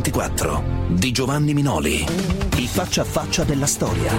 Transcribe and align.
Mix 0.00 0.10
24 0.10 0.64
di 0.88 1.12
Giovanni 1.12 1.52
Minoli. 1.52 2.04
I 2.56 2.66
faccia 2.66 3.02
a 3.02 3.04
faccia 3.04 3.44
della 3.44 3.66
storia. 3.66 4.10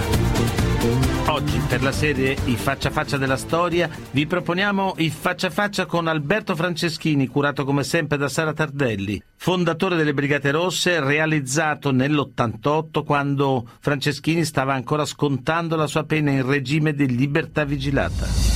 Oggi 1.26 1.60
per 1.68 1.82
la 1.82 1.92
serie 1.92 2.36
I 2.44 2.56
faccia 2.56 2.88
a 2.88 2.90
faccia 2.92 3.16
della 3.16 3.36
storia 3.36 3.88
vi 4.12 4.26
proponiamo 4.26 4.94
il 4.98 5.10
faccia 5.10 5.48
a 5.48 5.50
faccia 5.50 5.86
con 5.86 6.06
Alberto 6.06 6.54
Franceschini, 6.54 7.26
curato 7.26 7.64
come 7.64 7.82
sempre 7.82 8.16
da 8.16 8.28
Sara 8.28 8.52
Tardelli, 8.52 9.20
fondatore 9.36 9.96
delle 9.96 10.14
Brigate 10.14 10.52
Rosse, 10.52 11.00
realizzato 11.00 11.90
nell'88 11.90 13.04
quando 13.04 13.68
Franceschini 13.80 14.44
stava 14.44 14.74
ancora 14.74 15.04
scontando 15.04 15.74
la 15.74 15.88
sua 15.88 16.04
pena 16.04 16.30
in 16.30 16.46
regime 16.46 16.94
di 16.94 17.08
libertà 17.08 17.64
vigilata. 17.64 18.51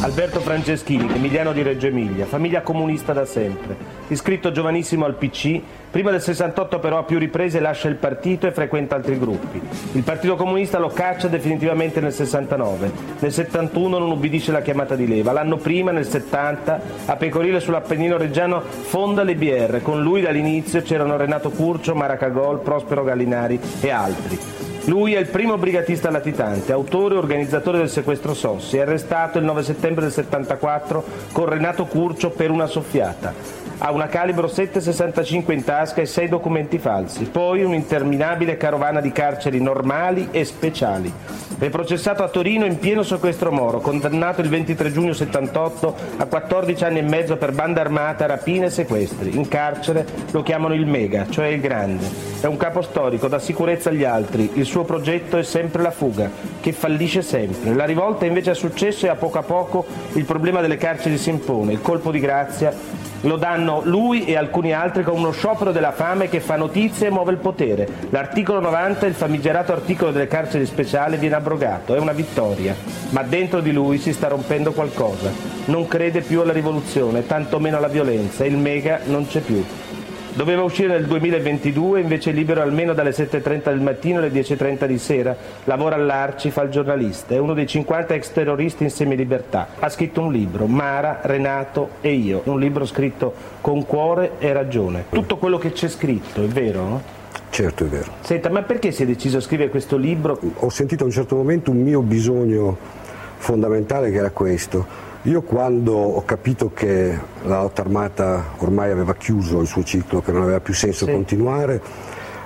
Alberto 0.00 0.38
Franceschini, 0.40 1.12
emiliano 1.12 1.52
di 1.52 1.62
Reggio 1.62 1.88
Emilia, 1.88 2.24
famiglia 2.24 2.60
comunista 2.60 3.12
da 3.12 3.24
sempre, 3.24 3.76
iscritto 4.08 4.52
giovanissimo 4.52 5.04
al 5.04 5.14
PC, 5.14 5.60
prima 5.90 6.10
del 6.10 6.20
68 6.20 6.78
però 6.78 6.98
a 6.98 7.02
più 7.02 7.18
riprese 7.18 7.58
lascia 7.58 7.88
il 7.88 7.96
partito 7.96 8.46
e 8.46 8.52
frequenta 8.52 8.94
altri 8.94 9.18
gruppi. 9.18 9.60
Il 9.92 10.02
Partito 10.02 10.36
Comunista 10.36 10.78
lo 10.78 10.88
caccia 10.88 11.26
definitivamente 11.28 12.00
nel 12.00 12.12
69, 12.12 12.92
nel 13.18 13.32
71 13.32 13.98
non 13.98 14.10
ubbidisce 14.10 14.52
la 14.52 14.62
chiamata 14.62 14.94
di 14.94 15.08
leva, 15.08 15.32
l'anno 15.32 15.56
prima, 15.56 15.90
nel 15.90 16.06
70, 16.06 16.80
a 17.06 17.16
Pecorile 17.16 17.58
sull'Appennino 17.58 18.16
Reggiano 18.16 18.60
fonda 18.60 19.24
le 19.24 19.34
BR, 19.34 19.80
con 19.82 20.00
lui 20.00 20.20
dall'inizio 20.20 20.80
c'erano 20.82 21.16
Renato 21.16 21.50
Curcio, 21.50 21.94
Maracagol, 21.94 22.60
Prospero 22.60 23.02
Gallinari 23.02 23.58
e 23.80 23.90
altri. 23.90 24.57
Lui 24.88 25.12
è 25.12 25.18
il 25.18 25.28
primo 25.28 25.58
brigatista 25.58 26.08
latitante, 26.08 26.72
autore 26.72 27.14
e 27.14 27.18
organizzatore 27.18 27.76
del 27.76 27.90
sequestro 27.90 28.32
Sossi, 28.32 28.78
arrestato 28.78 29.36
il 29.36 29.44
9 29.44 29.62
settembre 29.62 30.04
del 30.04 30.12
74 30.12 31.04
con 31.30 31.44
Renato 31.44 31.84
Curcio 31.84 32.30
per 32.30 32.50
una 32.50 32.64
soffiata. 32.64 33.67
Ha 33.80 33.92
una 33.92 34.08
calibro 34.08 34.48
7,65 34.48 35.52
in 35.52 35.62
tasca 35.62 36.00
e 36.00 36.06
sei 36.06 36.26
documenti 36.26 36.78
falsi, 36.78 37.26
poi 37.26 37.62
un'interminabile 37.62 38.56
carovana 38.56 39.00
di 39.00 39.12
carceri 39.12 39.60
normali 39.60 40.28
e 40.32 40.44
speciali. 40.44 41.12
È 41.58 41.68
processato 41.70 42.24
a 42.24 42.28
Torino 42.28 42.64
in 42.66 42.78
pieno 42.80 43.04
sequestro 43.04 43.52
Moro, 43.52 43.78
condannato 43.78 44.40
il 44.40 44.48
23 44.48 44.90
giugno 44.90 45.12
78 45.12 45.94
a 46.16 46.24
14 46.26 46.84
anni 46.84 46.98
e 46.98 47.02
mezzo 47.02 47.36
per 47.36 47.52
banda 47.52 47.80
armata, 47.80 48.26
rapine 48.26 48.66
e 48.66 48.70
sequestri. 48.70 49.36
In 49.36 49.46
carcere 49.46 50.04
lo 50.32 50.42
chiamano 50.42 50.74
il 50.74 50.86
Mega, 50.86 51.26
cioè 51.28 51.46
il 51.46 51.60
Grande. 51.60 52.06
È 52.40 52.46
un 52.46 52.56
capo 52.56 52.82
storico, 52.82 53.28
dà 53.28 53.38
sicurezza 53.38 53.90
agli 53.90 54.04
altri. 54.04 54.50
Il 54.54 54.64
suo 54.64 54.84
progetto 54.84 55.36
è 55.36 55.44
sempre 55.44 55.82
la 55.82 55.90
fuga, 55.92 56.28
che 56.60 56.72
fallisce 56.72 57.22
sempre. 57.22 57.74
La 57.74 57.84
rivolta 57.84 58.24
invece 58.24 58.52
è 58.52 58.54
successo 58.54 59.06
e 59.06 59.08
a 59.08 59.16
poco 59.16 59.38
a 59.38 59.42
poco 59.42 59.86
il 60.12 60.24
problema 60.24 60.60
delle 60.60 60.76
carceri 60.76 61.16
si 61.16 61.30
impone. 61.30 61.72
Il 61.72 61.80
colpo 61.80 62.10
di 62.10 62.20
grazia 62.20 62.72
lo 63.22 63.36
danno 63.36 63.80
lui 63.84 64.24
e 64.24 64.36
alcuni 64.36 64.72
altri 64.72 65.02
con 65.02 65.18
uno 65.18 65.32
sciopero 65.32 65.72
della 65.72 65.92
fame 65.92 66.28
che 66.28 66.40
fa 66.40 66.56
notizie 66.56 67.08
e 67.08 67.10
muove 67.10 67.32
il 67.32 67.38
potere. 67.38 67.88
L'articolo 68.10 68.60
90, 68.60 69.06
il 69.06 69.14
famigerato 69.14 69.72
articolo 69.72 70.12
delle 70.12 70.28
carceri 70.28 70.66
speciali, 70.66 71.16
viene 71.16 71.34
abrogato, 71.34 71.94
è 71.94 71.98
una 71.98 72.12
vittoria, 72.12 72.74
ma 73.10 73.22
dentro 73.22 73.60
di 73.60 73.72
lui 73.72 73.98
si 73.98 74.12
sta 74.12 74.28
rompendo 74.28 74.72
qualcosa. 74.72 75.30
Non 75.66 75.88
crede 75.88 76.20
più 76.20 76.40
alla 76.40 76.52
rivoluzione, 76.52 77.26
tantomeno 77.26 77.76
alla 77.76 77.88
violenza, 77.88 78.44
il 78.44 78.56
mega 78.56 79.00
non 79.04 79.26
c'è 79.26 79.40
più. 79.40 79.64
Doveva 80.34 80.62
uscire 80.62 80.88
nel 80.88 81.06
2022, 81.06 82.00
invece 82.00 82.30
è 82.30 82.32
libero 82.32 82.62
almeno 82.62 82.92
dalle 82.92 83.10
7.30 83.10 83.64
del 83.64 83.80
mattino 83.80 84.18
alle 84.18 84.30
10.30 84.30 84.86
di 84.86 84.98
sera. 84.98 85.36
Lavora 85.64 85.96
all'Arci, 85.96 86.50
fa 86.50 86.62
il 86.62 86.70
giornalista. 86.70 87.34
È 87.34 87.38
uno 87.38 87.54
dei 87.54 87.66
50 87.66 88.14
ex 88.14 88.30
terroristi 88.30 88.84
in 88.84 88.90
semilibertà. 88.90 89.68
Ha 89.78 89.88
scritto 89.88 90.20
un 90.20 90.32
libro, 90.32 90.66
Mara, 90.66 91.20
Renato 91.22 91.90
e 92.00 92.12
io. 92.12 92.42
Un 92.44 92.60
libro 92.60 92.84
scritto 92.84 93.32
con 93.60 93.84
cuore 93.84 94.32
e 94.38 94.52
ragione. 94.52 95.06
Tutto 95.10 95.38
quello 95.38 95.58
che 95.58 95.72
c'è 95.72 95.88
scritto, 95.88 96.42
è 96.42 96.46
vero? 96.46 96.82
No? 96.82 97.02
Certo, 97.50 97.84
è 97.84 97.88
vero. 97.88 98.12
Senta, 98.20 98.50
ma 98.50 98.62
perché 98.62 98.92
si 98.92 99.02
è 99.02 99.06
deciso 99.06 99.38
a 99.38 99.40
scrivere 99.40 99.70
questo 99.70 99.96
libro? 99.96 100.38
Ho 100.56 100.70
sentito 100.70 101.02
a 101.02 101.06
un 101.06 101.12
certo 101.12 101.34
momento 101.34 101.70
un 101.70 101.82
mio 101.82 102.02
bisogno 102.02 102.76
fondamentale 103.38 104.10
che 104.10 104.18
era 104.18 104.30
questo 104.30 105.07
io 105.22 105.42
quando 105.42 105.94
ho 105.94 106.24
capito 106.24 106.70
che 106.72 107.18
la 107.42 107.62
lotta 107.62 107.82
armata 107.82 108.52
ormai 108.58 108.90
aveva 108.90 109.14
chiuso 109.14 109.60
il 109.60 109.66
suo 109.66 109.82
ciclo, 109.82 110.20
che 110.20 110.30
non 110.30 110.42
aveva 110.42 110.60
più 110.60 110.74
senso 110.74 111.06
sì. 111.06 111.10
continuare, 111.10 111.80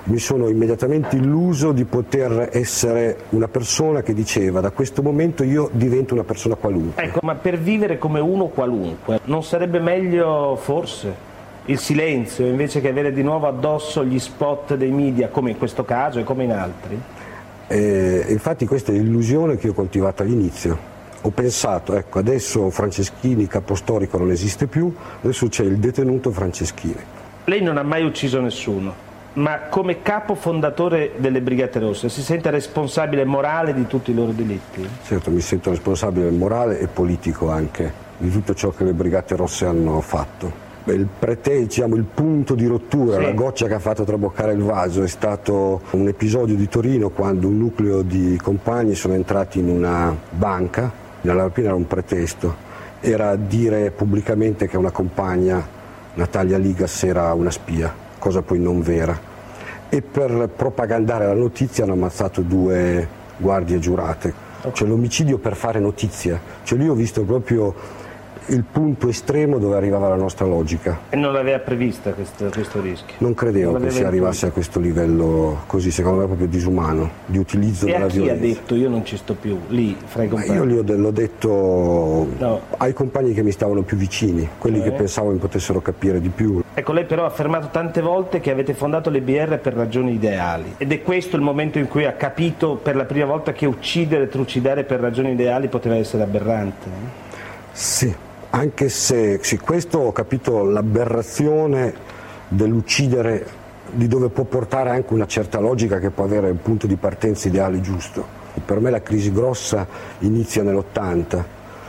mi 0.04 0.18
sono 0.18 0.48
immediatamente 0.48 1.16
illuso 1.16 1.72
di 1.72 1.84
poter 1.84 2.48
essere 2.52 3.24
una 3.30 3.46
persona 3.46 4.02
che 4.02 4.14
diceva 4.14 4.60
da 4.60 4.70
questo 4.70 5.02
momento 5.02 5.44
io 5.44 5.68
divento 5.72 6.14
una 6.14 6.24
persona 6.24 6.54
qualunque. 6.54 7.02
Ecco, 7.04 7.20
ma 7.22 7.34
per 7.34 7.58
vivere 7.58 7.98
come 7.98 8.20
uno 8.20 8.46
qualunque, 8.46 9.20
non 9.24 9.44
sarebbe 9.44 9.78
meglio 9.78 10.56
forse 10.56 11.30
il 11.66 11.78
silenzio 11.78 12.46
invece 12.46 12.80
che 12.80 12.88
avere 12.88 13.12
di 13.12 13.22
nuovo 13.22 13.46
addosso 13.46 14.02
gli 14.02 14.18
spot 14.18 14.76
dei 14.76 14.90
media, 14.90 15.28
come 15.28 15.50
in 15.50 15.58
questo 15.58 15.84
caso 15.84 16.18
e 16.18 16.24
come 16.24 16.44
in 16.44 16.52
altri? 16.52 17.00
Eh, 17.68 18.24
infatti 18.28 18.66
questa 18.66 18.92
è 18.92 18.94
l'illusione 18.96 19.56
che 19.56 19.68
ho 19.68 19.72
coltivato 19.72 20.22
all'inizio 20.22 20.91
ho 21.24 21.30
pensato, 21.30 21.94
ecco, 21.94 22.18
adesso 22.18 22.68
Franceschini 22.70 23.46
capostorico 23.46 24.18
non 24.18 24.30
esiste 24.30 24.66
più, 24.66 24.92
adesso 25.22 25.46
c'è 25.48 25.62
il 25.62 25.78
detenuto 25.78 26.32
Franceschini. 26.32 26.96
Lei 27.44 27.62
non 27.62 27.76
ha 27.76 27.82
mai 27.82 28.04
ucciso 28.04 28.40
nessuno, 28.40 28.92
ma 29.34 29.60
come 29.70 30.02
capo 30.02 30.34
fondatore 30.34 31.12
delle 31.16 31.40
Brigate 31.40 31.78
Rosse 31.78 32.08
si 32.08 32.22
sente 32.22 32.50
responsabile 32.50 33.24
morale 33.24 33.72
di 33.72 33.86
tutti 33.86 34.10
i 34.10 34.14
loro 34.14 34.32
delitti? 34.32 34.86
Certo, 35.04 35.30
mi 35.30 35.40
sento 35.40 35.70
responsabile 35.70 36.28
morale 36.30 36.80
e 36.80 36.88
politico 36.88 37.50
anche 37.50 38.10
di 38.18 38.30
tutto 38.30 38.54
ciò 38.54 38.70
che 38.70 38.82
le 38.82 38.92
Brigate 38.92 39.36
Rosse 39.36 39.66
hanno 39.66 40.00
fatto. 40.00 40.70
Il 40.84 41.06
pretesto, 41.16 41.62
diciamo, 41.62 41.94
il 41.94 42.02
punto 42.02 42.56
di 42.56 42.66
rottura, 42.66 43.16
sì. 43.18 43.22
la 43.22 43.30
goccia 43.30 43.68
che 43.68 43.74
ha 43.74 43.78
fatto 43.78 44.02
traboccare 44.02 44.52
il 44.52 44.62
vaso 44.62 45.04
è 45.04 45.08
stato 45.08 45.82
un 45.90 46.08
episodio 46.08 46.56
di 46.56 46.68
Torino 46.68 47.10
quando 47.10 47.46
un 47.46 47.58
nucleo 47.58 48.02
di 48.02 48.36
compagni 48.42 48.96
sono 48.96 49.14
entrati 49.14 49.60
in 49.60 49.68
una 49.68 50.16
banca 50.30 51.01
nella 51.22 51.42
rapina 51.42 51.68
era 51.68 51.76
un 51.76 51.86
pretesto, 51.86 52.54
era 53.00 53.34
dire 53.36 53.90
pubblicamente 53.90 54.68
che 54.68 54.76
una 54.76 54.90
compagna, 54.90 55.66
Natalia 56.14 56.58
Ligas, 56.58 57.02
era 57.02 57.32
una 57.32 57.50
spia, 57.50 57.92
cosa 58.18 58.42
poi 58.42 58.60
non 58.60 58.80
vera. 58.80 59.30
E 59.88 60.02
per 60.02 60.50
propagandare 60.54 61.26
la 61.26 61.34
notizia 61.34 61.84
hanno 61.84 61.94
ammazzato 61.94 62.40
due 62.40 63.06
guardie 63.36 63.78
giurate. 63.78 64.50
Cioè 64.72 64.86
l'omicidio 64.86 65.38
per 65.38 65.56
fare 65.56 65.80
notizia. 65.80 66.40
Cioè 66.62 66.78
lì 66.78 66.88
ho 66.88 66.94
visto 66.94 67.22
proprio 67.24 67.74
il 68.46 68.64
punto 68.64 69.08
estremo 69.08 69.58
dove 69.58 69.76
arrivava 69.76 70.08
la 70.08 70.16
nostra 70.16 70.46
logica. 70.46 71.00
E 71.10 71.16
non 71.16 71.32
l'aveva 71.32 71.58
prevista 71.58 72.12
questo, 72.12 72.48
questo 72.50 72.80
rischio? 72.80 73.14
Non 73.18 73.34
credevo 73.34 73.72
non 73.72 73.82
che 73.82 73.90
si 73.90 74.02
arrivasse 74.02 74.46
a 74.46 74.50
questo 74.50 74.80
livello 74.80 75.62
così, 75.66 75.90
secondo 75.90 76.20
me 76.20 76.26
proprio 76.26 76.46
disumano, 76.48 77.10
di 77.26 77.38
utilizzo 77.38 77.86
e 77.86 77.92
della 77.92 78.06
violenza. 78.06 78.34
E 78.34 78.38
chi 78.38 78.50
ha 78.50 78.54
detto 78.54 78.74
io 78.74 78.88
non 78.88 79.04
ci 79.04 79.16
sto 79.16 79.34
più, 79.34 79.58
lì, 79.68 79.96
fra 80.04 80.24
i 80.24 80.28
compagni? 80.28 80.72
io 80.72 80.80
ho, 80.80 80.96
l'ho 80.96 81.10
detto 81.10 82.28
no. 82.38 82.60
ai 82.78 82.92
compagni 82.92 83.32
che 83.32 83.42
mi 83.42 83.52
stavano 83.52 83.82
più 83.82 83.96
vicini, 83.96 84.48
quelli 84.58 84.80
eh. 84.80 84.82
che 84.82 84.92
pensavo 84.92 85.30
mi 85.30 85.38
potessero 85.38 85.80
capire 85.80 86.20
di 86.20 86.28
più. 86.28 86.62
Ecco, 86.74 86.92
lei 86.92 87.04
però 87.04 87.24
ha 87.24 87.26
affermato 87.26 87.68
tante 87.70 88.00
volte 88.00 88.40
che 88.40 88.50
avete 88.50 88.74
fondato 88.74 89.10
le 89.10 89.20
BR 89.20 89.58
per 89.58 89.74
ragioni 89.74 90.14
ideali 90.14 90.74
ed 90.78 90.90
è 90.90 91.02
questo 91.02 91.36
il 91.36 91.42
momento 91.42 91.78
in 91.78 91.88
cui 91.88 92.04
ha 92.04 92.12
capito 92.12 92.76
per 92.76 92.96
la 92.96 93.04
prima 93.04 93.26
volta 93.26 93.52
che 93.52 93.66
uccidere, 93.66 94.28
trucidare 94.28 94.84
per 94.84 95.00
ragioni 95.00 95.32
ideali 95.32 95.68
poteva 95.68 95.96
essere 95.96 96.22
aberrante. 96.22 96.88
Sì, 97.72 98.14
anche 98.54 98.88
se 98.90 99.38
sì, 99.42 99.58
questo 99.58 99.98
ho 99.98 100.12
capito 100.12 100.62
l'aberrazione 100.62 101.92
dell'uccidere 102.48 103.60
di 103.90 104.06
dove 104.08 104.28
può 104.28 104.44
portare 104.44 104.90
anche 104.90 105.14
una 105.14 105.26
certa 105.26 105.58
logica 105.58 105.98
che 105.98 106.10
può 106.10 106.24
avere 106.24 106.50
un 106.50 106.60
punto 106.60 106.86
di 106.86 106.96
partenza 106.96 107.48
ideale 107.48 107.80
giusto. 107.80 108.40
Per 108.64 108.78
me 108.80 108.90
la 108.90 109.00
crisi 109.00 109.32
grossa 109.32 109.86
inizia 110.20 110.62
nell'80 110.62 111.42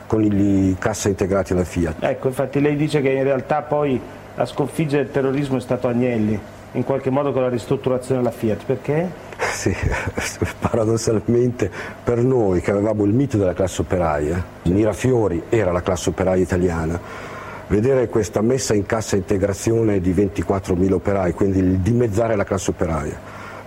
con 0.08 0.24
i 0.24 0.76
cassa 0.80 1.10
integrati 1.10 1.52
alla 1.52 1.66
Fiat. 1.66 1.96
Ecco, 2.00 2.28
infatti 2.28 2.62
lei 2.62 2.78
dice 2.78 3.02
che 3.02 3.10
in 3.10 3.24
realtà 3.24 3.62
poi 3.62 4.00
a 4.36 4.46
sconfiggere 4.46 5.04
il 5.04 5.12
terrorismo 5.12 5.58
è 5.58 5.62
stato 5.62 5.88
Agnelli, 5.90 6.40
in 6.72 6.84
qualche 6.84 7.10
modo 7.10 7.34
con 7.34 7.42
la 7.42 7.50
ristrutturazione 7.50 8.22
della 8.22 8.34
Fiat, 8.34 8.64
perché? 8.66 9.10
Sì, 9.54 9.74
paradossalmente 10.60 11.70
per 12.04 12.18
noi 12.18 12.60
che 12.60 12.72
avevamo 12.72 13.06
il 13.06 13.14
mito 13.14 13.38
della 13.38 13.54
classe 13.54 13.82
operaia, 13.82 14.44
Mirafiori 14.64 15.44
era 15.50 15.72
la 15.72 15.82
classe 15.82 16.10
operaia 16.10 16.42
italiana, 16.42 17.00
vedere 17.68 18.10
questa 18.10 18.42
messa 18.42 18.74
in 18.74 18.86
cassa 18.86 19.16
integrazione 19.16 20.02
di 20.02 20.12
24.000 20.12 20.92
operai, 20.92 21.34
quindi 21.34 21.60
il 21.60 21.78
dimezzare 21.78 22.36
la 22.36 22.44
classe 22.44 22.72
operaia, 22.72 23.18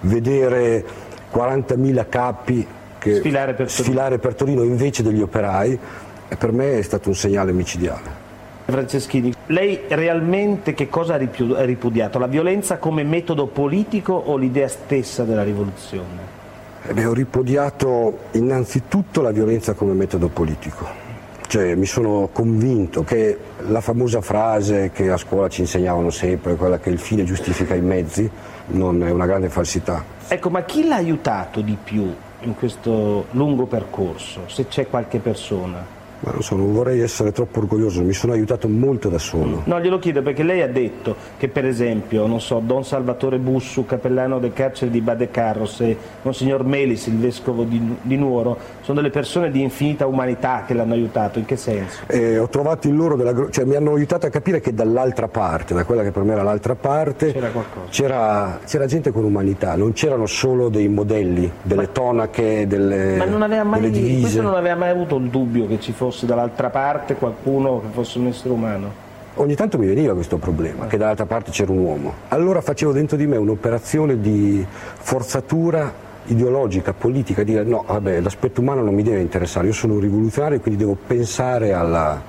vedere 0.01 0.85
40.000 1.33 2.09
capi 2.09 2.67
sfilare 3.01 3.55
per, 3.55 3.71
sfilare 3.71 4.19
per 4.19 4.35
Torino 4.35 4.65
invece 4.65 5.05
degli 5.05 5.23
operai, 5.23 5.79
per 6.37 6.51
me 6.51 6.79
è 6.79 6.83
stato 6.83 7.09
un 7.09 7.15
segnale 7.15 7.53
micidiale. 7.53 8.26
Franceschini, 8.73 9.33
lei 9.47 9.83
realmente 9.89 10.75
che 10.75 10.89
cosa 10.89 11.15
ha 11.15 11.65
ripudiato? 11.65 12.19
La 12.19 12.27
violenza 12.27 12.79
come 12.79 13.05
metodo 13.05 13.47
politico 13.47 14.13
o 14.13 14.37
l'idea 14.37 14.69
stessa 14.69 15.23
della 15.23 15.45
rivoluzione? 15.45 16.35
Eh 16.89 16.93
beh, 16.93 17.05
ho 17.05 17.13
ripudiato 17.13 18.19
innanzitutto 18.33 19.23
la 19.23 19.31
violenza 19.31 19.75
come 19.75 19.93
metodo 19.93 20.29
politico. 20.29 21.05
Cioè, 21.47 21.77
mi 21.77 21.87
sono 21.87 22.29
convinto 22.33 23.05
che 23.05 23.39
la 23.69 23.81
famosa 23.81 24.21
frase 24.21 24.91
che 24.93 25.11
a 25.11 25.17
scuola 25.17 25.49
ci 25.49 25.61
insegnavano 25.61 26.11
sempre, 26.11 26.57
quella 26.57 26.79
che 26.79 26.91
il 26.91 26.99
fine 26.99 27.23
giustifica 27.23 27.75
i 27.75 27.81
mezzi, 27.81 28.29
non 28.69 29.03
è 29.05 29.11
una 29.11 29.27
grande 29.27 29.49
falsità. 29.49 30.03
Ecco, 30.27 30.51
ma 30.51 30.65
chi 30.65 30.89
l'ha 30.89 30.97
aiutato 30.97 31.61
di 31.61 31.77
più 31.83 32.13
in 32.41 32.57
questo 32.57 33.27
lungo 33.31 33.67
percorso, 33.67 34.43
se 34.47 34.67
c'è 34.67 34.89
qualche 34.89 35.19
persona? 35.19 35.96
Ma 36.21 36.33
non 36.33 36.43
so, 36.43 36.57
non 36.57 36.73
vorrei 36.73 37.01
essere 37.01 37.31
troppo 37.31 37.59
orgoglioso, 37.59 38.03
mi 38.03 38.15
sono 38.15 38.33
aiutato 38.33 38.69
molto 38.69 39.09
da 39.11 39.19
solo. 39.19 39.63
No, 39.65 39.81
glielo 39.81 39.99
chiedo 39.99 40.23
perché 40.23 40.43
lei 40.43 40.63
ha 40.63 40.69
detto 40.69 41.15
che 41.37 41.49
per 41.49 41.67
esempio, 41.67 42.27
non 42.27 42.41
so, 42.41 42.61
Don 42.65 42.85
Salvatore 42.85 43.39
Bussu, 43.39 43.85
cappellano 43.85 44.39
del 44.39 44.55
carcere 44.55 44.91
di 44.91 45.01
Bade 45.03 45.31
Carros 45.31 45.81
e 45.83 45.97
Monsignor 46.23 46.65
Melis, 46.65 47.07
il 47.07 47.19
vescovo 47.19 47.65
di, 47.65 47.97
di 48.01 48.17
Nuoro, 48.17 48.57
sono 48.81 48.97
delle 49.01 49.11
persone 49.11 49.51
di 49.51 49.61
infinita 49.61 50.07
umanità 50.07 50.65
che 50.67 50.73
l'hanno 50.73 50.95
aiutato, 50.95 51.39
in 51.39 51.45
che 51.45 51.57
senso? 51.57 52.05
Eh, 52.07 52.39
ho 52.39 52.49
trovato 52.49 52.89
in 52.89 52.97
loro 52.97 53.15
della, 53.17 53.51
cioè 53.51 53.67
mi 53.67 53.75
hanno 53.75 53.93
aiutato 53.93 54.25
a 54.25 54.31
capire 54.31 54.61
che 54.61 54.73
dall'altra 54.73 55.29
parte, 55.29 55.75
da 55.75 55.85
quella 55.85 56.03
che 56.03 56.13
per 56.13 56.23
me 56.23 56.33
era 56.33 56.43
l'altra 56.43 56.75
parte, 56.75 57.31
c'era, 57.33 57.51
qualcosa. 57.51 57.87
c'era, 57.91 58.59
c'era 58.65 58.87
gente 58.87 59.13
con 59.13 59.23
umanità, 59.25 59.77
non 59.77 59.93
c'erano 59.93 60.25
solo 60.25 60.71
dei 60.71 60.89
modelli, 60.89 61.51
delle 61.61 61.83
Ma... 61.83 61.89
tonache, 61.89 62.67
delle, 62.67 63.17
Ma 63.17 63.27
non 63.27 63.43
aveva 63.43 63.65
mai, 63.65 63.81
delle 63.81 63.93
divise. 63.93 64.21
questo 64.23 64.43
non 64.43 64.55
aveva 64.55 64.77
mai 64.77 64.89
avuto 64.91 65.17
il 65.17 65.29
dubbio 65.29 65.67
che 65.67 65.79
ci 65.79 65.93
fosse 65.93 66.05
fosse 66.07 66.27
dall'altra 66.27 66.71
parte 66.71 67.17
qualcuno 67.17 67.81
che 67.81 67.89
fosse 67.91 68.19
un 68.19 68.29
essere 68.29 68.51
umano? 68.51 69.05
Ogni 69.35 69.55
tanto 69.55 69.77
mi 69.77 69.87
veniva 69.87 70.15
questo 70.15 70.39
problema, 70.39 70.87
che 70.87 70.97
dall'altra 70.97 71.27
parte 71.27 71.51
c'era 71.51 71.73
un 71.73 71.79
uomo. 71.79 72.13
Allora 72.29 72.61
facevo 72.61 72.93
dentro 72.93 73.17
di 73.17 73.27
me 73.27 73.37
un'operazione 73.37 74.21
di 74.21 74.65
forzatura 74.69 75.93
ideologica, 76.27 76.93
politica, 76.93 77.43
dire 77.43 77.63
no, 77.65 77.85
vabbè, 77.87 78.21
l'aspetto 78.21 78.61
umano 78.61 78.83
non 78.83 78.95
mi 78.95 79.03
deve 79.03 79.21
interessare, 79.21 79.67
io 79.67 79.73
sono 79.73 79.95
un 79.95 80.01
rivoluzionario 80.01 80.57
e 80.57 80.61
quindi 80.61 80.81
devo 80.81 80.97
pensare 81.07 81.73
alla, 81.73 82.21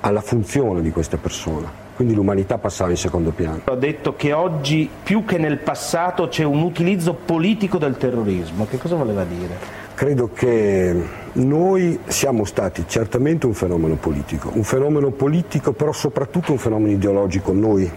alla 0.00 0.20
funzione 0.20 0.80
di 0.80 0.90
questa 0.90 1.18
persona. 1.18 1.70
Quindi 1.94 2.16
l'umanità 2.16 2.56
passava 2.56 2.90
in 2.90 2.96
secondo 2.96 3.30
piano. 3.30 3.60
Ho 3.66 3.74
detto 3.74 4.16
che 4.16 4.32
oggi 4.32 4.88
più 5.02 5.26
che 5.26 5.36
nel 5.36 5.58
passato 5.58 6.28
c'è 6.28 6.44
un 6.44 6.62
utilizzo 6.62 7.12
politico 7.12 7.76
del 7.76 7.98
terrorismo. 7.98 8.66
Che 8.68 8.78
cosa 8.78 8.96
voleva 8.96 9.22
dire? 9.24 9.58
Credo 10.00 10.30
che 10.32 10.96
noi 11.32 12.00
siamo 12.06 12.46
stati 12.46 12.84
certamente 12.88 13.44
un 13.44 13.52
fenomeno 13.52 13.96
politico, 13.96 14.50
un 14.54 14.64
fenomeno 14.64 15.10
politico 15.10 15.72
però 15.72 15.92
soprattutto 15.92 16.52
un 16.52 16.56
fenomeno 16.56 16.92
ideologico, 16.92 17.52
noi 17.52 17.90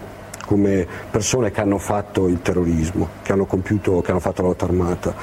come 0.44 0.86
persone 1.10 1.50
che 1.50 1.62
hanno 1.62 1.78
fatto 1.78 2.28
il 2.28 2.42
terrorismo, 2.42 3.08
che 3.22 3.32
hanno, 3.32 3.46
compiuto, 3.46 4.02
che 4.02 4.10
hanno 4.10 4.20
fatto 4.20 4.42
la 4.42 4.48
lotta 4.48 4.66
armata. 4.66 5.14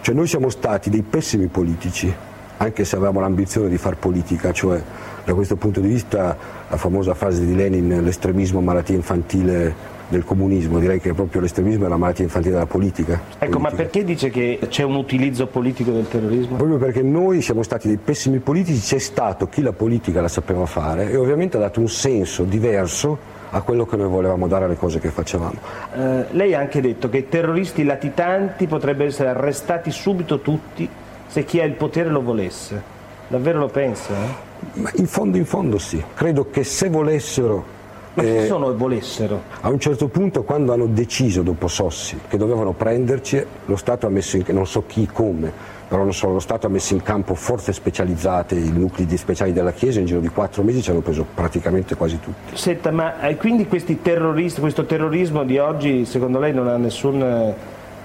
Cioè 0.00 0.14
noi 0.14 0.26
siamo 0.26 0.48
stati 0.48 0.88
dei 0.88 1.02
pessimi 1.02 1.48
politici, 1.48 2.10
anche 2.56 2.84
se 2.86 2.96
avevamo 2.96 3.20
l'ambizione 3.20 3.68
di 3.68 3.76
far 3.76 3.98
politica, 3.98 4.52
cioè 4.52 4.82
da 5.22 5.34
questo 5.34 5.56
punto 5.56 5.80
di 5.80 5.88
vista 5.88 6.34
la 6.66 6.76
famosa 6.78 7.12
frase 7.12 7.44
di 7.44 7.54
Lenin, 7.54 8.02
l'estremismo 8.02 8.62
malattia 8.62 8.96
infantile 8.96 9.95
del 10.08 10.24
comunismo, 10.24 10.78
direi 10.78 11.00
che 11.00 11.12
proprio 11.14 11.40
l'estremismo 11.40 11.86
è 11.86 11.88
la 11.88 11.96
malattia 11.96 12.24
infantile 12.24 12.54
della 12.54 12.66
politica. 12.66 13.14
Ecco, 13.14 13.36
politica. 13.38 13.58
ma 13.58 13.70
perché 13.70 14.04
dice 14.04 14.30
che 14.30 14.58
c'è 14.68 14.82
un 14.82 14.94
utilizzo 14.94 15.46
politico 15.46 15.90
del 15.90 16.08
terrorismo? 16.08 16.56
Proprio 16.56 16.78
perché 16.78 17.02
noi 17.02 17.42
siamo 17.42 17.62
stati 17.62 17.88
dei 17.88 17.98
pessimi 17.98 18.38
politici, 18.38 18.80
c'è 18.80 18.98
stato 18.98 19.48
chi 19.48 19.62
la 19.62 19.72
politica 19.72 20.20
la 20.20 20.28
sapeva 20.28 20.66
fare 20.66 21.10
e 21.10 21.16
ovviamente 21.16 21.56
ha 21.56 21.60
dato 21.60 21.80
un 21.80 21.88
senso 21.88 22.44
diverso 22.44 23.34
a 23.50 23.60
quello 23.62 23.86
che 23.86 23.96
noi 23.96 24.08
volevamo 24.08 24.46
dare 24.48 24.64
alle 24.64 24.76
cose 24.76 24.98
che 24.98 25.08
facevamo. 25.08 25.58
Eh, 25.94 26.24
lei 26.30 26.54
ha 26.54 26.60
anche 26.60 26.80
detto 26.80 27.08
che 27.08 27.18
i 27.18 27.28
terroristi 27.28 27.84
latitanti 27.84 28.66
potrebbero 28.66 29.08
essere 29.08 29.30
arrestati 29.30 29.90
subito 29.90 30.40
tutti 30.40 30.88
se 31.26 31.44
chi 31.44 31.60
ha 31.60 31.64
il 31.64 31.72
potere 31.72 32.08
lo 32.08 32.22
volesse. 32.22 32.94
Davvero 33.28 33.58
lo 33.58 33.68
pensa? 33.68 34.14
Eh? 34.14 34.90
In 34.94 35.06
fondo, 35.06 35.36
in 35.36 35.44
fondo 35.44 35.78
sì. 35.78 36.02
Credo 36.14 36.48
che 36.50 36.64
se 36.64 36.88
volessero 36.88 37.74
ma 38.16 38.22
eh, 38.22 38.46
sono 38.46 38.70
e 38.70 38.74
volessero? 38.74 39.42
A 39.60 39.68
un 39.68 39.78
certo 39.78 40.08
punto 40.08 40.42
quando 40.42 40.72
hanno 40.72 40.86
deciso 40.86 41.42
dopo 41.42 41.68
Sossi 41.68 42.18
che 42.28 42.38
dovevano 42.38 42.72
prenderci, 42.72 43.44
lo 43.66 43.76
Stato 43.76 44.06
ha 44.06 44.10
messo 44.10 44.36
in 44.36 44.44
non 44.48 44.66
so 44.66 44.84
chi, 44.86 45.06
come, 45.06 45.52
però 45.86 46.02
non 46.02 46.14
so, 46.14 46.30
lo 46.30 46.40
Stato 46.40 46.66
ha 46.66 46.70
messo 46.70 46.94
in 46.94 47.02
campo 47.02 47.34
forze 47.34 47.74
specializzate, 47.74 48.54
i 48.54 48.70
nuclei 48.70 49.06
speciali 49.16 49.52
della 49.52 49.72
Chiesa, 49.72 50.00
in 50.00 50.06
giro 50.06 50.20
di 50.20 50.28
quattro 50.28 50.62
mesi 50.62 50.80
ci 50.80 50.90
hanno 50.90 51.00
preso 51.00 51.26
praticamente 51.34 51.94
quasi 51.94 52.18
tutti. 52.18 52.56
Senta, 52.56 52.90
ma 52.90 53.20
eh, 53.20 53.36
quindi 53.36 53.66
questi 53.66 54.00
terroristi, 54.00 54.60
questo 54.60 54.86
terrorismo 54.86 55.44
di 55.44 55.58
oggi 55.58 56.06
secondo 56.06 56.38
lei 56.38 56.54
non 56.54 56.68
ha 56.68 56.78
nessun, 56.78 57.54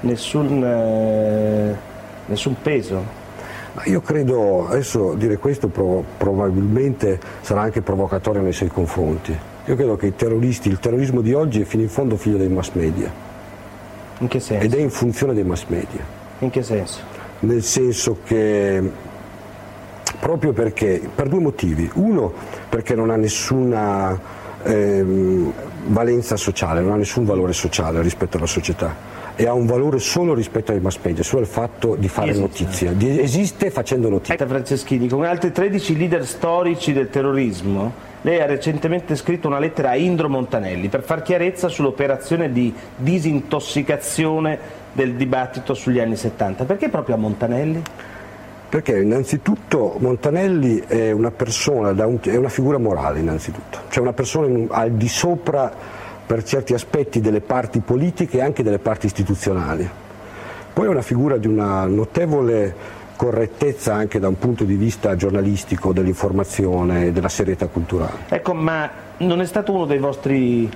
nessun, 0.02 0.64
eh, 0.64 1.76
nessun 2.26 2.56
peso? 2.62 3.20
Io 3.86 4.02
credo, 4.02 4.68
adesso 4.68 5.14
dire 5.14 5.38
questo 5.38 5.68
probabilmente 5.68 7.20
sarà 7.42 7.62
anche 7.62 7.82
provocatorio 7.82 8.42
nei 8.42 8.54
suoi 8.54 8.70
confronti, 8.70 9.38
io 9.66 9.76
credo 9.76 9.96
che 9.96 10.08
i 10.08 10.16
terroristi, 10.16 10.68
il 10.68 10.80
terrorismo 10.80 11.22
di 11.22 11.34
oggi 11.34 11.62
è 11.62 11.64
fino 11.64 11.84
in 11.84 11.90
fondo 11.90 12.18
figlio 12.18 12.38
dei 12.38 12.50
mass 12.50 12.72
media. 12.74 13.12
In 14.18 14.28
che 14.28 14.40
senso? 14.40 14.66
Ed 14.66 14.74
è 14.74 14.80
in 14.80 14.90
funzione 14.90 15.34
dei 15.34 15.44
mass 15.44 15.66
media. 15.68 16.04
In 16.40 16.50
che 16.50 16.64
senso? 16.64 17.00
Nel 17.40 17.64
senso 17.64 18.18
che 18.24 18.92
proprio 20.20 20.54
perché, 20.54 21.02
per 21.14 21.28
due 21.28 21.40
motivi. 21.40 21.90
Uno, 21.96 22.32
perché 22.70 22.94
non 22.94 23.10
ha 23.10 23.16
nessuna 23.16 24.20
ehm, 24.64 25.52
valenza 25.88 26.36
sociale, 26.36 26.82
non 26.82 26.92
ha 26.92 26.98
nessun 26.98 27.26
valore 27.26 27.54
sociale 27.54 28.02
rispetto 28.02 28.38
alla 28.38 28.46
società 28.46 29.20
e 29.36 29.48
ha 29.48 29.54
un 29.54 29.66
valore 29.66 30.00
solo 30.00 30.34
rispetto 30.34 30.72
ai 30.72 30.80
mass 30.80 30.98
media, 31.02 31.24
solo 31.24 31.42
il 31.42 31.48
fatto 31.48 31.96
di 31.96 32.08
fare 32.08 32.32
esiste. 32.32 32.48
notizia, 32.48 32.92
di, 32.92 33.20
esiste 33.20 33.72
facendo 33.72 34.10
notizia. 34.10 34.48
Franceschini, 34.48 35.08
come 35.08 35.28
altri 35.28 35.52
13 35.52 35.98
leader 35.98 36.26
storici 36.26 36.94
del 36.94 37.10
terrorismo, 37.10 38.10
lei 38.22 38.40
ha 38.40 38.46
recentemente 38.46 39.16
scritto 39.16 39.48
una 39.48 39.60
lettera 39.60 39.92
a 39.92 39.96
Indro 39.96 40.30
Montanelli 40.30 40.90
per 40.90 41.02
far 41.02 41.22
chiarezza 41.22 41.68
sull'operazione 41.68 42.52
di 42.52 42.74
disintossicazione 42.96 44.60
del 44.92 45.16
dibattito 45.16 45.74
sugli 45.74 46.00
anni 46.00 46.16
70. 46.16 46.66
Perché 46.66 46.90
proprio 46.90 47.16
a 47.16 47.18
Montanelli? 47.18 47.82
Perché 48.70 49.00
innanzitutto 49.00 49.96
Montanelli 49.98 50.84
è 50.88 51.12
una 51.12 51.32
persona, 51.32 51.92
è 52.22 52.36
una 52.38 52.50
figura 52.50 52.78
morale 52.78 53.20
innanzitutto, 53.20 53.80
cioè 53.90 54.02
una 54.02 54.14
persona 54.14 54.66
al 54.70 54.92
di 54.92 55.10
sopra 55.10 56.00
per 56.26 56.44
certi 56.44 56.74
aspetti 56.74 57.20
delle 57.20 57.42
parti 57.42 57.80
politiche 57.80 58.38
e 58.38 58.42
anche 58.42 58.64
delle 58.64 58.80
parti 58.80 59.06
istituzionali. 59.08 59.90
Poi 60.74 60.86
è 60.86 60.90
una 60.90 61.02
figura 61.02 61.38
di 61.38 61.48
una 61.48 61.86
notevole 61.86 63.00
correttezza 63.16 63.94
anche 63.94 64.20
da 64.20 64.28
un 64.28 64.40
punto 64.40 64.64
di 64.64 64.76
vista 64.76 65.16
giornalistico 65.16 65.94
dell'informazione 65.94 67.08
e 67.08 67.12
della 67.12 67.30
serietà 67.30 67.68
culturale. 67.68 68.20
Ecco, 68.30 68.54
ma 68.54 68.90
non 69.18 69.42
è 69.42 69.46
stato 69.46 69.74
uno 69.74 69.86
dei 69.86 70.00
vostri 70.00 70.70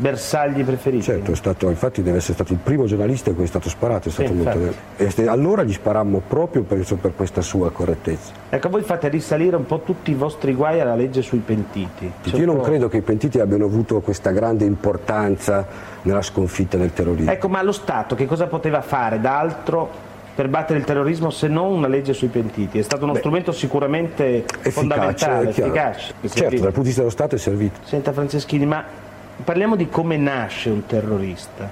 bersagli 0.00 0.64
preferiti? 0.64 1.04
Certo, 1.04 1.34
stato, 1.34 1.68
infatti 1.68 2.02
deve 2.02 2.16
essere 2.16 2.32
stato 2.32 2.52
il 2.52 2.58
primo 2.58 2.86
giornalista 2.86 3.30
a 3.30 3.34
cui 3.34 3.44
è 3.44 3.46
stato 3.46 3.68
sparato, 3.68 4.08
è 4.08 4.10
stato 4.10 4.30
sì, 4.30 4.34
molto 4.34 5.28
allora 5.30 5.62
gli 5.62 5.72
sparammo 5.72 6.22
proprio 6.26 6.62
penso, 6.62 6.96
per 6.96 7.14
questa 7.14 7.42
sua 7.42 7.70
correttezza. 7.70 8.32
Ecco, 8.48 8.68
voi 8.70 8.82
fate 8.82 9.08
risalire 9.08 9.56
un 9.56 9.66
po' 9.66 9.80
tutti 9.80 10.10
i 10.10 10.14
vostri 10.14 10.54
guai 10.54 10.80
alla 10.80 10.94
legge 10.94 11.22
sui 11.22 11.40
pentiti. 11.40 12.10
Cioè, 12.24 12.40
Io 12.40 12.46
non 12.46 12.60
credo 12.60 12.88
che 12.88 12.96
i 12.96 13.02
pentiti 13.02 13.38
abbiano 13.38 13.66
avuto 13.66 14.00
questa 14.00 14.30
grande 14.30 14.64
importanza 14.64 15.66
nella 16.02 16.22
sconfitta 16.22 16.76
del 16.78 16.92
terrorismo. 16.92 17.30
Ecco, 17.30 17.48
ma 17.48 17.62
lo 17.62 17.72
Stato 17.72 18.14
che 18.14 18.26
cosa 18.26 18.46
poteva 18.46 18.80
fare 18.80 19.20
d'altro 19.20 20.08
per 20.34 20.48
battere 20.48 20.78
il 20.78 20.84
terrorismo 20.84 21.28
se 21.30 21.48
non 21.48 21.72
una 21.72 21.88
legge 21.88 22.14
sui 22.14 22.28
pentiti? 22.28 22.78
È 22.78 22.82
stato 22.82 23.04
uno 23.04 23.12
Beh, 23.12 23.18
strumento 23.18 23.52
sicuramente 23.52 24.44
efficace, 24.44 24.70
fondamentale, 24.70 25.48
efficace. 25.50 26.14
Certo, 26.22 26.56
dal 26.56 26.60
punto 26.60 26.80
di 26.80 26.86
vista 26.86 27.00
dello 27.00 27.12
Stato 27.12 27.34
è 27.34 27.38
servito. 27.38 27.80
Senta 27.82 28.12
Franceschini, 28.12 28.64
ma 28.64 29.08
parliamo 29.42 29.76
di 29.76 29.88
come 29.88 30.16
nasce 30.16 30.70
un 30.70 30.86
terrorista. 30.86 31.68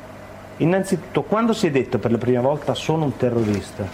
Innanzitutto, 0.58 1.22
quando 1.22 1.52
si 1.52 1.66
è 1.66 1.70
detto 1.70 1.98
per 1.98 2.10
la 2.10 2.18
prima 2.18 2.40
volta 2.40 2.74
sono 2.74 3.04
un 3.04 3.16
terrorista? 3.16 3.86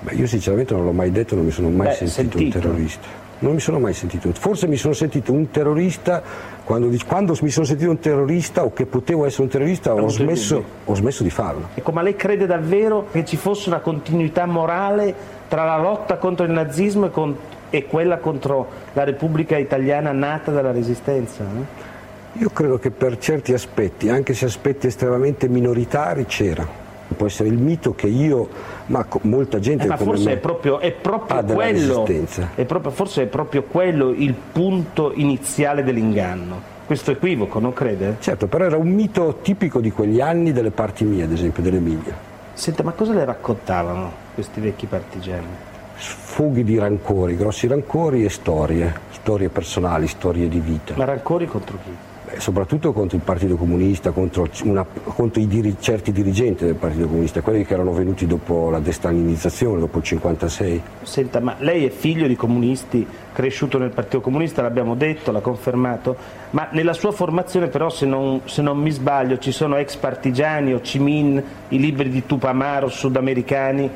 Beh, 0.00 0.14
io 0.14 0.26
sinceramente 0.26 0.74
non 0.74 0.84
l'ho 0.84 0.92
mai 0.92 1.10
detto, 1.10 1.34
non 1.34 1.44
mi 1.44 1.50
sono 1.50 1.68
mai 1.68 1.88
Beh, 1.88 1.94
sentito, 1.94 2.38
sentito 2.38 2.38
un 2.38 2.62
terrorista. 2.62 3.28
Non 3.40 3.54
mi 3.54 3.60
sono 3.60 3.78
mai 3.78 3.94
sentito, 3.94 4.30
forse 4.34 4.66
mi 4.66 4.76
sono 4.76 4.92
sentito 4.92 5.32
un 5.32 5.50
terrorista 5.50 6.22
quando, 6.62 6.94
quando, 7.06 7.34
mi 7.40 7.48
sono 7.48 7.64
sentito 7.64 7.90
un 7.90 7.98
terrorista 7.98 8.64
o 8.64 8.72
che 8.74 8.84
potevo 8.84 9.24
essere 9.24 9.44
un 9.44 9.48
terrorista 9.48 9.94
ho 9.94 10.08
smesso, 10.08 10.62
ho 10.84 10.94
smesso, 10.94 11.22
di 11.22 11.30
farlo. 11.30 11.68
Ecco, 11.74 11.90
ma 11.90 12.02
lei 12.02 12.16
crede 12.16 12.44
davvero 12.44 13.06
che 13.10 13.24
ci 13.24 13.38
fosse 13.38 13.70
una 13.70 13.78
continuità 13.78 14.44
morale 14.44 15.14
tra 15.48 15.64
la 15.64 15.78
lotta 15.78 16.18
contro 16.18 16.44
il 16.44 16.52
nazismo 16.52 17.06
e, 17.06 17.10
con, 17.10 17.34
e 17.70 17.86
quella 17.86 18.18
contro 18.18 18.68
la 18.92 19.04
Repubblica 19.04 19.56
Italiana 19.56 20.12
nata 20.12 20.50
dalla 20.50 20.70
Resistenza? 20.70 21.42
Eh? 21.42 21.89
Io 22.34 22.50
credo 22.50 22.78
che 22.78 22.90
per 22.90 23.18
certi 23.18 23.52
aspetti, 23.52 24.08
anche 24.08 24.34
se 24.34 24.46
aspetti 24.46 24.86
estremamente 24.86 25.48
minoritari, 25.48 26.26
c'era 26.26 26.88
può 27.16 27.26
essere 27.26 27.48
il 27.48 27.58
mito 27.58 27.94
che 27.94 28.06
io, 28.06 28.48
ma 28.86 29.06
molta 29.22 29.58
gente 29.58 29.84
eh, 29.84 29.88
ma 29.88 29.96
forse 29.96 30.32
è 30.32 30.36
proprio, 30.36 30.78
è 30.78 30.92
proprio 30.92 31.44
quello, 31.44 32.06
è 32.54 32.64
proprio, 32.64 32.90
forse 32.90 33.22
è 33.24 33.26
proprio 33.26 33.64
quello 33.64 34.10
il 34.10 34.34
punto 34.34 35.12
iniziale 35.14 35.82
dell'inganno. 35.82 36.78
Questo 36.86 37.10
equivoco, 37.12 37.58
non 37.58 37.72
crede? 37.72 38.16
Certo, 38.20 38.46
però 38.46 38.64
era 38.64 38.76
un 38.76 38.88
mito 38.88 39.38
tipico 39.42 39.80
di 39.80 39.92
quegli 39.92 40.20
anni 40.20 40.52
delle 40.52 40.70
parti 40.70 41.04
mie, 41.04 41.24
ad 41.24 41.32
esempio 41.32 41.62
dell'Emilia. 41.62 42.16
Senta, 42.52 42.82
ma 42.82 42.92
cosa 42.92 43.12
le 43.12 43.24
raccontavano 43.24 44.12
questi 44.34 44.60
vecchi 44.60 44.86
partigiani? 44.86 45.68
sfoghi 46.00 46.64
di 46.64 46.78
rancori, 46.78 47.36
grossi 47.36 47.66
rancori 47.66 48.24
e 48.24 48.30
storie, 48.30 48.90
storie 49.10 49.50
personali, 49.50 50.08
storie 50.08 50.48
di 50.48 50.58
vita. 50.58 50.94
Ma 50.96 51.04
rancori 51.04 51.46
contro 51.46 51.76
chi? 51.84 52.09
Soprattutto 52.38 52.92
contro 52.92 53.16
il 53.16 53.22
Partito 53.22 53.56
Comunista, 53.56 54.10
contro, 54.12 54.48
una, 54.64 54.84
contro 54.84 55.42
diri, 55.44 55.76
certi 55.80 56.12
dirigenti 56.12 56.64
del 56.64 56.74
Partito 56.74 57.06
Comunista, 57.06 57.40
quelli 57.40 57.64
che 57.64 57.74
erano 57.74 57.92
venuti 57.92 58.26
dopo 58.26 58.70
la 58.70 58.78
destalinizzazione, 58.78 59.80
dopo 59.80 59.98
il 59.98 60.04
56. 60.04 60.82
Senta, 61.02 61.40
ma 61.40 61.56
lei 61.58 61.86
è 61.86 61.90
figlio 61.90 62.26
di 62.26 62.36
comunisti, 62.36 63.06
cresciuto 63.32 63.78
nel 63.78 63.90
Partito 63.90 64.20
Comunista, 64.20 64.62
l'abbiamo 64.62 64.94
detto, 64.94 65.32
l'ha 65.32 65.40
confermato, 65.40 66.16
ma 66.50 66.68
nella 66.70 66.92
sua 66.92 67.12
formazione 67.12 67.68
però, 67.68 67.90
se 67.90 68.06
non, 68.06 68.42
se 68.44 68.62
non 68.62 68.78
mi 68.78 68.90
sbaglio, 68.90 69.38
ci 69.38 69.52
sono 69.52 69.76
ex 69.76 69.96
partigiani, 69.96 70.72
Ho 70.72 70.80
Chi 70.80 70.98
Minh, 70.98 71.42
i 71.68 71.78
libri 71.78 72.08
di 72.08 72.24
Tupamaro, 72.26 72.88
sudamericani, 72.88 73.90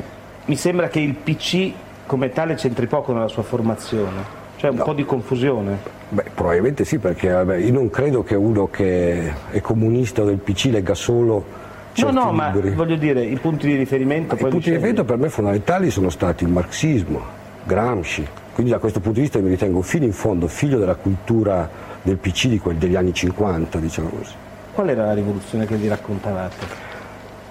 mi 0.47 0.57
sembra 0.57 0.89
che 0.89 1.01
il 1.01 1.15
PC 1.15 1.73
come 2.07 2.31
tale 2.31 2.55
c'entri 2.55 2.87
poco 2.87 3.13
nella 3.13 3.29
sua 3.29 3.43
formazione, 3.43 4.43
cioè 4.57 4.71
un 4.71 4.77
no. 4.77 4.85
po' 4.85 4.93
di 4.93 5.05
confusione. 5.05 5.94
Beh, 6.09 6.25
probabilmente 6.35 6.85
sì, 6.85 6.99
perché 6.99 7.31
vabbè, 7.31 7.57
io 7.57 7.73
non 7.73 7.91
credo 7.91 8.23
che 8.23 8.35
uno 8.35 8.69
che 8.69 9.33
è 9.51 9.61
comunista 9.61 10.23
del 10.23 10.39
PC 10.39 10.67
legga 10.67 10.95
solo 10.95 11.63
No, 11.97 12.11
no, 12.11 12.33
ma 12.33 12.53
voglio 12.75 12.97
dire, 12.97 13.23
i 13.23 13.37
punti 13.37 13.69
di 13.69 13.77
riferimento... 13.77 14.35
I 14.35 14.39
punti 14.39 14.57
di 14.57 14.71
riferimento 14.71 15.05
per 15.05 15.17
me 15.17 15.29
fondamentali 15.29 15.91
sono 15.91 16.11
stati 16.11 16.43
il 16.43 16.51
marxismo, 16.51 17.23
Gramsci, 17.63 18.27
quindi 18.53 18.73
da 18.73 18.79
questo 18.79 18.99
punto 18.99 19.19
di 19.19 19.23
vista 19.27 19.39
mi 19.39 19.49
ritengo 19.49 19.81
fino 19.81 20.05
in 20.05 20.13
fondo 20.13 20.49
figlio 20.49 20.79
della 20.79 20.97
cultura 20.97 21.69
del 22.03 22.17
PC 22.17 22.49
di 22.49 22.59
quel, 22.59 22.77
degli 22.77 22.97
anni 22.97 23.15
50, 23.15 23.79
diciamo 23.79 24.09
così. 24.09 24.33
Qual 24.73 24.89
era 24.89 25.05
la 25.07 25.15
rivoluzione 25.15 25.67
che 25.67 25.77
vi 25.77 25.87
raccontavate? 25.87 26.93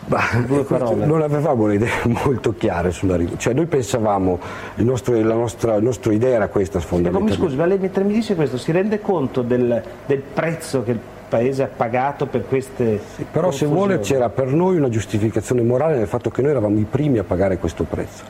Bah, 0.05 0.21
non 1.05 1.21
avevamo 1.21 1.67
le 1.67 1.75
idee 1.75 1.89
molto 2.25 2.53
chiare 2.53 2.91
sulla 2.91 3.15
rivoluzione, 3.15 3.41
cioè 3.41 3.53
noi 3.53 3.65
pensavamo, 3.65 4.39
nostro, 4.75 5.21
la, 5.21 5.33
nostra, 5.33 5.73
la, 5.73 5.81
nostra, 5.81 6.11
idea 6.13 6.35
era 6.35 6.47
questa 6.47 6.79
fondamentalmente. 6.79 7.39
Mi 7.39 7.45
scusi, 7.45 7.57
ma 7.57 7.65
lei 7.65 7.77
mentre 7.77 8.03
mi 8.03 8.13
dice 8.13 8.35
questo 8.35 8.57
si 8.57 8.71
rende 8.71 8.99
conto 8.99 9.41
del, 9.41 9.81
del 10.05 10.21
prezzo 10.21 10.83
che 10.83 10.91
il 10.91 10.99
Paese 11.33 11.63
ha 11.63 11.69
pagato 11.75 12.27
per 12.27 12.45
queste... 12.47 13.01
Sì, 13.15 13.25
però 13.31 13.49
se 13.49 13.65
vuole 13.65 13.99
c'era 14.01 14.29
per 14.29 14.53
noi 14.53 14.77
una 14.77 14.89
giustificazione 14.89 15.63
morale 15.63 15.97
nel 15.97 16.05
fatto 16.05 16.29
che 16.29 16.43
noi 16.43 16.51
eravamo 16.51 16.77
i 16.77 16.85
primi 16.87 17.17
a 17.17 17.23
pagare 17.23 17.57
questo 17.57 17.85
prezzo. 17.85 18.23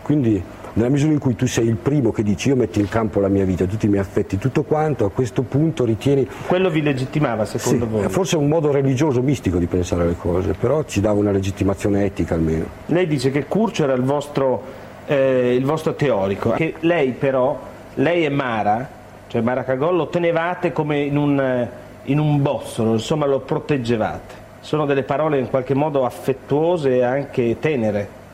Quindi 0.00 0.42
nella 0.76 0.90
misura 0.90 1.12
in 1.12 1.18
cui 1.18 1.34
tu 1.34 1.46
sei 1.46 1.66
il 1.66 1.76
primo 1.76 2.12
che 2.12 2.22
dici 2.22 2.48
io 2.48 2.56
metto 2.56 2.78
in 2.80 2.88
campo 2.88 3.18
la 3.20 3.28
mia 3.28 3.44
vita, 3.44 3.64
tutti 3.64 3.86
i 3.86 3.88
miei 3.88 4.02
affetti, 4.02 4.36
tutto 4.36 4.62
quanto, 4.62 5.06
a 5.06 5.10
questo 5.10 5.42
punto 5.42 5.84
ritieni... 5.84 6.28
Quello 6.46 6.68
vi 6.68 6.82
legittimava 6.82 7.46
secondo 7.46 7.86
sì, 7.86 7.90
voi? 7.90 8.08
Forse 8.10 8.36
è 8.36 8.38
un 8.38 8.48
modo 8.48 8.70
religioso, 8.70 9.22
mistico 9.22 9.56
di 9.56 9.66
pensare 9.66 10.02
alle 10.02 10.16
cose, 10.16 10.52
però 10.52 10.84
ci 10.84 11.00
dava 11.00 11.18
una 11.18 11.30
legittimazione 11.30 12.04
etica 12.04 12.34
almeno. 12.34 12.66
Lei 12.86 13.06
dice 13.06 13.30
che 13.30 13.46
Curcio 13.46 13.84
era 13.84 13.94
il 13.94 14.02
vostro, 14.02 14.62
eh, 15.06 15.54
il 15.54 15.64
vostro 15.64 15.94
teorico, 15.94 16.50
che 16.50 16.74
lei 16.80 17.12
però, 17.12 17.58
lei 17.94 18.26
e 18.26 18.28
Mara, 18.28 18.86
cioè 19.28 19.40
Mara 19.40 19.64
Cagol, 19.64 19.96
lo 19.96 20.08
tenevate 20.08 20.72
come 20.72 20.98
in 20.98 21.16
un, 21.16 21.68
in 22.04 22.18
un 22.18 22.42
bozzolo, 22.42 22.92
insomma 22.92 23.24
lo 23.24 23.40
proteggevate. 23.40 24.44
Sono 24.60 24.84
delle 24.84 25.04
parole 25.04 25.38
in 25.38 25.48
qualche 25.48 25.74
modo 25.74 26.04
affettuose 26.04 26.96
e 26.96 27.02
anche 27.02 27.56
tenere. 27.58 28.24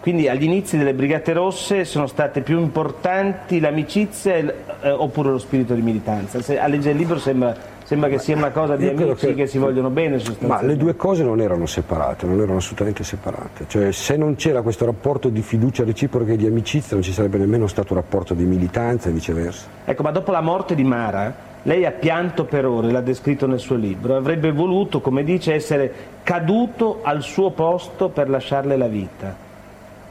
Quindi 0.00 0.28
agli 0.28 0.44
inizi 0.44 0.78
delle 0.78 0.94
Brigate 0.94 1.34
Rosse 1.34 1.84
sono 1.84 2.06
state 2.06 2.40
più 2.40 2.58
importanti 2.58 3.60
l'amicizia 3.60 4.34
eh, 4.34 4.90
oppure 4.90 5.28
lo 5.28 5.36
spirito 5.36 5.74
di 5.74 5.82
militanza? 5.82 6.40
Se, 6.40 6.58
a 6.58 6.66
leggere 6.68 6.92
il 6.92 6.96
libro 6.96 7.18
sembra, 7.18 7.54
sembra 7.84 8.08
che 8.08 8.18
sia 8.18 8.34
una 8.34 8.48
cosa 8.48 8.76
di 8.76 8.88
amici 8.88 9.26
che, 9.26 9.34
che, 9.34 9.46
si 9.46 9.58
vogliono 9.58 9.90
bene. 9.90 10.18
Ma 10.38 10.62
le 10.62 10.78
due 10.78 10.96
cose 10.96 11.22
non 11.22 11.42
erano 11.42 11.66
separate, 11.66 12.24
non 12.24 12.40
erano 12.40 12.56
assolutamente 12.56 13.04
separate. 13.04 13.66
Cioè, 13.68 13.92
se 13.92 14.16
non 14.16 14.36
c'era 14.36 14.62
questo 14.62 14.86
rapporto 14.86 15.28
di 15.28 15.42
fiducia 15.42 15.84
reciproca 15.84 16.32
e 16.32 16.36
di 16.36 16.46
amicizia 16.46 16.94
non 16.94 17.02
ci 17.02 17.12
sarebbe 17.12 17.36
nemmeno 17.36 17.66
stato 17.66 17.92
un 17.92 17.98
rapporto 17.98 18.32
di 18.32 18.44
militanza 18.44 19.10
e 19.10 19.12
viceversa. 19.12 19.66
Ecco, 19.84 20.02
ma 20.02 20.12
dopo 20.12 20.30
la 20.32 20.40
morte 20.40 20.74
di 20.74 20.82
Mara, 20.82 21.34
lei 21.64 21.84
ha 21.84 21.90
pianto 21.90 22.44
per 22.44 22.64
ore, 22.64 22.90
l'ha 22.90 23.02
descritto 23.02 23.46
nel 23.46 23.58
suo 23.58 23.76
libro, 23.76 24.16
avrebbe 24.16 24.50
voluto, 24.50 25.02
come 25.02 25.24
dice, 25.24 25.52
essere 25.52 25.92
caduto 26.22 27.00
al 27.02 27.20
suo 27.20 27.50
posto 27.50 28.08
per 28.08 28.30
lasciarle 28.30 28.78
la 28.78 28.88
vita. 28.88 29.48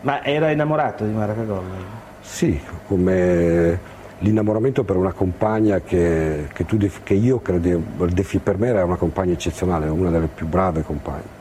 Ma 0.02 0.24
era 0.24 0.52
innamorato 0.52 1.04
di 1.04 1.12
Mara 1.12 1.34
Cagogna? 1.34 2.08
Sì, 2.22 2.60
come 2.88 3.98
l'innamoramento 4.20 4.84
per 4.84 4.96
una 4.96 5.12
compagna 5.12 5.80
che, 5.82 6.48
che, 6.54 6.66
tu, 6.66 6.78
che 7.04 7.14
io 7.14 7.40
credevo, 7.40 8.08
per 8.44 8.58
me 8.58 8.68
era 8.68 8.86
una 8.86 8.96
compagna 8.96 9.34
eccezionale, 9.34 9.88
una 9.88 10.10
delle 10.10 10.28
più 10.28 10.48
brave 10.48 10.84
compagne. 10.84 11.38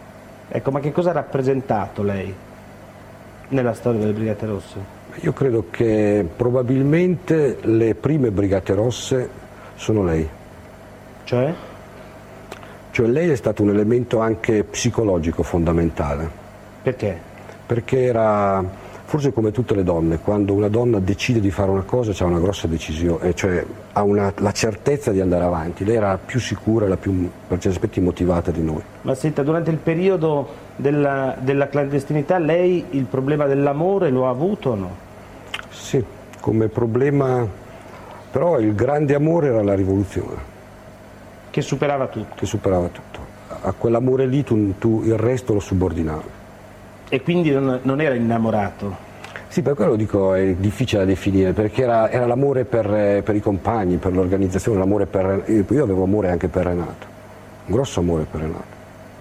Ecco, 0.49 0.71
ma 0.71 0.81
che 0.81 0.93
cosa 0.93 1.11
ha 1.11 1.12
rappresentato 1.12 2.03
lei 2.03 2.35
nella 3.49 3.75
storia 3.75 4.00
delle 4.00 4.12
Brigate 4.12 4.47
Rosse? 4.47 4.97
Io 5.21 5.33
credo 5.33 5.67
che 5.71 6.27
probabilmente 6.37 7.59
le 7.62 7.95
prime 7.95 8.31
Brigate 8.31 8.75
Rosse 8.75 9.29
sono 9.75 10.05
lei. 10.05 10.29
Cioè? 11.25 11.55
Cioè 12.91 13.07
lei 13.07 13.29
è 13.29 13.37
stato 13.37 13.62
un 13.62 13.71
elemento 13.71 14.21
anche 14.21 14.65
psicologico 14.65 15.43
fondamentale. 15.43 16.29
Perché? 16.83 17.27
Perché 17.68 18.04
era 18.04 18.64
forse 19.04 19.30
come 19.30 19.52
tutte 19.52 19.75
le 19.75 19.84
donne, 19.84 20.18
quando 20.18 20.54
una 20.54 20.68
donna 20.68 20.98
decide 21.00 21.38
di 21.38 21.50
fare 21.50 21.70
una 21.70 21.82
cosa 21.82 22.12
c'è 22.12 22.25
una 22.25 22.38
grossa 22.38 22.66
decisione, 22.66 23.34
cioè 23.34 23.64
ha 23.92 24.02
una, 24.02 24.32
la 24.37 24.52
certezza 24.52 25.12
di 25.12 25.20
andare 25.20 25.44
avanti, 25.44 25.84
lei 25.84 25.96
era 25.96 26.18
più 26.18 26.40
sicura 26.40 26.87
e 26.87 26.88
la 26.88 26.96
più 26.96 27.12
per 27.46 27.58
certi 27.58 27.76
aspetti 27.76 28.00
motivata 28.00 28.50
di 28.50 28.62
noi. 28.62 28.82
Ma 29.02 29.14
senta, 29.14 29.42
durante 29.42 29.70
il 29.70 29.76
periodo 29.76 30.48
della, 30.76 31.37
della 31.38 31.68
clandestinità 31.68 32.38
lei 32.38 32.84
il 32.90 33.04
problema 33.04 33.46
dell'amore 33.46 34.10
lo 34.10 34.26
ha 34.26 34.30
avuto 34.30 34.70
o 34.70 34.75
no? 34.75 34.96
Sì, 35.70 36.02
come 36.40 36.68
problema, 36.68 37.46
però 38.30 38.58
il 38.58 38.75
grande 38.75 39.14
amore 39.14 39.48
era 39.48 39.62
la 39.62 39.75
rivoluzione. 39.75 40.37
Che 41.50 41.60
superava 41.60 42.06
tutto? 42.06 42.34
Che 42.34 42.46
superava 42.46 42.88
tutto. 42.88 43.20
A 43.62 43.72
quell'amore 43.72 44.26
lì 44.26 44.42
tu, 44.42 44.75
tu 44.78 45.02
il 45.04 45.16
resto 45.16 45.52
lo 45.52 45.60
subordinavi. 45.60 46.37
E 47.09 47.23
quindi 47.23 47.50
non, 47.50 47.81
non 47.83 48.00
era 48.00 48.15
innamorato? 48.15 49.07
Sì, 49.49 49.62
per 49.62 49.75
quello 49.75 49.97
dico 49.97 50.35
è 50.35 50.55
difficile 50.55 51.00
da 51.00 51.07
definire, 51.07 51.53
perché 51.53 51.83
era, 51.83 52.11
era 52.11 52.27
l'amore 52.27 52.65
per, 52.67 53.23
per, 53.23 53.35
i 53.35 53.41
compagni, 53.41 53.97
per 53.97 54.12
l'organizzazione, 54.12 54.79
l'amore 54.79 55.07
per... 55.07 55.45
Io 55.47 55.83
avevo 55.83 56.03
amore 56.03 56.31
anche 56.31 56.49
per 56.49 56.67
Renato, 56.67 57.07
un 57.65 57.75
grosso 57.75 58.00
amore 58.00 58.27
per 58.31 58.41
Renato. 58.43 58.77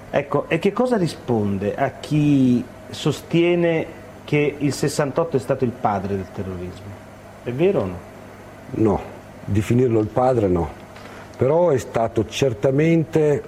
Ecco, 0.09 0.49
e 0.49 0.59
che 0.59 0.73
cosa 0.73 0.97
risponde 0.97 1.75
a 1.75 1.91
chi 1.99 2.63
sostiene 2.89 3.85
che 4.25 4.55
il 4.57 4.73
68 4.73 5.37
è 5.37 5.39
stato 5.39 5.63
il 5.63 5.71
padre 5.71 6.15
del 6.15 6.27
terrorismo? 6.33 7.05
È 7.43 7.51
vero 7.51 7.81
o 7.81 7.85
no? 7.85 7.97
No, 8.71 9.01
definirlo 9.45 10.01
il 10.01 10.07
padre 10.07 10.47
no, 10.47 10.69
però 11.37 11.69
è 11.69 11.77
stato 11.77 12.25
certamente 12.27 13.41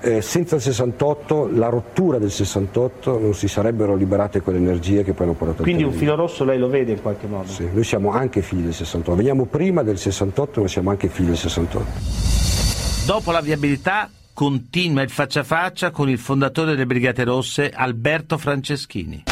eh, 0.00 0.22
senza 0.22 0.56
il 0.56 0.62
68, 0.62 1.50
la 1.52 1.68
rottura 1.68 2.18
del 2.18 2.30
68, 2.30 3.18
non 3.18 3.34
si 3.34 3.48
sarebbero 3.48 3.96
liberate 3.96 4.40
quelle 4.40 4.58
energie 4.58 5.02
che 5.02 5.12
poi 5.12 5.26
hanno 5.26 5.34
portato 5.34 5.62
Quindi 5.62 5.82
un 5.82 5.92
filo 5.92 6.14
rosso 6.14 6.44
lei 6.44 6.58
lo 6.58 6.68
vede 6.68 6.92
in 6.92 7.02
qualche 7.02 7.26
modo? 7.26 7.48
Sì, 7.48 7.68
noi 7.72 7.84
siamo 7.84 8.12
anche 8.12 8.42
figli 8.42 8.62
del 8.62 8.74
68, 8.74 9.14
veniamo 9.16 9.46
prima 9.46 9.82
del 9.82 9.98
68 9.98 10.60
ma 10.60 10.68
siamo 10.68 10.90
anche 10.90 11.08
figli 11.08 11.26
del 11.26 11.36
68. 11.36 11.86
Dopo 13.06 13.30
la 13.30 13.40
viabilità 13.40 14.10
continua 14.32 15.02
il 15.02 15.10
faccia 15.10 15.40
a 15.40 15.44
faccia 15.44 15.90
con 15.90 16.08
il 16.08 16.18
fondatore 16.18 16.70
delle 16.70 16.86
Brigate 16.86 17.24
Rosse, 17.24 17.70
Alberto 17.70 18.38
Franceschini. 18.38 19.24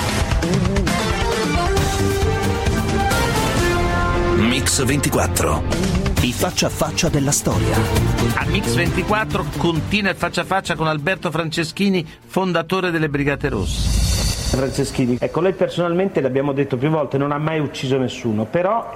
Mix 4.38 4.84
24 4.84 5.95
i 6.26 6.32
faccia 6.32 6.66
a 6.66 6.70
faccia 6.70 7.08
della 7.08 7.30
storia. 7.30 7.76
A 8.34 8.46
Mix 8.46 8.74
24 8.74 9.44
continua 9.58 10.10
il 10.10 10.16
faccia 10.16 10.40
a 10.40 10.44
faccia 10.44 10.74
con 10.74 10.88
Alberto 10.88 11.30
Franceschini, 11.30 12.04
fondatore 12.26 12.90
delle 12.90 13.08
Brigate 13.08 13.48
Rosse. 13.48 14.56
Franceschini, 14.56 15.18
ecco, 15.20 15.40
lei 15.40 15.52
personalmente, 15.52 16.20
l'abbiamo 16.20 16.50
detto 16.52 16.76
più 16.76 16.88
volte, 16.88 17.16
non 17.16 17.30
ha 17.30 17.38
mai 17.38 17.60
ucciso 17.60 17.96
nessuno, 17.96 18.44
però 18.44 18.92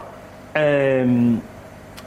ehm, 0.51 1.41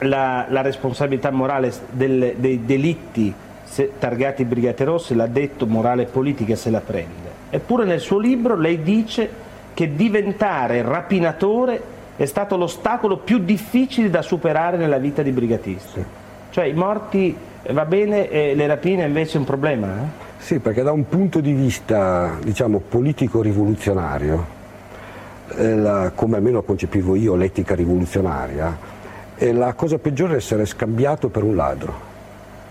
la, 0.00 0.44
la, 0.50 0.60
responsabilità 0.60 1.30
morale 1.30 1.72
del, 1.88 2.34
dei 2.36 2.62
delitti 2.66 3.34
targati 3.98 4.44
Brigate 4.44 4.84
Rosse, 4.84 5.14
l'ha 5.14 5.26
detto, 5.26 5.66
morale 5.66 6.02
e 6.02 6.06
politica 6.06 6.54
se 6.54 6.68
la 6.68 6.80
prende. 6.80 7.30
Eppure 7.48 7.86
nel 7.86 8.00
suo 8.00 8.18
libro 8.18 8.56
lei 8.56 8.82
dice 8.82 9.30
che 9.72 9.94
diventare 9.94 10.82
rapinatore 10.82 11.93
è 12.16 12.24
stato 12.26 12.56
l'ostacolo 12.56 13.18
più 13.18 13.38
difficile 13.38 14.10
da 14.10 14.22
superare 14.22 14.76
nella 14.76 14.98
vita 14.98 15.22
di 15.22 15.30
brigatisti. 15.30 16.04
Cioè 16.50 16.64
i 16.64 16.72
morti 16.72 17.36
eh, 17.62 17.72
va 17.72 17.84
bene 17.84 18.28
e 18.30 18.54
le 18.54 18.66
rapine 18.66 19.04
invece 19.04 19.36
è 19.36 19.38
un 19.40 19.44
problema? 19.44 19.88
Eh? 19.88 20.22
Sì, 20.38 20.58
perché 20.58 20.82
da 20.82 20.92
un 20.92 21.08
punto 21.08 21.40
di 21.40 21.52
vista 21.52 22.36
diciamo, 22.42 22.80
politico-rivoluzionario, 22.80 24.46
eh, 25.56 25.74
la, 25.74 26.12
come 26.14 26.36
almeno 26.36 26.62
concepivo 26.62 27.16
io 27.16 27.34
l'etica 27.34 27.74
rivoluzionaria, 27.74 28.92
è 29.34 29.50
la 29.52 29.72
cosa 29.72 29.98
peggiore 29.98 30.34
è 30.34 30.36
essere 30.36 30.64
scambiato 30.66 31.28
per 31.28 31.42
un 31.42 31.56
ladro. 31.56 32.12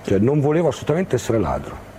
Cioè, 0.04 0.20
non 0.20 0.40
volevo 0.40 0.70
assolutamente 0.70 1.16
essere 1.16 1.40
ladro. 1.40 1.92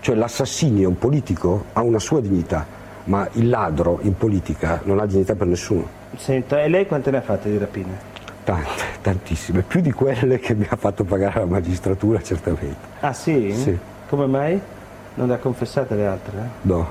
Cioè, 0.00 0.14
l'assassinio, 0.14 0.88
un 0.88 0.98
politico, 0.98 1.64
ha 1.72 1.82
una 1.82 1.98
sua 1.98 2.20
dignità 2.20 2.82
ma 3.04 3.28
il 3.32 3.48
ladro 3.48 3.98
in 4.02 4.16
politica 4.16 4.80
non 4.84 4.98
ha 4.98 5.06
dignità 5.06 5.34
per 5.34 5.46
nessuno. 5.46 6.02
Senta, 6.16 6.62
e 6.62 6.68
lei 6.68 6.86
quante 6.86 7.10
ne 7.10 7.18
ha 7.18 7.22
fatte 7.22 7.50
di 7.50 7.58
rapine? 7.58 8.12
Tante, 8.44 8.82
tantissime, 9.00 9.62
più 9.62 9.80
di 9.80 9.90
quelle 9.92 10.38
che 10.38 10.54
mi 10.54 10.66
ha 10.68 10.76
fatto 10.76 11.04
pagare 11.04 11.40
la 11.40 11.46
magistratura 11.46 12.20
certamente. 12.22 12.76
Ah 13.00 13.12
sì? 13.12 13.52
Sì. 13.54 13.78
Come 14.08 14.26
mai? 14.26 14.60
Non 15.14 15.28
le 15.28 15.34
ha 15.34 15.38
confessate 15.38 15.94
le 15.94 16.06
altre? 16.06 16.36
Eh? 16.36 16.48
No, 16.62 16.86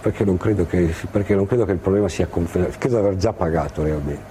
perché 0.00 0.24
non, 0.24 0.36
credo 0.36 0.66
che, 0.66 0.94
perché 1.10 1.34
non 1.34 1.46
credo 1.46 1.64
che 1.64 1.72
il 1.72 1.78
problema 1.78 2.08
sia 2.08 2.26
confessato, 2.26 2.76
credo 2.78 2.96
di 2.96 3.06
aver 3.06 3.16
già 3.16 3.32
pagato 3.32 3.82
realmente. 3.82 4.30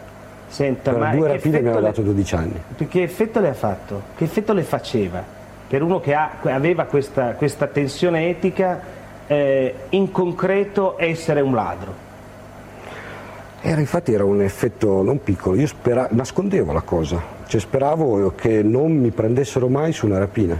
Senta, 0.49 0.91
per 0.91 0.99
ma 0.99 1.15
due 1.15 1.27
rapine 1.29 1.61
mi 1.61 1.69
hanno 1.69 1.79
dato 1.79 2.01
12 2.01 2.35
anni. 2.35 2.61
Che 2.87 3.01
effetto 3.01 3.39
le 3.39 3.49
ha 3.49 3.53
fatto? 3.53 4.01
Che 4.15 4.23
effetto 4.25 4.53
le 4.53 4.63
faceva? 4.63 5.23
Per 5.67 5.81
uno 5.81 6.01
che 6.01 6.13
ha- 6.13 6.31
aveva 6.43 6.83
questa, 6.83 7.31
questa 7.35 7.67
tensione 7.67 8.27
etica, 8.29 8.81
eh, 9.27 9.75
in 9.89 10.11
concreto 10.11 10.95
essere 10.99 11.39
un 11.39 11.55
ladro. 11.55 12.09
Era, 13.63 13.79
infatti 13.79 14.11
era 14.11 14.23
un 14.23 14.41
effetto 14.41 15.03
non 15.03 15.21
piccolo, 15.21 15.55
io 15.55 15.67
spera- 15.67 16.07
nascondevo 16.09 16.73
la 16.73 16.81
cosa, 16.81 17.21
cioè 17.45 17.61
speravo 17.61 18.33
che 18.35 18.63
non 18.63 18.91
mi 18.91 19.11
prendessero 19.11 19.67
mai 19.67 19.91
su 19.91 20.07
una 20.07 20.17
rapina, 20.17 20.59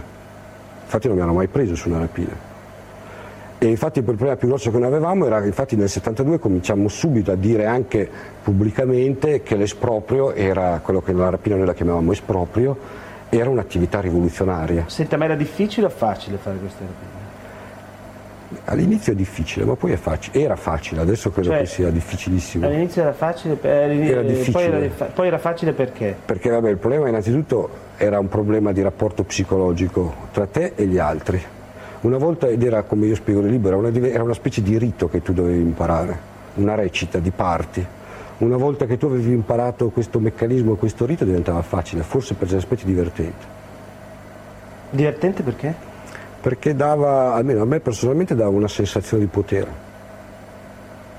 infatti 0.82 1.08
non 1.08 1.16
mi 1.16 1.22
hanno 1.22 1.32
mai 1.32 1.48
preso 1.48 1.74
su 1.74 1.88
una 1.88 1.98
rapina. 1.98 2.50
E 3.58 3.66
infatti 3.66 3.98
il 3.98 4.04
problema 4.04 4.36
più 4.36 4.46
grosso 4.46 4.70
che 4.70 4.78
noi 4.78 4.86
avevamo 4.86 5.26
era 5.26 5.44
infatti 5.44 5.74
nel 5.74 5.88
72 5.88 6.38
cominciamo 6.38 6.86
subito 6.86 7.32
a 7.32 7.36
dire 7.36 7.66
anche 7.66 8.08
pubblicamente 8.42 9.42
che 9.42 9.56
l'esproprio 9.56 10.32
era 10.32 10.80
quello 10.82 11.00
che 11.00 11.12
nella 11.12 11.30
rapina 11.30 11.56
noi 11.56 11.66
la 11.66 11.74
chiamavamo 11.74 12.12
esproprio, 12.12 12.76
era 13.30 13.50
un'attività 13.50 14.00
rivoluzionaria. 14.00 14.84
Senta, 14.86 15.16
ma 15.16 15.24
era 15.24 15.34
difficile 15.34 15.86
o 15.86 15.90
facile 15.90 16.36
fare 16.36 16.58
queste 16.58 16.84
rapine? 16.84 17.21
All'inizio 18.64 19.12
è 19.12 19.16
difficile, 19.16 19.64
ma 19.64 19.74
poi 19.74 19.92
è 19.92 19.96
facile. 19.96 20.40
Era 20.40 20.56
facile, 20.56 21.00
adesso 21.00 21.30
credo 21.30 21.50
Cioè, 21.50 21.58
che 21.60 21.66
sia 21.66 21.90
difficilissimo. 21.90 22.66
All'inizio 22.66 23.02
era 23.02 23.12
facile, 23.12 23.54
per- 23.54 23.90
Era 23.90 24.20
eh. 24.20 24.50
Poi, 24.50 24.64
era, 24.64 25.04
poi 25.06 25.26
era 25.26 25.38
facile 25.38 25.72
perché? 25.72 26.16
Perché 26.24 26.50
vabbè, 26.50 26.70
il 26.70 26.76
problema 26.76 27.08
innanzitutto 27.08 27.68
era 27.96 28.18
un 28.18 28.28
problema 28.28 28.72
di 28.72 28.82
rapporto 28.82 29.22
psicologico 29.24 30.14
tra 30.32 30.46
te 30.46 30.72
e 30.74 30.86
gli 30.86 30.98
altri. 30.98 31.42
Una 32.02 32.18
volta, 32.18 32.48
ed 32.48 32.62
era 32.62 32.82
come 32.82 33.06
io 33.06 33.14
spiego 33.14 33.40
nel 33.40 33.50
libro, 33.50 33.68
era 33.68 33.76
una, 33.76 34.08
era 34.08 34.22
una 34.24 34.34
specie 34.34 34.62
di 34.62 34.76
rito 34.76 35.08
che 35.08 35.22
tu 35.22 35.32
dovevi 35.32 35.60
imparare, 35.60 36.18
una 36.54 36.74
recita 36.74 37.18
di 37.18 37.30
parti. 37.30 37.86
Una 38.38 38.56
volta 38.56 38.86
che 38.86 38.98
tu 38.98 39.06
avevi 39.06 39.32
imparato 39.32 39.90
questo 39.90 40.18
meccanismo, 40.18 40.74
questo 40.74 41.06
rito 41.06 41.24
diventava 41.24 41.62
facile, 41.62 42.02
forse 42.02 42.34
per 42.34 42.48
certi 42.48 42.64
aspetti 42.64 42.84
divertente. 42.84 43.46
Divertente 44.90 45.42
perché? 45.42 45.90
Perché 46.42 46.74
dava, 46.74 47.34
almeno 47.34 47.62
a 47.62 47.64
me 47.64 47.80
personalmente, 47.80 48.34
dava 48.34 48.50
una 48.50 48.68
sensazione 48.68 49.22
di 49.22 49.28
potere. 49.30 49.90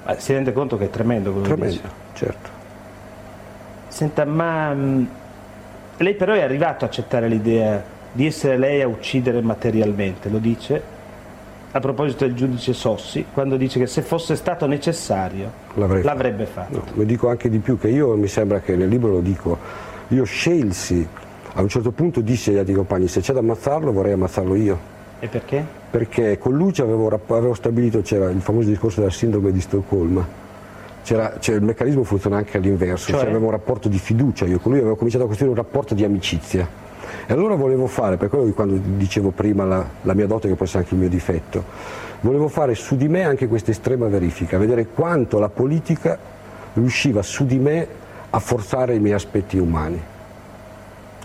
Ma 0.06 0.20
si 0.20 0.34
rende 0.34 0.52
conto 0.52 0.78
che 0.78 0.86
è 0.86 0.90
tremendo 0.90 1.32
quello 1.32 1.48
che 1.48 1.54
Tremendo, 1.56 1.82
dice. 1.82 1.94
certo. 2.26 2.50
Senta, 3.88 4.26
ma 4.26 4.74
mh, 4.74 5.08
lei 5.98 6.14
però 6.16 6.34
è 6.34 6.42
arrivato 6.42 6.84
a 6.84 6.88
accettare 6.90 7.28
l'idea 7.30 7.82
di 8.12 8.26
essere 8.26 8.58
lei 8.58 8.82
a 8.82 8.88
uccidere 8.88 9.42
materialmente, 9.42 10.30
lo 10.30 10.40
dice 10.40 10.92
a 11.76 11.80
proposito 11.80 12.26
del 12.26 12.36
giudice 12.36 12.74
Sossi, 12.74 13.26
quando 13.34 13.56
dice 13.58 13.80
che 13.80 13.88
se 13.88 14.04
fosse 14.04 14.36
stato 14.36 14.68
necessario 14.68 15.50
fatto. 15.74 16.02
l'avrebbe 16.04 16.46
fatto. 16.46 16.76
No, 16.78 16.84
mi 16.94 17.06
dico 17.06 17.30
anche 17.30 17.50
di 17.50 17.58
più, 17.60 17.80
che 17.80 17.88
io 17.88 18.16
mi 18.16 18.28
sembra 18.28 18.60
che 18.60 18.76
nel 18.76 18.90
libro 18.90 19.10
lo 19.14 19.22
dico, 19.22 19.58
io 20.10 20.24
scelsi, 20.24 21.08
a 21.54 21.62
un 21.62 21.68
certo 21.70 21.90
punto 21.92 22.22
dissi 22.22 22.52
agli 22.52 22.58
altri 22.58 22.74
compagni, 22.76 23.08
se 23.08 23.22
c'è 23.22 23.34
da 23.34 23.40
ammazzarlo 23.40 23.92
vorrei 23.92 24.14
ammazzarlo 24.14 24.54
io, 24.54 24.80
E 25.24 25.28
perché? 25.30 25.66
perché 25.90 26.38
con 26.38 26.52
lui 26.54 26.74
ci 26.74 26.82
avevo, 26.82 27.08
avevo 27.08 27.54
stabilito, 27.54 28.02
c'era 28.02 28.30
il 28.30 28.42
famoso 28.42 28.68
discorso 28.68 29.00
della 29.00 29.12
sindrome 29.12 29.54
di 29.54 29.62
Stoccolma, 29.62 30.28
c'era, 31.02 31.38
cioè, 31.40 31.56
il 31.56 31.62
meccanismo 31.62 32.04
funziona 32.04 32.36
anche 32.36 32.58
all'inverso, 32.58 33.12
Cioè? 33.12 33.22
cioè, 33.22 33.30
avevo 33.30 33.46
un 33.46 33.52
rapporto 33.52 33.88
di 33.88 34.00
fiducia, 34.00 34.44
io 34.44 34.60
con 34.60 34.74
lui 34.74 34.82
avevo 34.82 34.98
cominciato 34.98 35.24
a 35.24 35.28
costruire 35.28 35.56
un 35.58 35.64
rapporto 35.64 35.94
di 35.94 36.04
amicizia. 36.04 36.68
E 37.26 37.32
allora 37.32 37.56
volevo 37.56 37.88
fare, 37.88 38.18
per 38.18 38.28
quello 38.28 38.44
di 38.44 38.52
quando 38.52 38.78
dicevo 38.84 39.30
prima 39.30 39.64
la, 39.64 39.88
la 40.02 40.14
mia 40.14 40.28
dote 40.28 40.50
che 40.50 40.56
può 40.56 40.66
essere 40.66 40.80
anche 40.80 40.94
il 40.94 41.00
mio 41.00 41.10
difetto, 41.10 41.64
volevo 42.20 42.50
fare 42.50 42.76
su 42.76 42.98
di 42.98 43.08
me 43.08 43.24
anche 43.24 43.48
questa 43.48 43.72
estrema 43.72 44.08
verifica, 44.08 44.58
vedere 44.58 44.88
quanto 44.88 45.40
la 45.40 45.48
politica 45.48 46.18
riusciva 46.74 47.22
su 47.22 47.46
di 47.46 47.60
me 47.60 47.88
a 48.30 48.40
forzare 48.40 48.96
i 48.96 49.00
miei 49.00 49.14
aspetti 49.14 49.58
umani. 49.58 50.02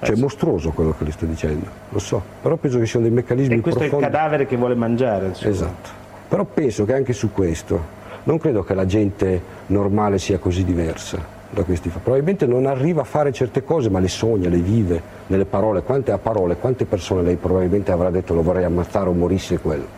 Cioè 0.00 0.14
è 0.14 0.18
mostruoso 0.18 0.70
quello 0.70 0.94
che 0.96 1.04
le 1.04 1.12
sto 1.12 1.24
dicendo, 1.26 1.66
lo 1.88 1.98
so, 1.98 2.22
però 2.40 2.56
penso 2.56 2.78
che 2.78 2.87
siano 2.87 3.06
dei 3.06 3.14
meccanismi 3.14 3.54
E 3.56 3.61
questo 3.61 3.80
è 3.80 3.84
il 3.84 3.90
profondi. 3.90 4.14
cadavere 4.14 4.46
che 4.46 4.56
vuole 4.56 4.74
mangiare. 4.74 5.26
insomma. 5.26 5.50
Esatto. 5.50 5.88
Però 6.28 6.44
penso 6.44 6.84
che 6.84 6.94
anche 6.94 7.12
su 7.12 7.32
questo 7.32 7.96
non 8.24 8.38
credo 8.38 8.62
che 8.62 8.74
la 8.74 8.87
gente 8.87 9.40
normale 9.66 10.18
sia 10.18 10.38
così 10.38 10.64
diversa 10.64 11.37
da 11.50 11.62
questi 11.62 11.88
fa. 11.88 11.98
Probabilmente 11.98 12.46
non 12.46 12.66
arriva 12.66 13.00
a 13.00 13.04
fare 13.04 13.32
certe 13.32 13.64
cose, 13.64 13.88
ma 13.88 13.98
le 13.98 14.08
sogna, 14.08 14.48
le 14.50 14.58
vive 14.58 15.00
nelle 15.28 15.46
parole. 15.46 15.82
Quante 15.82 16.12
a 16.12 16.18
parole, 16.18 16.56
quante 16.56 16.84
persone 16.84 17.22
lei 17.22 17.37
probabilmente 17.37 17.90
avrà 17.90 18.11
detto 18.11 18.34
lo 18.34 18.42
vorrei 18.42 18.64
ammazzare 18.64 19.08
o 19.08 19.12
morisse 19.12 19.58
quello? 19.58 19.97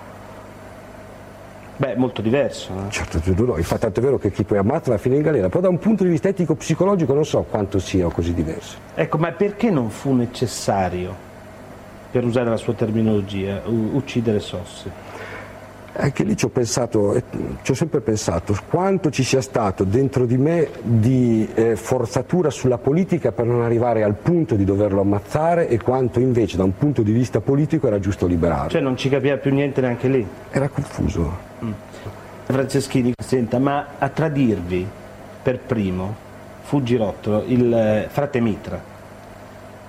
Beh, 1.80 1.96
molto 1.96 2.20
diverso. 2.20 2.74
eh. 2.74 2.90
Certo, 2.90 3.18
tu 3.20 3.46
no. 3.46 3.56
Infatti 3.56 3.80
tanto 3.80 4.00
è 4.00 4.02
vero 4.02 4.18
che 4.18 4.30
chi 4.30 4.44
poi 4.44 4.58
ammazza 4.58 4.90
va 4.90 4.96
a 4.96 4.98
finire 4.98 5.20
in 5.22 5.26
galera, 5.26 5.48
però 5.48 5.62
da 5.62 5.70
un 5.70 5.78
punto 5.78 6.04
di 6.04 6.10
vista 6.10 6.28
etico-psicologico 6.28 7.14
non 7.14 7.24
so 7.24 7.40
quanto 7.48 7.78
sia 7.78 8.06
così 8.08 8.34
diverso. 8.34 8.76
Ecco, 8.94 9.16
ma 9.16 9.32
perché 9.32 9.70
non 9.70 9.88
fu 9.88 10.12
necessario, 10.12 11.16
per 12.10 12.22
usare 12.26 12.50
la 12.50 12.58
sua 12.58 12.74
terminologia, 12.74 13.62
uccidere 13.64 14.40
Sossi? 14.40 14.90
Anche 15.92 16.22
lì 16.22 16.37
ci 16.37 16.44
ho 16.44 16.48
pensato, 16.48 17.20
ci 17.62 17.72
ho 17.72 17.74
sempre 17.74 18.00
pensato 18.00 18.57
quanto 18.68 19.11
ci 19.11 19.24
sia 19.24 19.40
stato 19.40 19.83
dentro 19.83 20.24
di 20.24 20.37
me 20.37 20.68
di 20.83 21.48
eh, 21.55 21.74
forzatura 21.74 22.48
sulla 22.50 22.79
politica 22.79 23.33
per 23.33 23.44
non 23.46 23.62
arrivare 23.62 24.05
al 24.05 24.14
punto 24.14 24.55
di 24.55 24.64
doverlo 24.64 25.00
ammazzare 25.00 25.68
e 25.68 25.79
quanto 25.79 26.20
invece 26.20 26.57
da 26.57 26.62
un 26.62 26.76
punto 26.76 27.03
di 27.03 27.11
vista 27.11 27.40
politico 27.40 27.88
era 27.88 27.98
giusto 27.98 28.26
liberarlo. 28.26 28.70
Cioè 28.70 28.81
non 28.81 28.96
ci 28.96 29.09
capiva 29.09 29.37
più 29.37 29.53
niente 29.53 29.81
neanche 29.81 30.09
lì. 30.09 30.26
Era 30.50 30.68
confuso. 30.68 31.48
Franceschini, 32.44 33.12
senta, 33.20 33.59
ma 33.59 33.87
a 33.98 34.09
tradirvi 34.09 34.87
per 35.42 35.59
primo 35.59 36.29
fu 36.62 36.83
Girottolo, 36.83 37.42
il 37.46 37.72
eh, 37.72 38.07
frate 38.09 38.40
Mitra, 38.40 38.81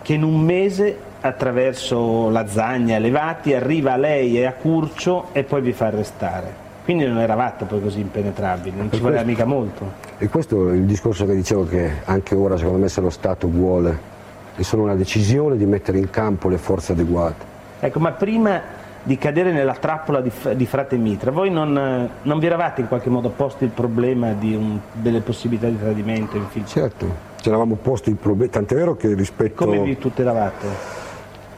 che 0.02 0.14
in 0.14 0.24
un 0.24 0.40
mese 0.40 0.98
attraverso 1.22 2.30
Lazzagna 2.30 2.96
e 2.96 3.00
Levati 3.00 3.54
arriva 3.54 3.94
a 3.94 3.98
lei 3.98 4.38
e 4.38 4.46
a 4.46 4.54
Curcio 4.54 5.28
e 5.32 5.44
poi 5.44 5.62
vi 5.62 5.72
fa 5.72 5.88
arrestare. 5.88 6.70
Quindi 6.84 7.06
non 7.06 7.20
eravate 7.20 7.66
poi 7.66 7.82
così 7.82 8.00
impenetrabili, 8.00 8.76
non 8.76 8.92
ci 8.92 9.00
voleva 9.00 9.22
mica 9.24 9.46
molto. 9.46 10.10
E 10.18 10.28
questo 10.28 10.70
è 10.70 10.74
il 10.74 10.84
discorso 10.86 11.26
che 11.26 11.36
dicevo 11.36 11.66
che 11.66 12.02
anche 12.06 12.36
ora 12.36 12.58
secondo 12.58 12.80
me 12.80 12.90
se 12.90 13.02
lo 13.02 13.12
Stato 13.12 13.48
vuole 13.48 14.10
è 14.56 14.64
solo 14.64 14.84
una 14.84 14.96
decisione 14.96 15.58
di 15.58 15.66
mettere 15.66 16.00
in 16.00 16.10
campo 16.10 16.50
le 16.50 16.58
forze 16.58 16.92
adeguate. 16.94 17.46
Ecco, 17.80 18.00
ma 18.00 18.12
prima 18.12 18.80
di 19.04 19.18
cadere 19.18 19.52
nella 19.52 19.74
trappola 19.74 20.22
di, 20.22 20.32
di 20.56 20.66
frate 20.66 20.98
Mitra, 20.98 21.32
voi 21.32 21.50
non, 21.50 22.10
non 22.22 22.40
vi 22.40 22.46
eravate 22.46 22.82
in 22.82 22.88
qualche 22.88 23.10
modo 23.10 23.30
posti 23.30 23.64
il 23.64 23.72
problema 23.72 24.36
un- 24.40 24.80
delle 24.92 25.22
possibilità 25.22 25.68
di 25.68 25.80
tradimento, 25.80 26.38
infiltrazione? 26.38 26.90
Certo, 26.90 27.16
ci 27.42 27.48
eravamo 27.48 27.76
posti 27.76 28.10
il 28.10 28.18
problema, 28.18 28.52
tant'è 28.52 28.76
vero 28.76 28.96
che 28.96 29.14
rispetto... 29.14 29.66
Come 29.66 29.80
vi 29.80 29.98
tutelavate? 29.98 31.10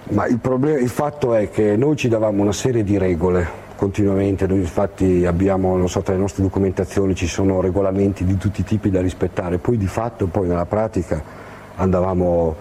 Ma 0.10 0.26
il, 0.28 0.38
problema, 0.40 0.80
il 0.80 0.90
fatto 0.90 1.34
è 1.34 1.50
che 1.50 1.76
noi 1.78 1.96
ci 1.96 2.08
davamo 2.10 2.42
una 2.42 2.52
serie 2.52 2.84
di 2.84 2.98
regole 2.98 3.62
continuamente, 3.76 4.46
noi 4.48 4.60
infatti 4.60 5.26
abbiamo, 5.26 5.76
non 5.76 5.90
so, 5.90 6.02
tra 6.02 6.14
le 6.14 6.20
nostre 6.20 6.44
documentazioni 6.44 7.16
ci 7.16 7.28
sono 7.28 7.62
regolamenti 7.62 8.24
di 8.26 8.38
tutti 8.38 8.62
i 8.62 8.64
tipi 8.64 8.90
da 8.90 9.02
rispettare, 9.02 9.58
poi 9.58 9.78
di 9.78 9.88
fatto, 9.88 10.28
poi 10.28 10.48
nella 10.48 10.66
pratica 10.66 11.22
andavamo 11.76 12.56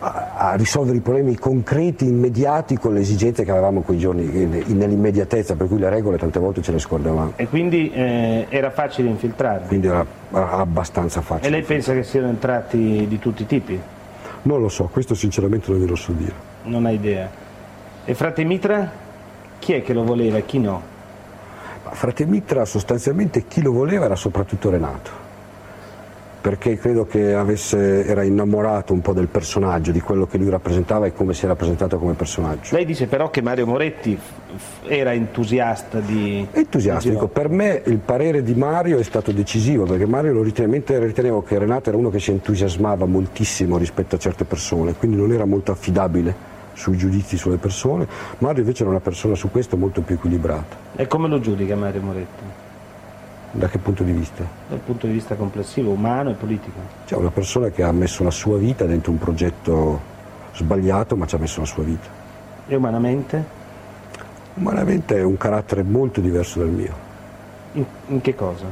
a, 0.00 0.32
a 0.36 0.54
risolvere 0.54 0.98
i 0.98 1.00
problemi 1.00 1.36
concreti, 1.36 2.06
immediati 2.06 2.76
con 2.76 2.92
le 2.92 3.00
esigenze 3.00 3.44
che 3.44 3.50
avevamo 3.50 3.80
quei 3.80 3.98
giorni, 3.98 4.22
in- 4.24 4.76
nell'immediatezza, 4.76 5.54
per 5.56 5.66
cui 5.68 5.78
le 5.78 5.88
regole 5.88 6.18
tante 6.18 6.38
volte 6.38 6.60
ce 6.60 6.72
le 6.72 6.78
scordavamo, 6.78 7.32
E 7.36 7.48
quindi 7.48 7.90
eh, 7.92 8.46
era 8.48 8.70
facile 8.70 9.08
infiltrarvi? 9.08 9.68
quindi 9.68 9.86
era, 9.86 10.04
abbastanza 10.32 11.20
E 11.20 11.22
facile. 11.22 11.50
lei 11.50 11.62
pensa 11.62 11.94
che 11.94 12.02
siano 12.02 12.28
entrati 12.28 13.06
di 13.08 13.18
tutti 13.18 13.42
i 13.42 13.46
tipi? 13.46 13.80
Non 14.42 14.60
lo 14.60 14.68
so, 14.68 14.88
questo 14.92 15.14
sinceramente 15.14 15.70
non 15.70 15.80
glielo 15.80 15.96
so 15.96 16.12
dire. 16.12 16.52
Non 16.64 16.86
ha 16.86 16.90
idea. 16.90 17.30
E 18.04 18.14
frate 18.14 18.44
Mitra? 18.44 18.90
Chi 19.58 19.72
è 19.72 19.82
che 19.82 19.92
lo 19.92 20.04
voleva 20.04 20.36
e 20.36 20.44
chi 20.44 20.58
no? 20.58 20.92
Ma 21.84 21.90
Frate 21.90 22.24
Mitra 22.24 22.64
sostanzialmente 22.64 23.46
chi 23.46 23.60
lo 23.60 23.72
voleva 23.72 24.06
era 24.06 24.16
soprattutto 24.16 24.70
Renato, 24.70 25.10
perché 26.40 26.78
credo 26.78 27.04
che 27.04 27.34
avesse, 27.34 28.06
era 28.06 28.22
innamorato 28.22 28.94
un 28.94 29.02
po' 29.02 29.12
del 29.12 29.26
personaggio, 29.26 29.92
di 29.92 30.00
quello 30.00 30.26
che 30.26 30.38
lui 30.38 30.48
rappresentava 30.48 31.04
e 31.04 31.12
come 31.12 31.34
si 31.34 31.44
è 31.44 31.48
rappresentato 31.48 31.98
come 31.98 32.14
personaggio. 32.14 32.74
Lei 32.74 32.86
dice 32.86 33.06
però 33.06 33.28
che 33.28 33.42
Mario 33.42 33.66
Moretti 33.66 34.18
era 34.86 35.12
entusiasta 35.12 36.00
di... 36.00 36.46
Entusiastico, 36.52 37.28
per 37.28 37.50
me 37.50 37.82
il 37.84 37.98
parere 37.98 38.42
di 38.42 38.54
Mario 38.54 38.98
è 38.98 39.02
stato 39.02 39.30
decisivo 39.30 39.84
perché 39.84 40.06
Mario 40.06 40.32
lo 40.32 40.42
riteneva, 40.42 40.72
mentre 40.72 40.98
ritenevo 41.04 41.42
che 41.42 41.58
Renato 41.58 41.90
era 41.90 41.98
uno 41.98 42.08
che 42.08 42.18
si 42.18 42.30
entusiasmava 42.30 43.04
moltissimo 43.04 43.76
rispetto 43.76 44.14
a 44.14 44.18
certe 44.18 44.44
persone, 44.44 44.94
quindi 44.94 45.18
non 45.18 45.32
era 45.32 45.44
molto 45.44 45.70
affidabile 45.70 46.52
sui 46.74 46.96
giudizi 46.96 47.36
sulle 47.36 47.56
persone, 47.56 48.06
Mario 48.38 48.60
invece 48.60 48.82
era 48.82 48.90
una 48.90 49.00
persona 49.00 49.34
su 49.34 49.50
questo 49.50 49.76
molto 49.76 50.02
più 50.02 50.16
equilibrata. 50.16 50.76
E 50.96 51.06
come 51.06 51.28
lo 51.28 51.40
giudica 51.40 51.74
Mario 51.74 52.02
Moretti? 52.02 52.42
Da 53.52 53.68
che 53.68 53.78
punto 53.78 54.02
di 54.02 54.12
vista? 54.12 54.44
Dal 54.68 54.80
punto 54.80 55.06
di 55.06 55.12
vista 55.12 55.36
complessivo, 55.36 55.92
umano 55.92 56.30
e 56.30 56.34
politico. 56.34 56.78
C'è 57.06 57.14
una 57.14 57.30
persona 57.30 57.68
che 57.70 57.84
ha 57.84 57.92
messo 57.92 58.24
la 58.24 58.32
sua 58.32 58.58
vita 58.58 58.84
dentro 58.84 59.12
un 59.12 59.18
progetto 59.18 60.00
sbagliato, 60.52 61.16
ma 61.16 61.24
ci 61.26 61.36
ha 61.36 61.38
messo 61.38 61.60
la 61.60 61.66
sua 61.66 61.84
vita. 61.84 62.08
E 62.66 62.74
umanamente? 62.74 63.44
Umanamente 64.54 65.18
è 65.18 65.22
un 65.22 65.36
carattere 65.36 65.82
molto 65.82 66.20
diverso 66.20 66.58
dal 66.58 66.68
mio. 66.68 66.92
In, 67.72 67.84
in 68.08 68.20
che 68.20 68.34
cosa? 68.34 68.64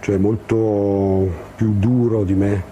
Cioè 0.00 0.16
molto 0.16 1.30
più 1.56 1.74
duro 1.78 2.24
di 2.24 2.34
me, 2.34 2.62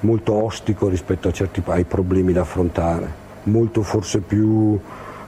molto 0.00 0.44
ostico 0.44 0.88
rispetto 0.88 1.30
certi, 1.32 1.62
ai 1.66 1.84
problemi 1.84 2.32
da 2.32 2.42
affrontare, 2.42 3.06
molto 3.44 3.82
forse 3.82 4.20
più 4.20 4.78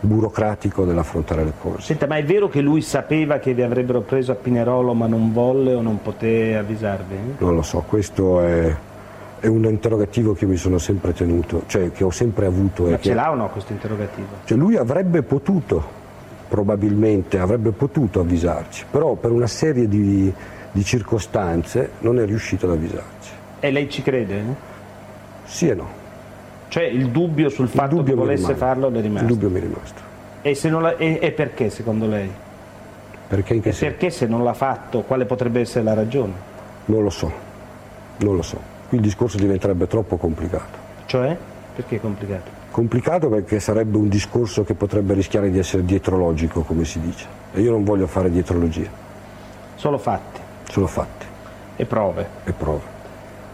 burocratico 0.00 0.84
nell'affrontare 0.84 1.44
le 1.44 1.52
cose. 1.60 1.82
Senta, 1.82 2.06
ma 2.06 2.16
è 2.16 2.24
vero 2.24 2.48
che 2.48 2.60
lui 2.60 2.80
sapeva 2.80 3.38
che 3.38 3.52
vi 3.52 3.62
avrebbero 3.62 4.00
preso 4.00 4.32
a 4.32 4.34
Pinerolo 4.34 4.94
ma 4.94 5.06
non 5.06 5.32
volle 5.32 5.74
o 5.74 5.82
non 5.82 6.00
poté 6.00 6.56
avvisarvi? 6.56 7.16
Non 7.38 7.54
lo 7.54 7.62
so, 7.62 7.84
questo 7.86 8.40
è, 8.40 8.74
è 9.40 9.46
un 9.46 9.64
interrogativo 9.64 10.32
che 10.32 10.46
mi 10.46 10.56
sono 10.56 10.78
sempre 10.78 11.12
tenuto, 11.12 11.64
cioè 11.66 11.92
che 11.92 12.04
ho 12.04 12.10
sempre 12.10 12.46
avuto. 12.46 12.84
Ma 12.84 12.96
che, 12.96 13.08
ce 13.08 13.14
l'ha 13.14 13.30
o 13.30 13.34
no 13.34 13.48
questo 13.50 13.72
interrogativo? 13.72 14.28
Cioè 14.44 14.56
lui 14.56 14.76
avrebbe 14.76 15.22
potuto, 15.22 15.98
probabilmente 16.48 17.38
avrebbe 17.38 17.70
potuto 17.70 18.20
avvisarci, 18.20 18.86
però 18.90 19.14
per 19.14 19.32
una 19.32 19.46
serie 19.46 19.86
di, 19.86 20.32
di 20.72 20.84
circostanze 20.84 21.90
non 22.00 22.18
è 22.18 22.24
riuscito 22.24 22.66
ad 22.66 22.72
avvisarci. 22.72 23.38
E 23.60 23.70
lei 23.70 23.90
ci 23.90 24.02
crede? 24.02 24.42
Sì 25.44 25.68
e 25.68 25.74
no. 25.74 25.88
Cioè 26.68 26.84
il 26.84 27.10
dubbio 27.10 27.48
sul 27.48 27.66
il 27.66 27.70
fatto 27.70 27.96
dubbio 27.96 28.14
che 28.14 28.20
volesse 28.20 28.54
farlo 28.54 28.88
le 28.88 29.00
è 29.00 29.02
rimasto? 29.02 29.26
Il 29.26 29.32
dubbio 29.32 29.50
mi 29.50 29.58
è 29.58 29.60
rimasto. 29.60 30.00
E, 30.42 30.56
la, 30.70 30.96
e, 30.96 31.18
e 31.20 31.32
perché 31.32 31.68
secondo 31.68 32.06
lei? 32.06 32.30
Perché, 33.28 33.54
in 33.54 33.60
che 33.60 33.70
e 33.70 33.74
perché 33.74 34.10
se 34.10 34.26
non 34.26 34.42
l'ha 34.42 34.54
fatto 34.54 35.02
quale 35.02 35.24
potrebbe 35.24 35.60
essere 35.60 35.84
la 35.84 35.94
ragione? 35.94 36.32
Non 36.86 37.02
lo 37.02 37.10
so, 37.10 37.30
non 38.18 38.36
lo 38.36 38.42
so. 38.42 38.58
Qui 38.88 38.98
il 38.98 39.02
discorso 39.04 39.36
diventerebbe 39.36 39.86
troppo 39.86 40.16
complicato. 40.16 40.78
Cioè? 41.06 41.36
Perché 41.74 41.96
è 41.96 42.00
complicato? 42.00 42.50
Complicato 42.70 43.28
perché 43.28 43.60
sarebbe 43.60 43.96
un 43.98 44.08
discorso 44.08 44.64
che 44.64 44.74
potrebbe 44.74 45.14
rischiare 45.14 45.50
di 45.50 45.58
essere 45.58 45.84
dietrologico, 45.84 46.62
come 46.62 46.84
si 46.84 47.00
dice. 47.00 47.26
E 47.52 47.60
io 47.60 47.70
non 47.70 47.84
voglio 47.84 48.06
fare 48.06 48.30
dietrologia. 48.30 48.88
Solo 49.74 49.98
fatti? 49.98 50.40
Solo 50.70 50.86
fatti. 50.86 51.26
E 51.76 51.84
prove? 51.84 52.26
E 52.44 52.52
prove. 52.52 52.89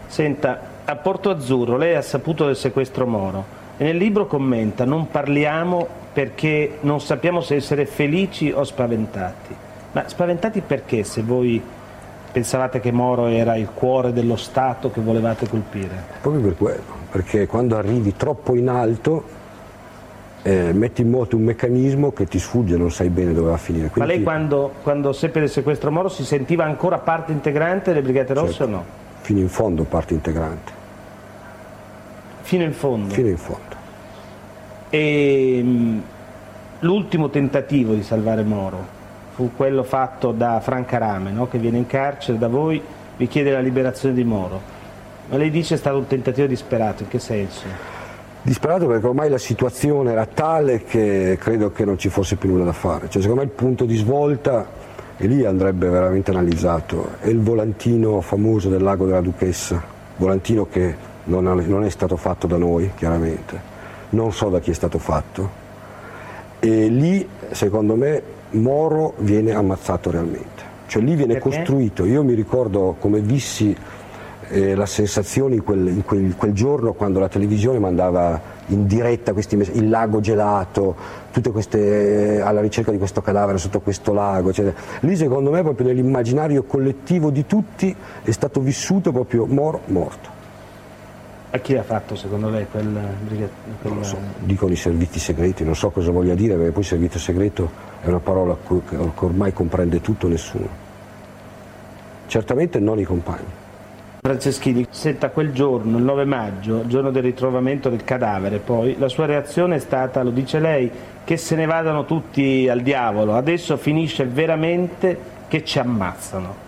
Senta, 0.07 0.59
a 0.85 0.95
Porto 0.95 1.29
Azzurro 1.29 1.77
lei 1.77 1.95
ha 1.95 2.01
saputo 2.01 2.45
del 2.45 2.55
sequestro 2.55 3.05
Moro 3.05 3.55
e 3.77 3.83
nel 3.83 3.97
libro 3.97 4.25
commenta 4.25 4.85
non 4.85 5.09
parliamo 5.09 5.87
perché 6.13 6.77
non 6.81 6.99
sappiamo 6.99 7.41
se 7.41 7.55
essere 7.55 7.85
felici 7.85 8.51
o 8.51 8.63
spaventati. 8.63 9.55
Ma 9.91 10.07
spaventati 10.07 10.61
perché 10.61 11.03
se 11.03 11.21
voi 11.21 11.61
pensavate 12.31 12.79
che 12.79 12.91
Moro 12.91 13.27
era 13.27 13.55
il 13.55 13.69
cuore 13.73 14.13
dello 14.13 14.35
Stato 14.35 14.89
che 14.89 14.99
volevate 14.99 15.47
colpire? 15.47 16.03
Proprio 16.21 16.41
per 16.41 16.55
quello, 16.57 16.81
perché 17.11 17.45
quando 17.45 17.77
arrivi 17.77 18.15
troppo 18.15 18.55
in 18.55 18.69
alto 18.69 19.23
eh, 20.41 20.71
metti 20.73 21.01
in 21.01 21.09
moto 21.09 21.35
un 21.35 21.43
meccanismo 21.43 22.11
che 22.11 22.25
ti 22.25 22.39
sfugge, 22.39 22.77
non 22.77 22.89
sai 22.89 23.09
bene 23.09 23.33
dove 23.33 23.49
va 23.49 23.55
a 23.55 23.59
finire. 23.59 23.89
Quindi 23.89 24.09
Ma 24.09 24.15
lei 24.15 24.23
quando, 24.23 24.71
quando 24.81 25.13
seppe 25.13 25.39
del 25.39 25.49
sequestro 25.49 25.91
Moro 25.91 26.09
si 26.09 26.23
sentiva 26.23 26.63
ancora 26.63 26.97
parte 26.97 27.31
integrante 27.31 27.91
delle 27.91 28.03
Brigate 28.03 28.33
Rosse 28.33 28.53
certo. 28.53 28.63
o 28.63 28.75
no? 28.75 28.85
Fino 29.27 29.39
in 29.41 29.49
fondo 29.49 29.83
parte 29.83 30.13
integrante. 30.13 30.71
Fino 32.43 32.63
in 32.63 32.71
fondo? 32.71 33.13
Fino 33.13 33.27
in 33.27 33.35
fondo. 33.35 33.75
E 34.89 35.59
mm, 35.61 35.99
l'ultimo 36.79 37.29
tentativo 37.29 37.93
di 37.93 38.03
salvare 38.03 38.43
Moro 38.43 38.87
fu 39.33 39.51
quello 39.53 39.83
fatto 39.83 40.31
da 40.31 40.61
Franca 40.61 40.97
Rame, 40.97 41.31
no? 41.31 41.49
che 41.49 41.57
viene 41.57 41.77
in 41.77 41.87
carcere 41.87 42.37
da 42.37 42.47
voi, 42.47 42.81
vi 43.17 43.27
chiede 43.27 43.51
la 43.51 43.59
liberazione 43.59 44.15
di 44.15 44.23
Moro. 44.23 44.61
Ma 45.27 45.35
lei 45.35 45.49
dice 45.49 45.75
è 45.75 45.77
stato 45.77 45.97
un 45.97 46.07
tentativo 46.07 46.47
disperato, 46.47 47.03
in 47.03 47.09
che 47.09 47.19
senso? 47.19 47.65
Disperato 48.41 48.87
perché 48.87 49.07
ormai 49.07 49.29
la 49.29 49.37
situazione 49.37 50.13
era 50.13 50.25
tale 50.25 50.85
che 50.85 51.35
credo 51.37 51.73
che 51.73 51.83
non 51.83 51.97
ci 51.97 52.07
fosse 52.07 52.37
più 52.37 52.51
nulla 52.51 52.63
da 52.63 52.71
fare. 52.71 53.09
Cioè, 53.09 53.21
secondo 53.21 53.41
me 53.41 53.47
il 53.47 53.53
punto 53.53 53.83
di 53.83 53.97
svolta, 53.97 54.65
e 55.17 55.27
lì 55.27 55.43
andrebbe 55.45 55.89
veramente 55.89 56.31
analizzato, 56.31 57.15
è 57.19 57.27
il 57.27 57.41
volantino 57.41 58.21
famoso 58.21 58.69
del 58.69 58.83
lago 58.83 59.05
della 59.05 59.21
Duchessa, 59.21 59.83
volantino 60.17 60.67
che 60.69 60.95
non 61.23 61.83
è 61.83 61.89
stato 61.89 62.15
fatto 62.15 62.47
da 62.47 62.57
noi 62.57 62.91
chiaramente, 62.95 63.59
non 64.11 64.31
so 64.31 64.49
da 64.49 64.59
chi 64.59 64.71
è 64.71 64.73
stato 64.73 64.99
fatto. 64.99 65.65
E 66.59 66.87
lì 66.87 67.27
secondo 67.51 67.95
me 67.95 68.35
Moro 68.51 69.13
viene 69.17 69.53
ammazzato 69.53 70.09
realmente, 70.09 70.63
cioè 70.87 71.01
lì 71.01 71.15
viene 71.15 71.33
Perché? 71.33 71.49
costruito, 71.49 72.05
io 72.05 72.23
mi 72.23 72.33
ricordo 72.33 72.95
come 72.99 73.19
vissi 73.19 73.75
eh, 74.49 74.75
la 74.75 74.85
sensazione 74.85 75.55
in 75.55 75.63
quel, 75.63 75.87
in 75.87 76.03
quel, 76.03 76.35
quel, 76.35 76.53
giorno 76.53 76.93
quando 76.93 77.19
la 77.19 77.27
televisione 77.27 77.79
mandava 77.79 78.39
in 78.67 78.87
diretta 78.87 79.33
questi 79.33 79.55
il 79.55 79.89
lago 79.89 80.19
gelato, 80.19 80.95
tutte 81.31 81.51
queste 81.51 82.35
eh, 82.35 82.39
alla 82.39 82.61
ricerca 82.61 82.91
di 82.91 82.97
questo 82.97 83.21
cadavere 83.21 83.57
sotto 83.57 83.79
questo 83.79 84.13
lago, 84.13 84.49
eccetera. 84.49 84.75
lì 85.01 85.15
secondo 85.15 85.51
me 85.51 85.61
proprio 85.61 85.87
nell'immaginario 85.87 86.63
collettivo 86.63 87.29
di 87.29 87.45
tutti 87.45 87.95
è 88.23 88.31
stato 88.31 88.59
vissuto 88.59 89.11
proprio 89.11 89.45
Moro 89.45 89.81
morto. 89.85 90.35
A 91.49 91.59
chi 91.59 91.77
ha 91.77 91.83
fatto 91.83 92.15
secondo 92.15 92.49
lei 92.49 92.67
quel, 92.69 92.99
quel... 93.81 94.05
So, 94.05 94.17
dicono 94.39 94.73
i 94.73 94.75
servizi 94.75 95.17
segreti, 95.17 95.63
non 95.63 95.75
so 95.75 95.89
cosa 95.91 96.11
voglia 96.11 96.35
dire 96.35 96.55
perché 96.55 96.71
poi 96.71 96.83
servizio 96.83 97.19
segreto 97.19 97.71
è 98.01 98.07
una 98.07 98.19
parola 98.19 98.57
che 98.67 98.97
ormai 99.15 99.53
comprende 99.53 100.01
tutto 100.01 100.27
nessuno. 100.27 100.67
Certamente 102.27 102.79
non 102.79 102.99
i 102.99 103.05
compagni. 103.05 103.56
Franceschini, 104.27 104.85
senta 104.89 105.29
quel 105.29 105.53
giorno, 105.53 105.97
il 105.97 106.03
9 106.03 106.25
maggio, 106.25 106.85
giorno 106.85 107.11
del 107.11 107.23
ritrovamento 107.23 107.87
del 107.87 108.03
cadavere, 108.03 108.57
poi 108.57 108.97
la 108.99 109.07
sua 109.07 109.25
reazione 109.25 109.77
è 109.77 109.79
stata, 109.79 110.21
lo 110.21 110.31
dice 110.31 110.59
lei, 110.59 110.91
che 111.23 111.37
se 111.37 111.55
ne 111.55 111.65
vadano 111.65 112.03
tutti 112.03 112.67
al 112.67 112.81
diavolo, 112.81 113.35
adesso 113.35 113.77
finisce 113.77 114.25
veramente 114.25 115.17
che 115.47 115.63
ci 115.63 115.79
ammazzano. 115.79 116.65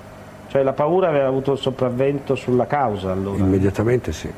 Cioè 0.47 0.63
la 0.63 0.71
paura 0.71 1.09
aveva 1.09 1.27
avuto 1.27 1.51
il 1.51 1.57
sopravvento 1.57 2.35
sulla 2.35 2.65
causa 2.65 3.11
allora? 3.11 3.43
Immediatamente 3.43 4.13
sì. 4.13 4.31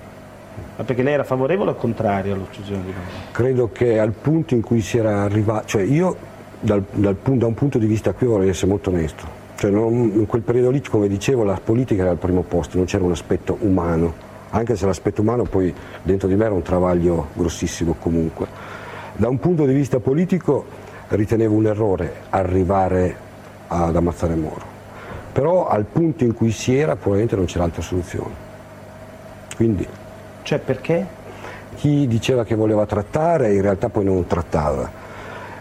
Ma 0.78 0.84
perché 0.84 1.04
lei 1.04 1.14
era 1.14 1.24
favorevole 1.24 1.72
o 1.72 1.76
contrario 1.76 2.34
all'uccisione 2.34 2.82
di 2.84 2.92
Moro? 2.92 3.30
Credo 3.32 3.70
che 3.72 4.00
al 4.00 4.14
punto 4.14 4.56
in 4.56 4.62
cui 4.62 4.82
si 4.82 4.98
era 4.98 5.22
arrivato, 5.22 5.68
cioè 5.68 5.84
io 5.84 6.18
dal, 6.60 6.84
dal, 6.92 7.16
da 7.22 7.46
un 7.46 7.54
punto 7.54 7.78
di 7.78 7.86
vista 7.86 8.14
qui 8.14 8.26
vorrei 8.26 8.50
essere 8.50 8.72
molto 8.72 8.90
onesto, 8.90 9.41
cioè 9.62 9.70
non, 9.70 9.94
in 10.16 10.26
quel 10.26 10.42
periodo 10.42 10.72
lì, 10.72 10.82
come 10.82 11.08
dicevo, 11.08 11.44
la 11.44 11.60
politica 11.64 12.02
era 12.02 12.10
al 12.10 12.18
primo 12.18 12.42
posto, 12.42 12.78
non 12.78 12.88
c'era 12.88 13.04
un 13.04 13.12
aspetto 13.12 13.58
umano, 13.60 14.12
anche 14.50 14.76
se 14.76 14.88
l'aspetto 14.88 15.22
umano 15.22 15.44
poi 15.44 15.72
dentro 16.02 16.28
di 16.28 16.34
me 16.34 16.46
era 16.46 16.56
un 16.56 16.64
travaglio 16.64 17.28
grossissimo 17.36 17.96
comunque. 18.00 18.48
Da 19.16 19.30
un 19.30 19.38
punto 19.38 19.66
di 19.66 19.74
vista 19.76 20.00
politico 20.00 20.66
ritenevo 21.10 21.54
un 21.54 21.68
errore 21.68 22.12
arrivare 22.32 23.16
ad 23.68 23.96
ammazzare 23.96 24.34
Moro, 24.34 24.66
però 25.32 25.68
al 25.68 25.86
punto 25.86 26.24
in 26.24 26.34
cui 26.34 26.50
si 26.50 26.76
era 26.76 26.94
probabilmente 26.96 27.36
non 27.36 27.46
c'era 27.46 27.64
altra 27.64 27.84
soluzione. 27.84 28.34
Quindi 29.56 29.88
cioè 30.42 30.58
perché? 30.58 31.06
Chi 31.76 32.08
diceva 32.08 32.44
che 32.44 32.56
voleva 32.56 32.88
trattare 32.88 33.54
in 33.54 33.62
realtà 33.62 33.90
poi 33.90 34.06
non 34.06 34.26
trattava. 34.26 34.90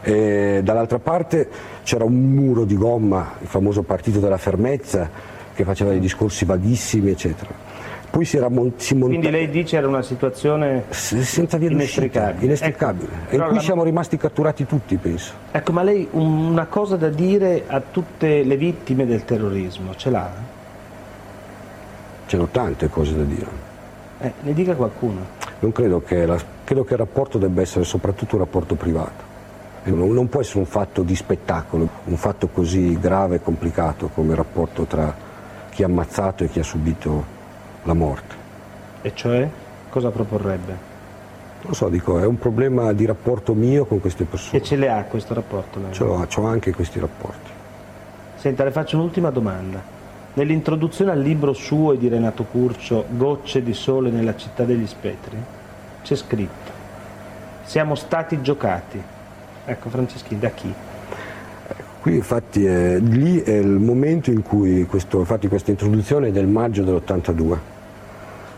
E 0.02 0.60
dall'altra 0.62 0.98
parte 0.98 1.48
c'era 1.82 2.04
un 2.04 2.14
muro 2.32 2.64
di 2.64 2.76
gomma, 2.76 3.32
il 3.40 3.46
famoso 3.46 3.82
partito 3.82 4.18
della 4.18 4.38
fermezza, 4.38 5.08
che 5.54 5.64
faceva 5.64 5.90
dei 5.90 6.00
discorsi 6.00 6.44
vaghissimi, 6.44 7.10
eccetera. 7.10 7.68
Poi 8.10 8.24
si 8.24 8.36
era 8.36 8.48
mon- 8.48 8.72
si 8.76 8.94
monta- 8.94 9.08
Quindi 9.18 9.30
lei 9.30 9.48
dice 9.50 9.76
era 9.76 9.86
una 9.86 10.02
situazione 10.02 10.84
S- 10.88 11.18
senza 11.20 11.58
via 11.58 11.70
inestricabile. 11.70 12.44
inestricabile. 12.44 13.08
Ecco, 13.28 13.36
in 13.36 13.42
cui 13.44 13.54
la... 13.56 13.60
siamo 13.60 13.84
rimasti 13.84 14.16
catturati 14.16 14.66
tutti, 14.66 14.96
penso. 14.96 15.32
Ecco, 15.52 15.70
ma 15.72 15.82
lei 15.84 16.08
una 16.12 16.66
cosa 16.66 16.96
da 16.96 17.08
dire 17.08 17.64
a 17.68 17.80
tutte 17.80 18.42
le 18.42 18.56
vittime 18.56 19.06
del 19.06 19.24
terrorismo 19.24 19.94
ce 19.94 20.10
l'ha? 20.10 20.28
C'erano 22.26 22.48
tante 22.50 22.88
cose 22.88 23.16
da 23.16 23.22
dire. 23.22 23.46
Eh, 24.20 24.32
ne 24.42 24.52
dica 24.54 24.74
qualcuno. 24.74 25.38
Non 25.60 25.70
credo 25.72 26.02
che, 26.02 26.26
la, 26.26 26.36
credo 26.64 26.84
che 26.84 26.94
il 26.94 26.98
rapporto 26.98 27.38
debba 27.38 27.60
essere 27.60 27.84
soprattutto 27.84 28.34
un 28.36 28.40
rapporto 28.42 28.74
privato. 28.74 29.28
Non, 29.82 30.12
non 30.12 30.28
può 30.28 30.40
essere 30.40 30.58
un 30.58 30.66
fatto 30.66 31.02
di 31.02 31.16
spettacolo, 31.16 31.88
un 32.04 32.16
fatto 32.16 32.48
così 32.48 32.98
grave 32.98 33.36
e 33.36 33.40
complicato 33.42 34.08
come 34.08 34.30
il 34.30 34.36
rapporto 34.36 34.84
tra 34.84 35.14
chi 35.70 35.82
ha 35.82 35.86
ammazzato 35.86 36.44
e 36.44 36.48
chi 36.48 36.58
ha 36.58 36.62
subito 36.62 37.24
la 37.84 37.94
morte. 37.94 38.34
E 39.02 39.14
cioè 39.14 39.48
cosa 39.88 40.10
proporrebbe? 40.10 40.88
Non 41.62 41.68
lo 41.68 41.74
so, 41.74 41.88
dico, 41.88 42.18
è 42.18 42.26
un 42.26 42.38
problema 42.38 42.92
di 42.92 43.06
rapporto 43.06 43.54
mio 43.54 43.86
con 43.86 44.00
queste 44.00 44.24
persone. 44.24 44.58
E 44.58 44.62
ce 44.62 44.76
le 44.76 44.90
ha 44.90 45.02
questo 45.04 45.34
rapporto? 45.34 45.80
Ce 45.90 46.04
l'ho, 46.04 46.26
ho 46.34 46.46
anche 46.46 46.72
questi 46.72 46.98
rapporti. 46.98 47.50
Senta, 48.36 48.64
le 48.64 48.70
faccio 48.70 48.96
un'ultima 48.96 49.30
domanda. 49.30 49.82
Nell'introduzione 50.34 51.10
al 51.10 51.20
libro 51.20 51.52
suo 51.52 51.92
e 51.92 51.98
di 51.98 52.08
Renato 52.08 52.44
Curcio, 52.44 53.04
Gocce 53.08 53.62
di 53.62 53.74
sole 53.74 54.10
nella 54.10 54.36
città 54.36 54.64
degli 54.64 54.86
spettri, 54.86 55.36
c'è 56.02 56.14
scritto, 56.14 56.70
siamo 57.64 57.94
stati 57.94 58.40
giocati. 58.40 59.02
Ecco 59.64 59.88
Franceschini, 59.88 60.40
da 60.40 60.50
chi? 60.50 60.72
Qui 62.00 62.14
infatti 62.14 62.64
è, 62.64 62.98
lì 62.98 63.40
è 63.40 63.56
il 63.56 63.78
momento 63.78 64.30
in 64.30 64.42
cui 64.42 64.86
questo, 64.86 65.18
infatti 65.18 65.48
questa 65.48 65.70
introduzione 65.70 66.28
è 66.28 66.30
del 66.30 66.46
maggio 66.46 66.82
dell'82 66.82 67.58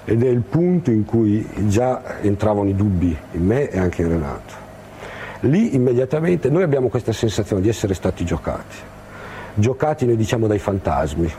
ed 0.04 0.22
è 0.22 0.28
il 0.28 0.40
punto 0.40 0.90
in 0.90 1.04
cui 1.04 1.44
già 1.66 2.20
entravano 2.20 2.68
i 2.68 2.76
dubbi 2.76 3.16
in 3.32 3.44
me 3.44 3.68
e 3.68 3.78
anche 3.78 4.02
in 4.02 4.08
Renato. 4.08 4.54
Lì 5.40 5.74
immediatamente 5.74 6.50
noi 6.50 6.62
abbiamo 6.62 6.88
questa 6.88 7.12
sensazione 7.12 7.62
di 7.62 7.68
essere 7.68 7.94
stati 7.94 8.24
giocati, 8.24 8.76
giocati 9.54 10.06
noi 10.06 10.16
diciamo 10.16 10.46
dai 10.46 10.60
fantasmi, 10.60 11.32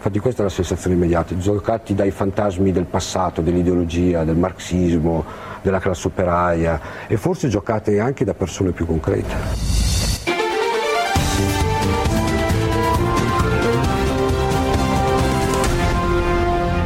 infatti 0.00 0.18
questa 0.18 0.40
è 0.40 0.44
la 0.44 0.50
sensazione 0.50 0.96
immediata, 0.96 1.36
giocati 1.36 1.94
dai 1.94 2.10
fantasmi 2.10 2.72
del 2.72 2.86
passato, 2.86 3.42
dell'ideologia, 3.42 4.24
del 4.24 4.36
marxismo, 4.36 5.26
della 5.60 5.78
classe 5.78 6.06
operaia 6.06 6.80
e 7.06 7.18
forse 7.18 7.48
giocate 7.48 8.00
anche 8.00 8.24
da 8.24 8.32
persone 8.32 8.70
più 8.70 8.86
concrete. 8.86 9.68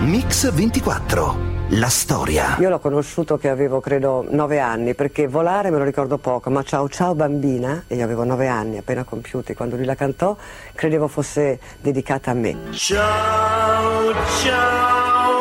Mix 0.01 0.53
24. 0.53 1.54
La 1.71 1.89
storia. 1.89 2.59
Io 2.61 2.69
l'ho 2.69 2.79
conosciuto 2.79 3.39
che 3.39 3.49
avevo 3.49 3.81
credo 3.81 4.23
nove 4.29 4.61
anni, 4.61 4.95
perché 4.95 5.27
volare 5.27 5.71
me 5.71 5.79
lo 5.79 5.85
ricordo 5.85 6.19
poco, 6.19 6.51
ma 6.51 6.63
ciao 6.63 6.91
ciao 6.91 7.15
bambina, 7.15 7.85
e 7.87 7.97
io 7.97 8.05
avevo 8.05 8.23
nove 8.23 8.49
anni 8.49 8.77
appena 8.77 9.03
compiuti 9.03 9.55
quando 9.55 9.77
lui 9.77 9.87
la 9.87 9.95
cantò, 9.95 10.37
credevo 10.75 11.09
fosse 11.09 11.59
dedicata 11.81 12.33
a 12.33 12.35
me. 12.35 12.55
Ciao 12.73 14.13
ciao 14.43 15.33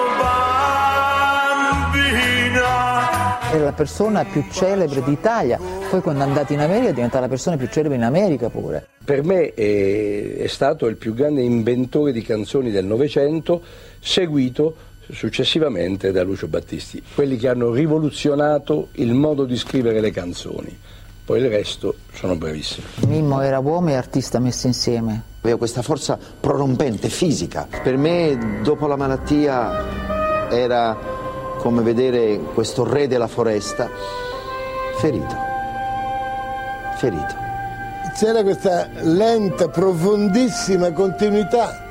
bambina. 1.92 3.52
Era 3.52 3.66
la 3.66 3.74
persona 3.74 4.24
più 4.24 4.46
celebre 4.50 5.04
d'Italia, 5.04 5.60
poi 5.90 6.00
quando 6.00 6.24
è 6.24 6.28
andato 6.28 6.54
in 6.54 6.62
America 6.62 6.90
è 6.90 6.94
diventata 6.94 7.20
la 7.20 7.30
persona 7.30 7.58
più 7.58 7.68
celebre 7.68 7.98
in 7.98 8.04
America 8.04 8.50
pure. 8.50 8.88
Per 9.04 9.24
me 9.26 9.54
è, 9.54 10.38
è 10.38 10.48
stato 10.48 10.88
il 10.88 10.96
più 10.96 11.14
grande 11.14 11.42
inventore 11.42 12.14
di 12.14 12.22
canzoni 12.22 12.72
del 12.72 12.86
Novecento 12.86 13.62
seguito 14.00 14.92
successivamente 15.12 16.12
da 16.12 16.24
Lucio 16.24 16.48
Battisti, 16.48 17.02
quelli 17.14 17.38
che 17.38 17.48
hanno 17.48 17.72
rivoluzionato 17.72 18.90
il 18.94 19.14
modo 19.14 19.46
di 19.46 19.58
scrivere 19.58 20.00
le 20.00 20.12
canzoni. 20.12 20.78
Poi 21.26 21.40
il 21.40 21.50
resto 21.50 21.96
sono 22.14 22.36
brevissimi. 22.36 22.86
Mimmo 23.08 23.42
era 23.42 23.60
uomo 23.60 23.90
e 23.90 23.96
artista 23.96 24.40
messi 24.40 24.68
insieme. 24.68 25.24
Aveva 25.42 25.58
questa 25.58 25.82
forza 25.82 26.18
prorompente, 26.40 27.10
fisica. 27.10 27.68
Per 27.82 27.98
me, 27.98 28.60
dopo 28.62 28.88
la 28.88 28.98
malattia, 28.98 30.50
era 30.50 30.98
come 31.60 31.82
vedere 31.82 32.40
questo 32.54 32.84
re 32.84 33.08
della 33.08 33.28
foresta 33.28 33.90
ferito. 34.98 35.36
Ferito. 36.98 37.42
C'era 38.18 38.44
questa 38.44 38.88
lenta, 39.02 39.68
profondissima 39.70 40.92
continuità 40.92 41.84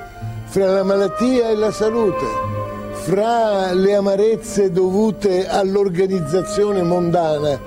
fra 0.45 0.71
la 0.71 0.83
malattia 0.83 1.49
e 1.49 1.55
la 1.55 1.71
salute, 1.71 2.27
fra 3.03 3.73
le 3.73 3.97
amarezze 3.97 4.71
dovute 4.71 5.49
all'organizzazione 5.49 6.83
mondana, 6.83 7.61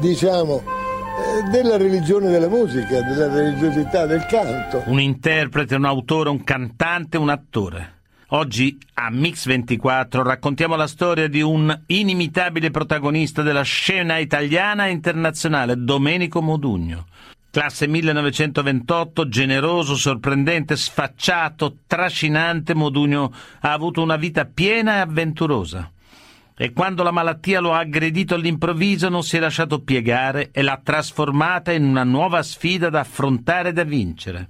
diciamo, 0.00 0.62
eh, 0.62 1.50
della 1.50 1.76
religione 1.76 2.30
della 2.30 2.48
musica, 2.48 3.02
della 3.02 3.28
religiosità 3.28 4.06
del 4.06 4.24
canto. 4.24 4.82
Un 4.86 4.98
interprete, 4.98 5.74
un 5.74 5.84
autore, 5.84 6.30
un 6.30 6.42
cantante, 6.42 7.18
un 7.18 7.28
attore. 7.28 7.96
Oggi 8.28 8.78
a 8.94 9.10
Mix 9.10 9.46
24 9.46 10.22
raccontiamo 10.22 10.74
la 10.74 10.86
storia 10.86 11.28
di 11.28 11.42
un 11.42 11.82
inimitabile 11.86 12.70
protagonista 12.70 13.42
della 13.42 13.62
scena 13.62 14.16
italiana 14.16 14.86
e 14.86 14.90
internazionale, 14.90 15.74
Domenico 15.76 16.40
Modugno. 16.40 17.06
Classe 17.50 17.86
1928, 17.86 19.26
generoso, 19.28 19.96
sorprendente, 19.96 20.76
sfacciato, 20.76 21.78
trascinante, 21.86 22.74
Modugno 22.74 23.32
ha 23.60 23.72
avuto 23.72 24.02
una 24.02 24.16
vita 24.16 24.44
piena 24.44 24.96
e 24.96 24.98
avventurosa. 24.98 25.90
E 26.54 26.72
quando 26.72 27.02
la 27.02 27.10
malattia 27.10 27.60
lo 27.60 27.72
ha 27.72 27.78
aggredito 27.78 28.34
all'improvviso 28.34 29.08
non 29.08 29.22
si 29.22 29.38
è 29.38 29.40
lasciato 29.40 29.80
piegare 29.80 30.50
e 30.52 30.60
l'ha 30.60 30.78
trasformata 30.82 31.72
in 31.72 31.84
una 31.84 32.04
nuova 32.04 32.42
sfida 32.42 32.90
da 32.90 33.00
affrontare 33.00 33.70
e 33.70 33.72
da 33.72 33.84
vincere. 33.84 34.48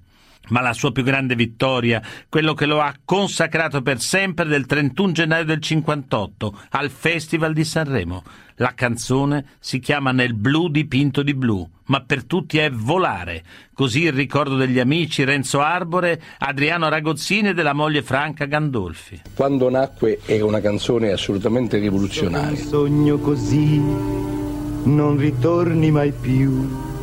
Ma 0.49 0.61
la 0.61 0.73
sua 0.73 0.93
più 0.93 1.03
grande 1.03 1.35
vittoria, 1.35 2.03
quello 2.29 2.55
che 2.55 2.67
lo 2.67 2.81
ha 2.81 2.95
consacrato 3.05 3.83
per 3.83 4.01
sempre 4.01 4.47
del 4.47 4.67
31 4.67 5.13
gennaio 5.13 5.45
del 5.45 5.61
58 5.61 6.59
al 6.71 6.91
Festival 6.91 7.53
di 7.53 7.65
Sanremo. 7.65 8.23
La 8.61 8.75
canzone 8.75 9.45
si 9.61 9.79
chiama 9.79 10.11
Nel 10.11 10.35
blu 10.35 10.69
dipinto 10.69 11.23
di 11.23 11.33
blu, 11.35 11.69
ma 11.87 12.01
per 12.01 12.25
tutti 12.25 12.59
è 12.59 12.71
Volare. 12.71 13.45
Così 13.73 14.03
il 14.03 14.13
ricordo 14.13 14.57
degli 14.57 14.81
amici 14.81 15.23
Renzo 15.23 15.61
Arbore, 15.61 16.21
Adriano 16.39 16.89
Ragozzini 16.89 17.51
e 17.51 17.55
della 17.55 17.73
moglie 17.73 18.03
Franca 18.03 18.47
Gandolfi. 18.47 19.23
Quando 19.35 19.71
nacque 19.71 20.19
era 20.27 20.45
una 20.45 20.61
canzone 20.61 21.13
assolutamente 21.13 21.79
rivoluzionaria. 21.79 22.51
Un 22.51 22.57
sogno 22.57 23.19
così 23.19 23.79
non 23.79 25.17
ritorni 25.17 25.91
mai 25.91 26.13
più 26.13 26.97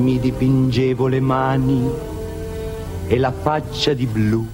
mi 0.00 0.18
dipingevo 0.18 1.06
le 1.06 1.20
mani 1.20 1.88
e 3.06 3.18
la 3.18 3.30
faccia 3.30 3.92
di 3.92 4.06
blu. 4.06 4.46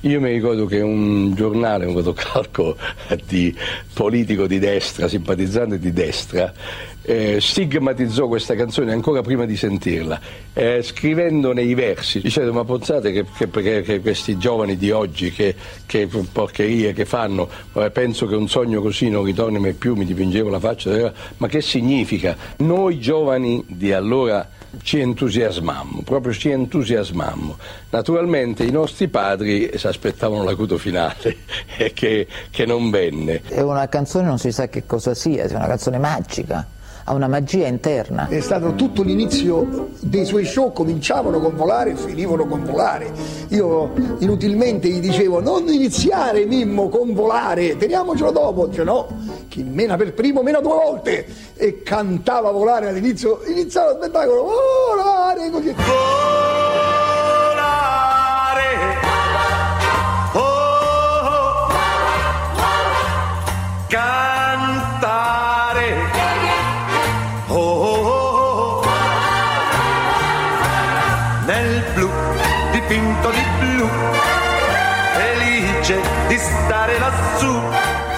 Io 0.00 0.20
mi 0.20 0.30
ricordo 0.30 0.66
che 0.66 0.80
un 0.80 1.34
giornale, 1.34 1.84
un 1.84 1.92
fotocalco 1.94 2.76
di 3.26 3.54
politico 3.92 4.46
di 4.46 4.58
destra, 4.58 5.08
simpatizzante 5.08 5.78
di 5.78 5.92
destra, 5.92 6.52
eh, 7.06 7.40
stigmatizzò 7.40 8.26
questa 8.26 8.56
canzone 8.56 8.92
ancora 8.92 9.22
prima 9.22 9.44
di 9.44 9.56
sentirla, 9.56 10.20
eh, 10.52 10.82
scrivendone 10.82 11.62
i 11.62 11.74
versi, 11.74 12.20
dicendo 12.20 12.52
ma 12.52 12.64
pensate 12.64 13.12
che, 13.12 13.24
che, 13.38 13.82
che 13.82 14.00
questi 14.00 14.36
giovani 14.36 14.76
di 14.76 14.90
oggi, 14.90 15.30
che, 15.30 15.54
che, 15.86 16.08
porcherie 16.32 16.92
che 16.92 17.04
fanno, 17.04 17.48
penso 17.92 18.26
che 18.26 18.34
un 18.34 18.48
sogno 18.48 18.82
così 18.82 19.08
non 19.08 19.22
ritorni 19.22 19.60
mai 19.60 19.74
più, 19.74 19.94
mi 19.94 20.04
dipingevo 20.04 20.50
la 20.50 20.58
faccia, 20.58 21.12
ma 21.36 21.46
che 21.46 21.60
significa? 21.60 22.36
Noi 22.58 22.98
giovani 22.98 23.64
di 23.68 23.92
allora 23.92 24.48
ci 24.82 24.98
entusiasmammo, 24.98 26.02
proprio 26.02 26.32
ci 26.32 26.50
entusiasmammo. 26.50 27.56
Naturalmente 27.90 28.64
i 28.64 28.72
nostri 28.72 29.06
padri 29.06 29.70
si 29.76 29.86
aspettavano 29.86 30.42
l'acuto 30.42 30.76
finale 30.76 31.36
che, 31.94 32.26
che 32.50 32.66
non 32.66 32.90
venne. 32.90 33.42
È 33.46 33.60
una 33.60 33.88
canzone, 33.88 34.26
non 34.26 34.38
si 34.38 34.50
sa 34.50 34.68
che 34.68 34.84
cosa 34.86 35.14
sia, 35.14 35.44
è 35.44 35.54
una 35.54 35.68
canzone 35.68 35.98
magica 35.98 36.74
ha 37.08 37.14
una 37.14 37.28
magia 37.28 37.66
interna. 37.68 38.26
È 38.28 38.40
stato 38.40 38.74
tutto 38.74 39.02
l'inizio 39.02 39.90
dei 40.00 40.24
suoi 40.24 40.44
show, 40.44 40.72
cominciavano 40.72 41.40
con 41.40 41.54
volare 41.54 41.92
e 41.92 41.96
finivano 41.96 42.46
con 42.46 42.64
volare. 42.64 43.12
Io 43.48 43.92
inutilmente 44.18 44.88
gli 44.88 44.98
dicevo 44.98 45.40
non 45.40 45.68
iniziare 45.68 46.44
Mimmo 46.46 46.88
con 46.88 47.14
volare, 47.14 47.76
teniamocelo 47.76 48.32
dopo. 48.32 48.66
Dice 48.66 48.82
no, 48.82 49.06
chi 49.48 49.62
mena 49.62 49.96
per 49.96 50.14
primo 50.14 50.42
mena 50.42 50.60
due 50.60 50.74
volte. 50.74 51.26
E 51.54 51.82
cantava 51.82 52.50
volare 52.50 52.88
all'inizio, 52.88 53.40
iniziava 53.46 53.92
lo 53.92 53.98
spettacolo, 54.02 54.42
volare 54.42 55.50
così. 55.50 55.74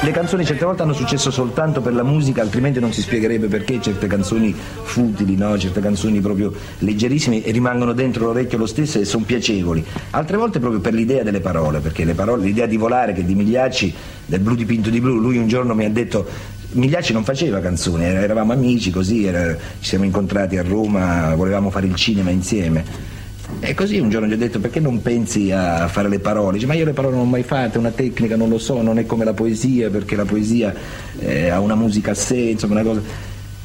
Le 0.00 0.12
canzoni 0.12 0.44
certe 0.44 0.64
volte 0.64 0.82
hanno 0.82 0.92
successo 0.92 1.32
soltanto 1.32 1.80
per 1.80 1.92
la 1.92 2.04
musica, 2.04 2.40
altrimenti 2.40 2.78
non 2.78 2.92
si 2.92 3.02
spiegherebbe 3.02 3.48
perché 3.48 3.80
certe 3.80 4.06
canzoni 4.06 4.54
futili, 4.54 5.34
no? 5.34 5.58
certe 5.58 5.80
canzoni 5.80 6.20
proprio 6.20 6.52
leggerissime 6.78 7.42
rimangono 7.46 7.92
dentro 7.92 8.26
l'orecchio 8.26 8.58
lo 8.58 8.66
stesso 8.66 9.00
e 9.00 9.04
sono 9.04 9.24
piacevoli. 9.24 9.84
Altre 10.10 10.36
volte 10.36 10.60
proprio 10.60 10.80
per 10.80 10.94
l'idea 10.94 11.24
delle 11.24 11.40
parole, 11.40 11.80
perché 11.80 12.04
le 12.04 12.14
parole, 12.14 12.44
l'idea 12.44 12.66
di 12.66 12.76
volare 12.76 13.12
che 13.12 13.24
di 13.24 13.34
Migliacci, 13.34 13.92
del 14.24 14.38
blu 14.38 14.54
dipinto 14.54 14.88
di 14.88 15.00
blu, 15.00 15.16
lui 15.16 15.36
un 15.36 15.48
giorno 15.48 15.74
mi 15.74 15.84
ha 15.84 15.90
detto 15.90 16.24
Migliacci 16.70 17.12
non 17.12 17.24
faceva 17.24 17.58
canzoni, 17.58 18.04
eravamo 18.04 18.52
amici 18.52 18.92
così, 18.92 19.24
era, 19.24 19.56
ci 19.80 19.88
siamo 19.88 20.04
incontrati 20.04 20.58
a 20.58 20.62
Roma, 20.62 21.34
volevamo 21.34 21.70
fare 21.70 21.86
il 21.86 21.96
cinema 21.96 22.30
insieme 22.30 23.16
e 23.60 23.74
così 23.74 23.98
un 23.98 24.08
giorno 24.08 24.26
gli 24.26 24.32
ho 24.32 24.36
detto 24.36 24.60
perché 24.60 24.78
non 24.78 25.02
pensi 25.02 25.50
a 25.50 25.88
fare 25.88 26.08
le 26.08 26.20
parole? 26.20 26.54
Dice, 26.54 26.66
ma 26.66 26.74
io 26.74 26.84
le 26.84 26.92
parole 26.92 27.16
non 27.16 27.26
ho 27.26 27.28
mai 27.28 27.42
fatte, 27.42 27.78
una 27.78 27.90
tecnica 27.90 28.36
non 28.36 28.48
lo 28.48 28.58
so, 28.58 28.82
non 28.82 28.98
è 28.98 29.06
come 29.06 29.24
la 29.24 29.32
poesia, 29.32 29.90
perché 29.90 30.14
la 30.14 30.24
poesia 30.24 30.72
eh, 31.18 31.48
ha 31.48 31.58
una 31.58 31.74
musica 31.74 32.12
a 32.12 32.14
sé, 32.14 32.36
insomma 32.36 32.74
una 32.74 32.82
cosa. 32.82 33.00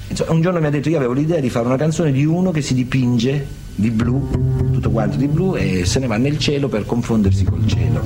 Insomma, 0.07 0.31
un 0.31 0.41
giorno 0.41 0.59
mi 0.59 0.65
ha 0.65 0.69
detto 0.69 0.89
io 0.89 0.97
avevo 0.97 1.13
l'idea 1.13 1.39
di 1.39 1.49
fare 1.49 1.65
una 1.65 1.77
canzone 1.77 2.11
di 2.11 2.25
uno 2.25 2.51
che 2.51 2.61
si 2.61 2.73
dipinge 2.73 3.45
di 3.75 3.91
blu, 3.91 4.29
tutto 4.71 4.89
quanto 4.89 5.17
di 5.17 5.27
blu, 5.27 5.55
e 5.55 5.85
se 5.85 5.99
ne 5.99 6.07
va 6.07 6.17
nel 6.17 6.39
cielo 6.39 6.69
per 6.69 6.85
confondersi 6.85 7.43
col 7.43 7.65
cielo. 7.67 8.01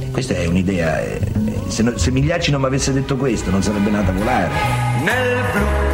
E 0.00 0.10
questa 0.10 0.34
è 0.34 0.46
un'idea. 0.46 1.00
Eh, 1.00 1.20
se, 1.66 1.82
no, 1.82 1.96
se 1.96 2.10
Migliacci 2.10 2.50
non 2.50 2.60
mi 2.60 2.66
avesse 2.66 2.92
detto 2.92 3.16
questo 3.16 3.50
non 3.50 3.62
sarebbe 3.62 3.90
nata 3.90 4.10
a 4.10 4.14
volare. 4.14 4.50
Nel 5.04 5.40
blu 5.52 5.91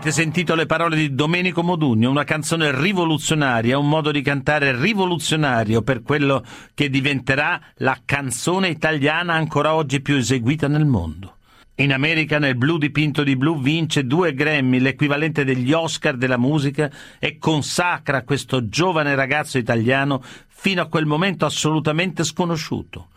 Avete 0.00 0.14
sentito 0.14 0.54
le 0.54 0.64
parole 0.64 0.96
di 0.96 1.14
Domenico 1.14 1.62
Modugno, 1.62 2.08
una 2.08 2.24
canzone 2.24 2.74
rivoluzionaria, 2.74 3.76
un 3.76 3.86
modo 3.86 4.10
di 4.10 4.22
cantare 4.22 4.74
rivoluzionario 4.74 5.82
per 5.82 6.00
quello 6.00 6.42
che 6.72 6.88
diventerà 6.88 7.60
la 7.76 8.00
canzone 8.02 8.68
italiana 8.68 9.34
ancora 9.34 9.74
oggi 9.74 10.00
più 10.00 10.16
eseguita 10.16 10.68
nel 10.68 10.86
mondo. 10.86 11.36
In 11.74 11.92
America 11.92 12.38
nel 12.38 12.56
blu 12.56 12.78
dipinto 12.78 13.22
di 13.22 13.36
blu 13.36 13.60
vince 13.60 14.06
due 14.06 14.32
Grammy, 14.32 14.78
l'equivalente 14.78 15.44
degli 15.44 15.70
Oscar 15.70 16.16
della 16.16 16.38
musica, 16.38 16.90
e 17.18 17.36
consacra 17.36 18.22
questo 18.22 18.70
giovane 18.70 19.14
ragazzo 19.14 19.58
italiano 19.58 20.22
fino 20.48 20.80
a 20.80 20.86
quel 20.86 21.04
momento 21.04 21.44
assolutamente 21.44 22.24
sconosciuto. 22.24 23.08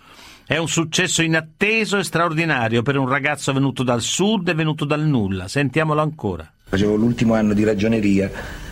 È 0.46 0.58
un 0.58 0.68
successo 0.68 1.22
inatteso 1.22 1.98
e 1.98 2.04
straordinario 2.04 2.82
per 2.82 2.98
un 2.98 3.08
ragazzo 3.08 3.54
venuto 3.54 3.84
dal 3.84 4.02
sud 4.02 4.50
e 4.50 4.54
venuto 4.54 4.84
dal 4.84 5.06
nulla. 5.06 5.48
Sentiamolo 5.48 6.02
ancora. 6.02 6.46
Facevo 6.74 6.96
l'ultimo 6.96 7.36
anno 7.36 7.54
di 7.54 7.64
ragioneria, 7.64 8.32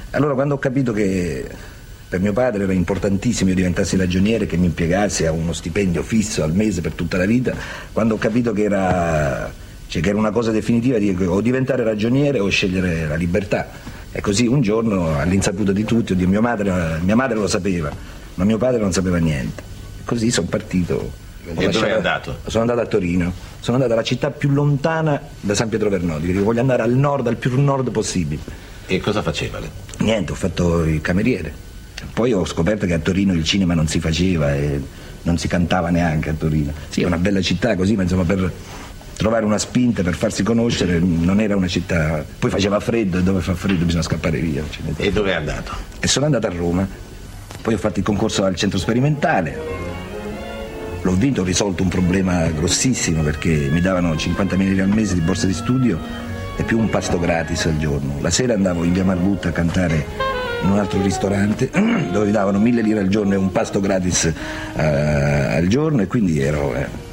allora 0.10 0.34
quando 0.34 0.56
ho 0.56 0.58
capito 0.58 0.92
che 0.92 1.48
per 2.10 2.20
mio 2.20 2.34
padre 2.34 2.64
era 2.64 2.74
importantissimo 2.74 3.52
io 3.52 3.56
diventassi 3.56 3.96
ragioniere, 3.96 4.48
che 4.48 4.58
mi 4.58 4.66
impiegassi 4.66 5.28
a 5.28 5.32
uno 5.32 5.54
stipendio 5.54 6.02
fisso 6.02 6.42
al 6.42 6.52
mese 6.52 6.82
per 6.82 6.94
tutta 6.94 7.18
la 7.18 7.28
vita, 7.28 7.54
quando 7.92 8.16
ho 8.16 8.18
capito 8.18 8.54
che 8.54 8.64
era, 8.64 9.54
cioè, 9.86 10.02
che 10.02 10.10
era 10.10 10.18
una 10.18 10.32
cosa 10.32 10.50
definitiva, 10.50 10.98
dico, 10.98 11.26
o 11.26 11.42
diventare 11.42 11.84
ragioniere 11.84 12.40
o 12.40 12.50
scegliere 12.50 13.06
la 13.06 13.14
libertà. 13.14 13.70
E 14.12 14.20
così 14.20 14.48
un 14.48 14.62
giorno, 14.62 15.20
all'insaputa 15.20 15.72
di 15.72 15.84
tutti, 15.84 16.16
mia 16.16 16.42
madre, 16.42 16.98
mia 17.04 17.16
madre 17.16 17.38
lo 17.38 17.46
sapeva, 17.46 17.92
ma 18.34 18.44
mio 18.44 18.58
padre 18.58 18.80
non 18.80 18.92
sapeva 18.92 19.18
niente. 19.18 19.62
E 20.00 20.04
così 20.06 20.32
sono 20.32 20.48
partito. 20.48 21.30
E 21.44 21.70
dove 21.70 21.88
è 21.88 21.92
andato? 21.92 22.40
Sono 22.46 22.64
andato 22.64 22.82
a 22.82 22.86
Torino, 22.86 23.34
sono 23.60 23.78
andato 23.78 23.94
alla 23.94 24.04
città 24.04 24.30
più 24.30 24.50
lontana 24.50 25.20
da 25.40 25.56
San 25.56 25.70
Pietro 25.70 25.90
Vernodi, 25.90 26.32
voglio 26.34 26.62
andare 26.62 26.84
al 26.84 26.92
nord, 26.92 27.28
al 27.28 27.38
più 27.38 27.60
nord 27.60 27.90
possibile. 27.92 28.42
E 28.86 29.00
cosa 29.00 29.22
faceva 29.22 29.60
lei? 29.60 29.70
Niente, 30.00 30.32
ho 30.32 30.36
fatto 30.36 30.84
il 30.84 31.02
cameriere. 31.02 31.70
Poi 32.14 32.34
ho 32.34 32.46
scoperto 32.46 32.86
che 32.86 32.94
a 32.94 33.00
Torino 33.00 33.34
il 33.34 33.44
cinema 33.44 33.74
non 33.74 33.88
si 33.88 34.00
faceva 34.00 34.54
e 34.54 34.82
non 35.24 35.38
si 35.38 35.48
cantava 35.48 35.90
neanche 35.90 36.30
a 36.30 36.34
Torino. 36.34 36.74
Sì, 36.90 37.02
è 37.02 37.06
una 37.06 37.18
bella 37.18 37.42
città 37.42 37.76
così, 37.76 37.96
ma 37.96 38.04
insomma 38.04 38.24
per 38.24 38.52
trovare 39.16 39.46
una 39.46 39.60
spinta, 39.60 40.02
per 40.02 40.16
farsi 40.16 40.42
conoscere, 40.42 41.00
non 41.00 41.40
era 41.40 41.56
una 41.56 41.68
città. 41.68 42.26
Poi 42.40 42.50
faceva 42.50 42.80
freddo 42.80 43.20
e 43.20 43.24
dove 43.24 43.42
fa 43.42 43.54
freddo 43.54 43.86
bisogna 43.86 44.04
scappare 44.04 44.40
via. 44.40 44.64
E 44.98 45.12
dove 45.12 45.32
è 45.32 45.36
andato? 45.36 45.74
E 46.00 46.08
sono 46.08 46.26
andato 46.26 46.48
a 46.48 46.50
Roma. 46.50 46.88
Poi 47.62 47.74
ho 47.76 47.78
fatto 47.78 48.00
il 48.00 48.06
concorso 48.06 48.44
al 48.44 48.56
centro 48.56 48.80
sperimentale, 48.80 49.60
L'ho 51.04 51.14
vinto, 51.14 51.42
ho 51.42 51.44
risolto 51.44 51.82
un 51.82 51.90
problema 51.90 52.46
grossissimo 52.50 53.24
perché 53.24 53.70
mi 53.72 53.82
davano 53.82 54.14
50.000 54.14 54.58
lire 54.58 54.82
al 54.84 54.90
mese 54.90 55.16
di 55.16 55.22
borsa 55.22 55.48
di 55.48 55.54
studio 55.54 56.00
e 56.56 56.64
più 56.64 56.78
un 56.78 56.90
pasto 56.90 57.18
gratis 57.18 57.66
al 57.66 57.78
giorno. 57.78 58.18
La 58.22 58.30
sera 58.30 58.54
andavo 58.54 58.84
in 58.84 58.94
via 58.94 59.04
Margutta 59.04 59.50
a 59.50 59.52
cantare 59.52 60.06
in 60.62 60.70
un 60.70 60.78
altro 60.78 61.02
ristorante 61.02 61.72
dove 62.12 62.26
mi 62.26 62.32
davano 62.32 62.60
1.000 62.60 62.84
lire 62.84 63.00
al 63.00 63.08
giorno 63.08 63.34
e 63.34 63.38
un 63.38 63.52
pasto 63.52 63.80
gratis 63.80 64.32
uh, 64.74 64.80
al 64.80 65.66
giorno 65.68 66.04
e 66.04 66.08
quindi 66.08 66.40
ero... 66.40 66.74
Eh, 66.76 67.10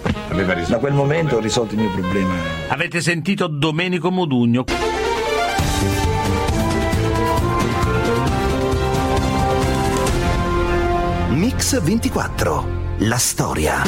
da 0.68 0.76
quel 0.76 0.92
momento 0.92 1.36
ho 1.36 1.40
risolto 1.40 1.74
il 1.74 1.80
mio 1.80 1.90
problema. 1.90 2.34
Avete 2.68 3.00
sentito 3.00 3.46
Domenico 3.46 4.10
Modugno. 4.10 4.64
Mix 11.30 11.80
24 11.80 12.77
la 13.00 13.18
storia. 13.18 13.82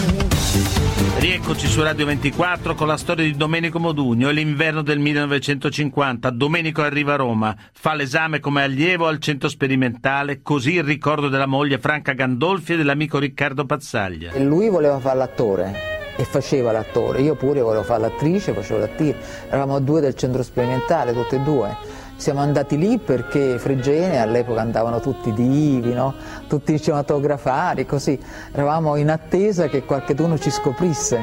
Rieccoci 1.18 1.66
su 1.66 1.83
Radio 1.83 2.07
24 2.07 2.75
con 2.75 2.87
la 2.87 2.96
storia 2.96 3.25
di 3.25 3.37
Domenico 3.37 3.81
Modugno. 3.81 4.29
È 4.29 4.33
l'inverno 4.33 4.83
del 4.83 5.01
1950. 5.01 6.31
Domenico 6.31 6.83
arriva 6.83 7.14
a 7.14 7.16
Roma, 7.16 7.57
fa 7.73 7.94
l'esame 7.94 8.38
come 8.38 8.62
allievo 8.62 9.09
al 9.09 9.18
centro 9.18 9.49
sperimentale, 9.49 10.42
così 10.42 10.75
il 10.75 10.85
ricordo 10.85 11.29
della 11.29 11.46
moglie 11.46 11.79
Franca 11.79 12.12
Gandolfi 12.12 12.75
e 12.75 12.77
dell'amico 12.77 13.18
Riccardo 13.18 13.66
Pazzaglia. 13.66 14.31
E 14.31 14.44
lui 14.44 14.68
voleva 14.68 15.01
fare 15.01 15.18
l'attore 15.18 16.14
e 16.16 16.25
faceva 16.25 16.70
l'attore. 16.70 17.20
Io 17.23 17.35
pure 17.35 17.61
volevo 17.62 17.83
fare 17.83 18.03
l'attrice, 18.03 18.53
facevo 18.53 18.79
l'attrice. 18.79 19.16
Eravamo 19.49 19.81
due 19.81 20.01
del 20.01 20.14
centro 20.14 20.42
sperimentale, 20.44 21.12
tutti 21.12 21.35
e 21.35 21.40
due 21.40 21.89
siamo 22.20 22.40
andati 22.40 22.76
lì 22.76 22.98
perché 22.98 23.59
Fregene 23.59 24.20
all'epoca 24.20 24.61
andavano 24.61 25.00
tutti 25.00 25.33
divi, 25.33 25.94
no? 25.94 26.14
tutti 26.48 26.78
cinematografari, 26.78 27.87
così. 27.87 28.20
Eravamo 28.52 28.96
in 28.96 29.09
attesa 29.09 29.68
che 29.68 29.85
qualcuno 29.85 30.38
ci 30.38 30.50
scoprisse. 30.50 31.18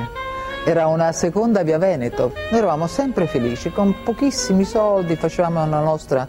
Era 0.66 0.88
una 0.88 1.12
seconda 1.12 1.62
via 1.62 1.78
Veneto. 1.78 2.34
Noi 2.50 2.58
eravamo 2.60 2.88
sempre 2.88 3.28
felici, 3.28 3.72
con 3.72 3.96
pochissimi 4.04 4.64
soldi 4.64 5.16
facevamo 5.16 5.70
la 5.70 5.82
nostra, 5.82 6.28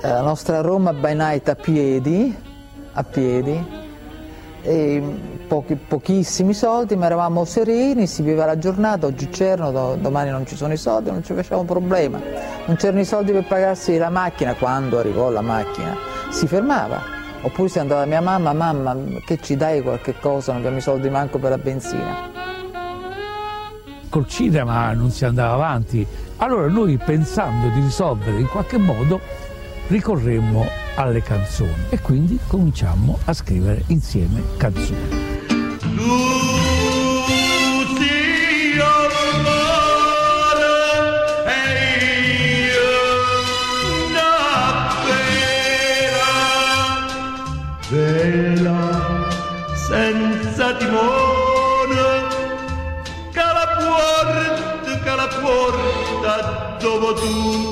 eh, 0.00 0.08
la 0.08 0.22
nostra 0.22 0.60
Roma 0.60 0.92
by 0.92 1.14
night 1.14 1.48
a 1.48 1.56
piedi, 1.56 2.34
a 2.92 3.02
piedi 3.02 3.81
pochi, 4.62 5.74
pochissimi 5.74 6.54
soldi, 6.54 6.96
ma 6.96 7.06
eravamo 7.06 7.44
sereni, 7.44 8.06
si 8.06 8.22
viveva 8.22 8.46
la 8.46 8.58
giornata, 8.58 9.06
oggi 9.06 9.28
c'erano, 9.28 9.96
domani 9.96 10.30
non 10.30 10.46
ci 10.46 10.56
sono 10.56 10.72
i 10.72 10.76
soldi, 10.76 11.10
non 11.10 11.22
ci 11.24 11.34
facciamo 11.34 11.64
problema. 11.64 12.20
Non 12.66 12.76
c'erano 12.76 13.00
i 13.00 13.04
soldi 13.04 13.32
per 13.32 13.46
pagarsi 13.46 13.96
la 13.98 14.10
macchina, 14.10 14.54
quando 14.54 14.98
arrivò 14.98 15.30
la 15.30 15.42
macchina 15.42 15.96
si 16.30 16.46
fermava. 16.46 17.20
Oppure 17.44 17.68
si 17.68 17.80
andava 17.80 18.04
mia 18.04 18.20
mamma, 18.20 18.52
mamma 18.52 18.96
che 19.26 19.40
ci 19.42 19.56
dai 19.56 19.82
qualche 19.82 20.14
cosa, 20.20 20.52
non 20.52 20.60
abbiamo 20.60 20.78
i 20.78 20.80
soldi 20.80 21.10
manco 21.10 21.38
per 21.38 21.50
la 21.50 21.58
benzina. 21.58 22.30
Col 24.08 24.28
cinema 24.28 24.92
non 24.92 25.10
si 25.10 25.24
andava 25.24 25.54
avanti, 25.54 26.06
allora 26.36 26.68
noi 26.68 26.98
pensando 26.98 27.68
di 27.68 27.80
risolvere 27.80 28.38
in 28.38 28.46
qualche 28.46 28.78
modo 28.78 29.20
ricorremmo 29.92 30.66
alle 30.94 31.20
canzoni 31.22 31.84
e 31.90 32.00
quindi 32.00 32.38
cominciamo 32.46 33.18
a 33.26 33.34
scrivere 33.34 33.84
insieme 33.88 34.42
canzoni. 34.56 35.20
Vela 47.90 49.28
senza 49.74 50.74
timone 50.76 52.04
che 53.30 53.38
la 53.38 53.68
porta, 53.76 55.00
che 55.02 55.14
la 55.14 55.28
porta 55.42 56.76
dove 56.80 57.20
tu 57.20 57.71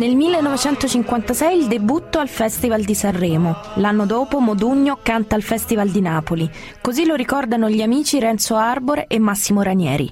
nel 0.00 0.16
1956 0.16 1.58
il 1.58 1.66
debutto 1.66 2.20
al 2.20 2.28
Festival 2.28 2.80
di 2.84 2.94
Sanremo. 2.94 3.54
L'anno 3.74 4.06
dopo 4.06 4.40
Modugno 4.40 4.98
canta 5.02 5.34
al 5.34 5.42
Festival 5.42 5.90
di 5.90 6.00
Napoli. 6.00 6.50
Così 6.80 7.04
lo 7.04 7.14
ricordano 7.14 7.68
gli 7.68 7.82
amici 7.82 8.18
Renzo 8.18 8.56
Arbore 8.56 9.04
e 9.08 9.18
Massimo 9.18 9.60
Ranieri. 9.60 10.10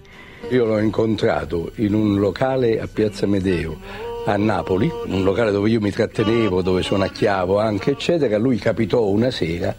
Io 0.50 0.66
l'ho 0.66 0.78
incontrato 0.78 1.72
in 1.76 1.94
un 1.94 2.18
locale 2.18 2.78
a 2.78 2.86
Piazza 2.86 3.26
Medeo 3.26 3.78
a 4.26 4.36
Napoli, 4.36 4.90
un 5.06 5.24
locale 5.24 5.50
dove 5.52 5.70
io 5.70 5.80
mi 5.80 5.90
trattenevo, 5.90 6.60
dove 6.60 6.82
suonacchiavo 6.82 7.58
anche, 7.58 7.92
eccetera. 7.92 8.36
Lui 8.36 8.58
capitò 8.58 9.06
una 9.06 9.30
sera 9.30 9.74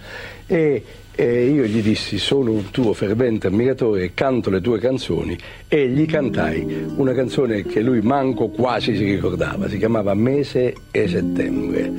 e 0.47 0.83
e 1.19 1.49
io 1.49 1.65
gli 1.65 1.81
dissi 1.81 2.17
sono 2.17 2.51
un 2.51 2.71
tuo 2.71 2.93
fervente 2.93 3.47
ammiratore 3.47 4.13
canto 4.13 4.49
le 4.49 4.61
tue 4.61 4.79
canzoni 4.79 5.37
e 5.67 5.89
gli 5.89 6.05
cantai 6.05 6.85
una 6.95 7.11
canzone 7.11 7.63
che 7.63 7.81
lui 7.81 7.99
manco 7.99 8.47
quasi 8.47 8.95
si 8.95 9.03
ricordava, 9.03 9.67
si 9.67 9.77
chiamava 9.77 10.13
Mese 10.13 10.73
e 10.89 11.07
settembre. 11.09 11.91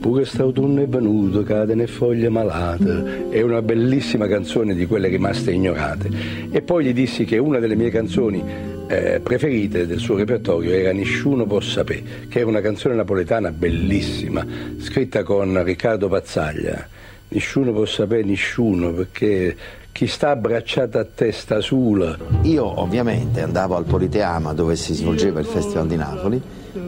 Pure 0.00 0.24
st'autunno 0.24 0.82
è 0.82 0.88
venuto, 0.88 1.44
cade 1.44 1.76
nelle 1.76 1.86
foglie 1.86 2.28
malate, 2.28 3.28
è 3.28 3.40
una 3.40 3.62
bellissima 3.62 4.26
canzone 4.26 4.74
di 4.74 4.84
quelle 4.84 5.06
rimaste 5.06 5.52
ignorate. 5.52 6.10
E 6.50 6.60
poi 6.60 6.86
gli 6.86 6.92
dissi 6.92 7.24
che 7.24 7.38
una 7.38 7.60
delle 7.60 7.76
mie 7.76 7.90
canzoni 7.90 8.42
eh, 8.88 9.20
preferite 9.22 9.86
del 9.86 10.00
suo 10.00 10.16
repertorio 10.16 10.72
era 10.72 10.90
Nessuno 10.90 11.46
può 11.46 11.60
sapere, 11.60 12.02
che 12.28 12.40
era 12.40 12.48
una 12.48 12.60
canzone 12.60 12.96
napoletana 12.96 13.52
bellissima, 13.52 14.44
scritta 14.78 15.22
con 15.22 15.62
Riccardo 15.62 16.08
Pazzaglia 16.08 16.98
nessuno 17.30 17.72
può 17.72 17.84
sapere 17.84 18.22
nessuno 18.22 18.92
perché 18.92 19.56
chi 19.92 20.06
sta 20.06 20.30
abbracciato 20.30 20.98
a 20.98 21.04
testa 21.04 21.60
sola. 21.60 22.16
Io 22.42 22.80
ovviamente 22.80 23.42
andavo 23.42 23.76
al 23.76 23.84
Politeama 23.84 24.52
dove 24.52 24.76
si 24.76 24.94
svolgeva 24.94 25.40
il 25.40 25.46
Festival 25.46 25.86
di 25.86 25.96
Napoli, 25.96 26.40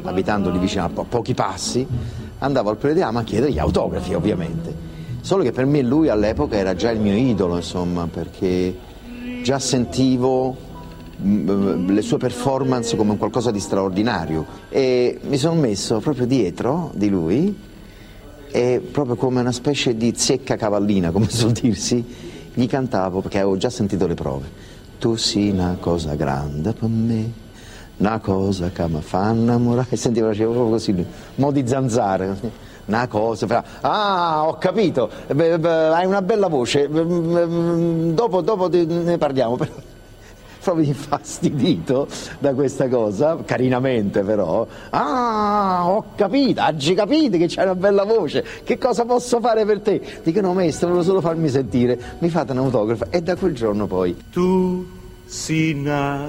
abitando 0.02 0.50
lì 0.50 0.58
vicino 0.58 0.84
a 0.84 0.88
po- 0.88 1.04
pochi 1.08 1.34
passi, 1.34 1.86
andavo 2.38 2.70
al 2.70 2.76
Politeama 2.76 3.20
a 3.20 3.24
chiedere 3.24 3.52
gli 3.52 3.58
autografi 3.58 4.14
ovviamente. 4.14 4.90
Solo 5.20 5.42
che 5.42 5.52
per 5.52 5.66
me 5.66 5.82
lui 5.82 6.08
all'epoca 6.08 6.56
era 6.56 6.74
già 6.74 6.90
il 6.90 7.00
mio 7.00 7.14
idolo, 7.14 7.56
insomma, 7.56 8.08
perché 8.08 8.74
già 9.42 9.58
sentivo 9.58 10.56
mm, 11.20 11.90
le 11.90 12.02
sue 12.02 12.18
performance 12.18 12.96
come 12.96 13.16
qualcosa 13.16 13.50
di 13.50 13.60
straordinario 13.60 14.46
e 14.68 15.18
mi 15.22 15.36
sono 15.36 15.60
messo 15.60 16.00
proprio 16.00 16.26
dietro 16.26 16.90
di 16.94 17.08
lui 17.08 17.70
e 18.52 18.86
proprio 18.92 19.16
come 19.16 19.40
una 19.40 19.50
specie 19.50 19.96
di 19.96 20.12
zecca 20.14 20.56
cavallina, 20.56 21.10
come 21.10 21.28
suol 21.30 21.52
dirsi, 21.52 22.04
gli 22.52 22.66
cantavo 22.66 23.20
perché 23.20 23.38
avevo 23.38 23.56
già 23.56 23.70
sentito 23.70 24.06
le 24.06 24.14
prove. 24.14 24.70
Tu 24.98 25.16
sei 25.16 25.50
una 25.50 25.76
cosa 25.80 26.14
grande 26.14 26.72
per 26.72 26.88
me, 26.88 27.32
una 27.96 28.18
cosa 28.20 28.68
che 28.68 28.86
mi 28.86 29.00
fa 29.00 29.30
innamorare, 29.30 29.88
e 29.90 29.96
sentivo 29.96 30.28
facevo 30.28 30.52
proprio 30.52 30.72
così, 30.72 31.06
mo 31.36 31.50
di 31.50 31.66
zanzare, 31.66 32.60
una 32.84 33.08
cosa, 33.08 33.46
fa, 33.46 33.64
ah 33.80 34.46
ho 34.46 34.58
capito, 34.58 35.10
hai 35.28 36.04
una 36.04 36.22
bella 36.22 36.48
voce, 36.48 36.88
dopo, 36.88 38.42
dopo 38.42 38.68
ne 38.68 39.18
parliamo. 39.18 39.90
Proprio 40.62 40.86
infastidito 40.86 42.06
da 42.38 42.54
questa 42.54 42.88
cosa, 42.88 43.36
carinamente 43.44 44.22
però. 44.22 44.66
Ah, 44.90 45.82
ho 45.86 46.04
capito, 46.14 46.62
oggi 46.62 46.94
capite 46.94 47.36
che 47.36 47.46
c'hai 47.48 47.64
una 47.64 47.74
bella 47.74 48.04
voce, 48.04 48.44
che 48.62 48.78
cosa 48.78 49.04
posso 49.04 49.40
fare 49.40 49.64
per 49.64 49.80
te? 49.80 50.00
Dico 50.22 50.40
no 50.40 50.54
maestro, 50.54 50.88
volevo 50.88 51.04
solo 51.04 51.20
farmi 51.20 51.48
sentire, 51.48 51.98
mi 52.20 52.28
fate 52.30 52.52
un 52.52 52.58
autografo 52.58 53.06
e 53.10 53.20
da 53.22 53.36
quel 53.36 53.54
giorno 53.54 53.86
poi. 53.86 54.16
Tu 54.30 54.86
sei 55.24 55.72
una 55.72 56.28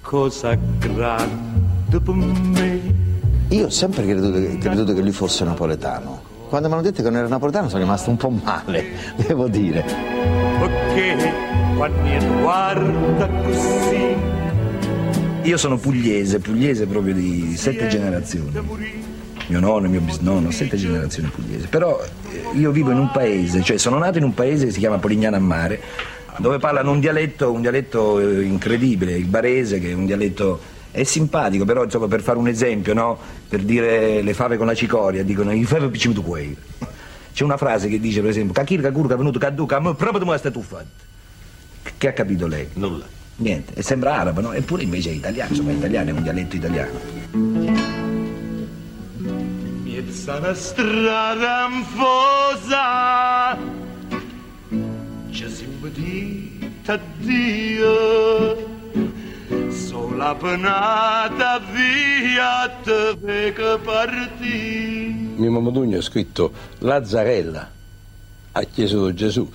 cosa 0.00 0.56
grande 0.78 2.00
per 2.00 2.14
me. 2.14 3.06
Io 3.50 3.66
ho 3.66 3.70
sempre 3.70 4.04
creduto, 4.04 4.58
creduto 4.58 4.92
che 4.92 5.00
lui 5.00 5.12
fosse 5.12 5.44
napoletano. 5.44 6.36
Quando 6.48 6.68
mi 6.68 6.74
hanno 6.74 6.82
detto 6.82 7.02
che 7.02 7.10
non 7.10 7.18
era 7.18 7.28
napoletano 7.28 7.68
sono 7.68 7.82
rimasto 7.82 8.10
un 8.10 8.16
po' 8.16 8.30
male, 8.30 8.84
devo 9.16 9.48
dire. 9.48 9.84
Perché 10.58 11.67
quando 11.78 12.40
guarda 12.40 13.28
così. 13.44 14.16
Io 15.42 15.56
sono 15.56 15.78
pugliese, 15.78 16.40
pugliese 16.40 16.86
proprio 16.86 17.14
di 17.14 17.56
sette 17.56 17.86
generazioni. 17.86 18.50
Mio 19.46 19.60
nonno, 19.60 19.88
mio 19.88 20.00
bisnonno, 20.00 20.50
sette 20.50 20.76
generazioni 20.76 21.28
pugliese. 21.28 21.68
Però 21.68 22.02
eh, 22.02 22.58
io 22.58 22.72
vivo 22.72 22.90
in 22.90 22.98
un 22.98 23.10
paese, 23.12 23.62
cioè 23.62 23.78
sono 23.78 23.96
nato 23.96 24.18
in 24.18 24.24
un 24.24 24.34
paese 24.34 24.66
che 24.66 24.72
si 24.72 24.80
chiama 24.80 24.98
Polignano 24.98 25.36
a 25.36 25.38
Mare, 25.38 25.80
dove 26.38 26.58
parlano 26.58 26.90
un 26.90 26.98
dialetto, 26.98 27.52
un 27.52 27.60
dialetto 27.60 28.18
eh, 28.18 28.42
incredibile, 28.42 29.12
il 29.12 29.26
barese, 29.26 29.78
che 29.78 29.90
è 29.90 29.94
un 29.94 30.04
dialetto 30.04 30.76
è 30.90 31.04
simpatico, 31.04 31.64
però 31.64 31.84
insomma, 31.84 32.08
per 32.08 32.22
fare 32.22 32.38
un 32.38 32.48
esempio, 32.48 32.92
no? 32.92 33.16
per 33.48 33.60
dire 33.60 34.20
le 34.20 34.34
fave 34.34 34.56
con 34.56 34.66
la 34.66 34.74
cicoria, 34.74 35.22
dicono 35.22 35.52
i 35.52 35.64
fave 35.64 35.88
piccino 35.88 36.20
quei. 36.22 36.56
C'è 37.32 37.44
una 37.44 37.56
frase 37.56 37.88
che 37.88 38.00
dice, 38.00 38.20
per 38.20 38.30
esempio, 38.30 38.52
Kakir 38.52 38.80
Kakur 38.80 39.12
è 39.12 39.16
venuto 39.16 39.38
Kadduka, 39.38 39.80
proprio 39.80 40.18
come 40.18 40.34
è 40.34 40.50
tu 40.50 40.60
fatto. 40.60 41.06
Che 41.96 42.08
ha 42.08 42.12
capito 42.12 42.46
lei? 42.46 42.68
Nulla. 42.74 43.06
Niente, 43.36 43.74
e 43.74 43.82
sembra 43.82 44.16
arabo, 44.16 44.40
no? 44.40 44.52
Eppure 44.52 44.82
invece 44.82 45.10
è 45.10 45.12
italiano, 45.12 45.50
insomma, 45.50 45.70
è 45.70 45.74
italiano, 45.74 46.10
è 46.10 46.12
un 46.12 46.22
dialetto 46.22 46.56
italiano. 46.56 47.00
Miezza 49.82 50.36
una 50.36 50.54
strada 50.54 51.64
anfosa, 51.66 53.56
ci 55.30 55.48
siamo 55.50 55.86
dito 55.92 56.92
addio, 56.92 58.56
sola 59.70 60.34
penata 60.34 61.60
via 61.72 62.68
te 62.82 63.52
che 63.52 63.78
partì. 63.84 65.34
Mio 65.36 65.50
Mamadugno 65.50 65.98
ha 65.98 66.02
scritto 66.02 66.50
Lazzarella, 66.78 67.70
ha 68.52 68.62
chiesto 68.62 69.12
Gesù 69.14 69.48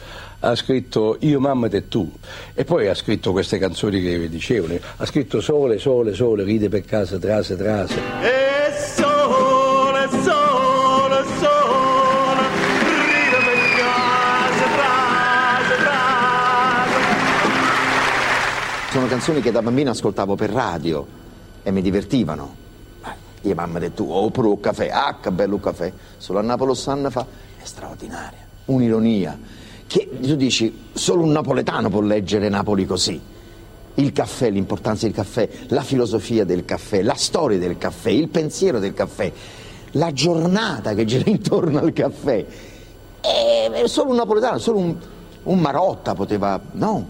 ha 0.46 0.56
scritto 0.56 1.18
Io 1.22 1.40
mamma 1.40 1.70
te 1.70 1.88
tu 1.88 2.12
e 2.54 2.66
poi 2.66 2.88
ha 2.88 2.94
scritto 2.94 3.32
queste 3.32 3.58
canzoni 3.58 4.02
che 4.02 4.18
vi 4.18 4.30
dicevo, 4.30 4.68
ha 4.98 5.06
scritto 5.06 5.40
Sole, 5.40 5.80
sole, 5.80 6.14
sole, 6.14 6.44
ride 6.44 6.70
per 6.70 6.84
casa, 6.84 7.18
trase, 7.18 7.56
trase. 7.56 7.96
E 8.22 8.72
sole, 8.96 10.10
sole, 10.10 11.24
sole, 11.40 12.48
ride 13.06 13.38
per 13.38 13.60
casa, 13.78 14.66
trase, 14.76 15.76
trase. 15.84 16.96
Sono 18.92 19.08
canzoni 19.08 19.42
che 19.42 19.52
da 19.52 19.62
bambino 19.62 19.92
ascoltavo 19.92 20.36
per 20.36 20.50
radio 20.50 21.08
e 21.64 21.72
mi 21.72 21.82
divertivano. 21.82 22.62
Io 23.42 23.56
mamma 23.56 23.80
te 23.80 23.94
tu, 23.94 24.10
oppure 24.10 24.48
un 24.48 24.60
caffè, 24.60 24.90
ah 24.90 25.18
che 25.22 25.32
bello 25.32 25.60
caffè, 25.60 25.92
solo 26.18 26.40
a 26.40 26.42
Napoli 26.42 26.76
Sanna 26.76 27.10
fa, 27.10 27.26
è 27.58 27.66
straordinaria, 27.66 28.40
un'ironia 28.66 29.62
che 29.94 30.10
tu 30.20 30.34
dici 30.34 30.86
solo 30.92 31.22
un 31.22 31.30
napoletano 31.30 31.88
può 31.88 32.02
leggere 32.02 32.50
Napoli 32.50 32.84
così. 32.88 33.22
Il 33.94 34.12
caffè, 34.12 34.50
l'importanza 34.50 35.06
del 35.06 35.14
caffè, 35.14 35.48
la 35.68 35.84
filosofia 35.84 36.46
del 36.46 36.66
caffè, 36.66 37.04
la 37.04 37.14
storia 37.14 37.60
del 37.60 37.78
caffè, 37.78 38.10
il 38.10 38.28
pensiero 38.28 38.80
del 38.80 38.96
caffè, 38.96 39.32
la 39.92 40.12
giornata 40.12 40.96
che 40.96 41.06
gira 41.06 41.30
intorno 41.30 41.78
al 41.78 41.94
caffè. 41.94 42.44
È 43.22 43.84
solo 43.86 44.10
un 44.10 44.16
napoletano, 44.16 44.58
solo 44.58 44.80
un, 44.80 44.98
un 45.44 45.60
Marotta 45.60 46.14
poteva, 46.14 46.60
no, 46.74 47.08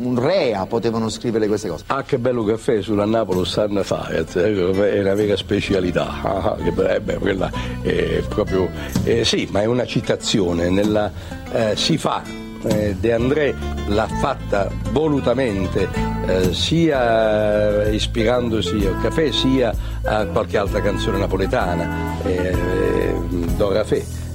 un 0.00 0.18
Rea 0.20 0.66
potevano 0.66 1.08
scrivere 1.08 1.46
queste 1.46 1.68
cose. 1.68 1.84
Ah, 1.86 2.02
che 2.02 2.18
bello 2.18 2.44
caffè 2.44 2.82
sulla 2.82 3.04
Napoli 3.04 3.44
San 3.44 3.80
Faez, 3.82 4.34
è 4.34 5.00
una 5.00 5.14
vera 5.14 5.36
specialità. 5.36 6.22
Ah, 6.22 6.56
che 6.56 6.70
beh, 6.72 7.18
quella 7.18 7.50
è 7.82 8.22
proprio, 8.28 8.68
eh, 9.04 9.24
sì, 9.24 9.48
ma 9.50 9.62
è 9.62 9.66
una 9.66 9.86
citazione, 9.86 10.70
nella, 10.70 11.10
eh, 11.52 11.76
si 11.76 11.98
fa 11.98 12.22
eh, 12.64 12.96
De 12.98 13.12
André 13.12 13.54
l'ha 13.86 14.06
fatta 14.06 14.68
volutamente 14.90 15.88
eh, 16.26 16.52
sia 16.52 17.88
ispirandosi 17.88 18.84
al 18.86 19.00
caffè 19.00 19.30
sia 19.30 19.72
a 20.02 20.26
qualche 20.26 20.58
altra 20.58 20.80
canzone 20.80 21.18
napoletana, 21.18 22.22
eh, 22.24 22.32
eh, 22.32 23.14
Dora 23.56 23.84
Fè. 23.84 24.27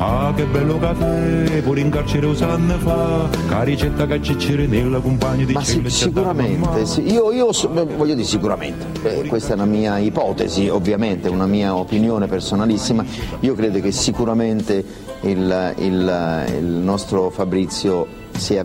Ah 0.00 0.32
che 0.32 0.44
bello 0.44 0.78
caffè, 0.78 1.60
pure 1.60 1.80
in 1.80 1.90
carcere 1.90 2.26
usanne 2.26 2.74
fa, 2.74 3.28
la 3.48 3.64
ricetta 3.64 4.06
che 4.06 4.22
ci 4.22 4.54
nella 4.68 5.00
compagna 5.00 5.44
di 5.44 5.52
Ma 5.52 5.64
sì, 5.64 5.82
sicuramente, 5.90 6.86
sì. 6.86 7.10
Io, 7.10 7.32
io, 7.32 7.50
voglio 7.72 8.14
dire 8.14 8.22
sicuramente, 8.22 8.86
eh, 9.02 9.26
questa 9.26 9.54
è 9.54 9.54
una 9.54 9.64
mia 9.64 9.98
ipotesi, 9.98 10.68
ovviamente, 10.68 11.28
una 11.28 11.46
mia 11.46 11.74
opinione 11.74 12.28
personalissima, 12.28 13.04
io 13.40 13.54
credo 13.56 13.80
che 13.80 13.90
sicuramente 13.90 14.84
il, 15.22 15.74
il, 15.78 16.46
il 16.58 16.64
nostro 16.64 17.30
Fabrizio 17.30 18.06
sia 18.36 18.64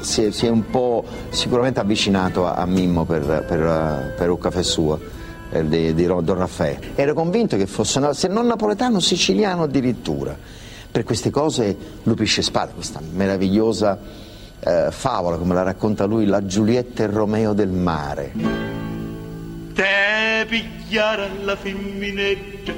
si 0.00 0.24
è, 0.24 0.30
si 0.30 0.46
è, 0.46 0.48
un 0.48 0.68
po' 0.68 1.04
sicuramente 1.30 1.80
avvicinato 1.80 2.46
a, 2.46 2.54
a 2.54 2.66
Mimmo 2.66 3.04
per, 3.04 3.22
per, 3.46 4.14
per, 4.16 4.30
un 4.30 4.38
caffè 4.38 4.62
suo 4.62 4.98
eh, 5.58 5.68
di, 5.68 5.94
di 5.94 6.06
Don 6.06 6.34
Raffaele. 6.34 6.92
Ero 6.94 7.14
convinto 7.14 7.56
che 7.56 7.66
fosse, 7.66 8.14
se 8.14 8.28
non 8.28 8.46
napoletano, 8.46 9.00
siciliano 9.00 9.64
addirittura. 9.64 10.36
Per 10.90 11.04
queste 11.04 11.30
cose 11.30 11.76
lupisce 12.04 12.40
spada, 12.42 12.72
questa 12.72 13.00
meravigliosa 13.12 13.98
eh, 14.60 14.88
favola, 14.90 15.36
come 15.36 15.54
la 15.54 15.62
racconta 15.62 16.04
lui, 16.06 16.24
la 16.24 16.44
Giulietta 16.44 17.02
e 17.02 17.06
Romeo 17.06 17.52
del 17.52 17.68
mare. 17.68 18.32
Te 19.74 20.46
pigliare 20.48 21.28
la 21.42 21.54
femminetta, 21.54 22.72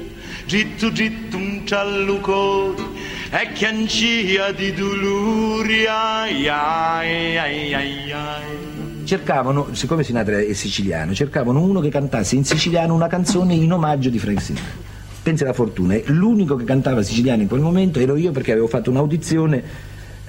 gittu 0.45 0.91
gittu 0.91 1.37
un 1.37 1.61
ciallucone, 1.65 2.87
e 3.31 3.53
chiancia 3.53 4.51
di 4.51 4.73
dolori, 4.73 5.85
ai 5.85 6.47
ai 6.49 7.37
ai 7.37 7.73
ai 7.73 8.11
ai 8.11 8.58
cercavano, 9.09 9.69
siccome 9.71 10.03
Sinatra 10.03 10.37
è 10.37 10.53
siciliano, 10.53 11.15
cercavano 11.15 11.61
uno 11.61 11.79
che 11.79 11.89
cantasse 11.89 12.35
in 12.35 12.45
siciliano 12.45 12.93
una 12.93 13.07
canzone 13.07 13.55
in 13.55 13.73
omaggio 13.73 14.11
di 14.11 14.19
Frank 14.19 14.39
Sinatra. 14.39 14.69
Pensa 15.23 15.45
la 15.45 15.53
fortuna, 15.53 15.97
l'unico 16.05 16.55
che 16.55 16.63
cantava 16.63 17.01
siciliano 17.01 17.41
in 17.41 17.47
quel 17.47 17.61
momento 17.61 17.99
ero 17.99 18.15
io 18.15 18.31
perché 18.31 18.51
avevo 18.51 18.67
fatto 18.67 18.91
un'audizione 18.91 19.63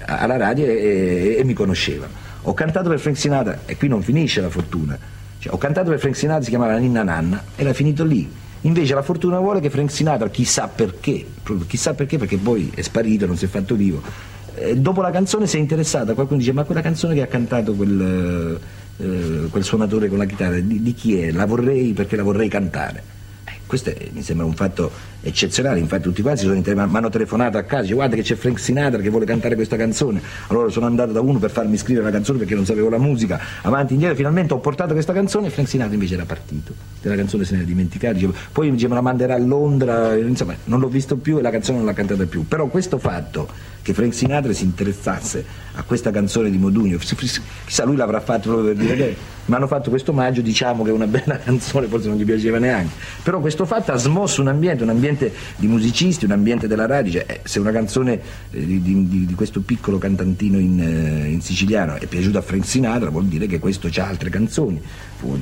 alla 0.06 0.38
radio 0.38 0.64
e, 0.64 1.36
e 1.38 1.44
mi 1.44 1.52
conosceva. 1.52 2.08
Ho 2.44 2.54
cantato 2.54 2.88
per 2.88 2.98
Frank 3.00 3.18
Sinatra 3.18 3.60
e 3.66 3.76
qui 3.76 3.86
non 3.86 4.00
finisce 4.00 4.40
la 4.40 4.48
fortuna. 4.48 4.98
Cioè, 5.38 5.52
ho 5.52 5.58
cantato 5.58 5.90
per 5.90 5.98
Frank 5.98 6.16
Sinatra, 6.16 6.42
si 6.44 6.48
chiamava 6.48 6.74
Ninna 6.78 7.02
Nanna, 7.02 7.44
era 7.56 7.74
finito 7.74 8.02
lì. 8.02 8.26
Invece 8.62 8.94
la 8.94 9.02
fortuna 9.02 9.38
vuole 9.40 9.60
che 9.60 9.68
Frank 9.68 9.90
Sinatra, 9.90 10.30
chissà 10.30 10.68
perché, 10.68 11.26
chissà 11.66 11.92
perché, 11.92 12.16
perché 12.16 12.38
poi 12.38 12.72
è 12.74 12.80
sparito, 12.80 13.26
non 13.26 13.36
si 13.36 13.44
è 13.44 13.48
fatto 13.48 13.74
vivo, 13.74 14.00
eh, 14.02 14.29
dopo 14.76 15.00
la 15.00 15.10
canzone 15.10 15.46
si 15.46 15.56
è 15.56 15.60
interessata, 15.60 16.14
qualcuno 16.14 16.38
dice 16.38 16.52
ma 16.52 16.64
quella 16.64 16.80
canzone 16.80 17.14
che 17.14 17.22
ha 17.22 17.26
cantato 17.26 17.74
quel, 17.74 18.58
eh, 18.96 19.48
quel 19.50 19.64
suonatore 19.64 20.08
con 20.08 20.18
la 20.18 20.24
chitarra, 20.24 20.58
di, 20.58 20.82
di, 20.82 20.94
chi 20.94 21.18
è? 21.18 21.30
La 21.30 21.46
vorrei 21.46 21.92
perché 21.92 22.16
la 22.16 22.22
vorrei 22.22 22.48
cantare. 22.48 23.02
Eh, 23.44 23.52
questo 23.66 23.90
è, 23.90 24.08
mi 24.12 24.22
sembra 24.22 24.46
un 24.46 24.54
fatto 24.54 24.90
eccezionale, 25.22 25.78
infatti 25.78 26.02
tutti 26.02 26.22
quanti 26.22 26.46
mi 26.46 26.62
hanno 26.76 27.08
telefonato 27.08 27.58
a 27.58 27.62
casa, 27.62 27.82
dice, 27.82 27.94
guarda 27.94 28.16
che 28.16 28.22
c'è 28.22 28.34
Frank 28.36 28.58
Sinatra 28.58 29.00
che 29.00 29.10
vuole 29.10 29.26
cantare 29.26 29.54
questa 29.54 29.76
canzone, 29.76 30.20
allora 30.48 30.68
sono 30.70 30.86
andato 30.86 31.12
da 31.12 31.20
uno 31.20 31.38
per 31.38 31.50
farmi 31.50 31.76
scrivere 31.76 32.06
la 32.06 32.10
canzone 32.10 32.38
perché 32.38 32.54
non 32.54 32.64
sapevo 32.64 32.88
la 32.88 32.98
musica, 32.98 33.40
avanti 33.62 33.90
e 33.90 33.94
indietro, 33.94 34.16
finalmente 34.16 34.54
ho 34.54 34.58
portato 34.58 34.92
questa 34.92 35.12
canzone 35.12 35.48
e 35.48 35.50
Frank 35.50 35.68
Sinatra 35.68 35.94
invece 35.94 36.14
era 36.14 36.24
partito, 36.24 36.72
della 37.00 37.16
canzone 37.16 37.44
se 37.44 37.52
ne 37.52 37.58
era 37.58 37.68
dimenticato, 37.68 38.14
dicevo, 38.14 38.34
poi 38.52 38.70
diceva 38.70 38.94
la 38.94 39.00
manderà 39.00 39.34
a 39.34 39.38
Londra, 39.38 40.14
insomma 40.14 40.54
non 40.64 40.80
l'ho 40.80 40.88
visto 40.88 41.16
più 41.16 41.38
e 41.38 41.42
la 41.42 41.50
canzone 41.50 41.78
non 41.78 41.86
l'ha 41.86 41.92
cantata 41.92 42.24
più, 42.24 42.46
però 42.46 42.66
questo 42.66 42.98
fatto 42.98 43.48
che 43.82 43.94
Frank 43.94 44.14
Sinatra 44.14 44.52
si 44.52 44.64
interessasse 44.64 45.44
a 45.74 45.82
questa 45.82 46.10
canzone 46.10 46.50
di 46.50 46.58
Modugno, 46.58 46.98
chissà 47.64 47.84
lui 47.84 47.96
l'avrà 47.96 48.20
fatto 48.20 48.50
proprio 48.50 48.74
per 48.74 48.76
dire 48.76 48.96
che 48.96 49.16
mi 49.46 49.56
hanno 49.56 49.66
fatto 49.66 49.90
questo 49.90 50.12
omaggio, 50.12 50.42
diciamo 50.42 50.84
che 50.84 50.90
è 50.90 50.92
una 50.92 51.06
bella 51.06 51.36
canzone, 51.42 51.86
forse 51.86 52.08
non 52.08 52.16
gli 52.16 52.24
piaceva 52.24 52.58
neanche, 52.58 52.94
però 53.22 53.40
questo 53.40 53.64
fatto 53.66 53.92
ha 53.92 53.96
smosso 53.96 54.40
un 54.40 54.48
ambiente, 54.48 54.82
un 54.82 54.90
ambiente 54.90 55.09
ambiente 55.10 55.32
di 55.56 55.66
musicisti, 55.66 56.24
un 56.24 56.30
ambiente 56.32 56.66
della 56.66 56.86
radio, 56.86 57.12
cioè, 57.12 57.24
eh, 57.26 57.40
se 57.44 57.58
una 57.58 57.72
canzone 57.72 58.20
eh, 58.50 58.64
di, 58.64 58.80
di, 58.80 59.26
di, 59.26 59.34
questo 59.34 59.60
piccolo 59.60 59.98
cantantino 59.98 60.58
in, 60.58 60.80
eh, 60.80 61.28
in, 61.28 61.40
siciliano 61.40 61.96
è 61.96 62.06
piaciuta 62.06 62.38
a 62.38 62.42
Frank 62.42 62.64
Sinatra 62.64 63.10
vuol 63.10 63.26
dire 63.26 63.46
che 63.46 63.58
questo 63.58 63.88
ha 63.96 64.06
altre 64.06 64.30
canzoni, 64.30 64.80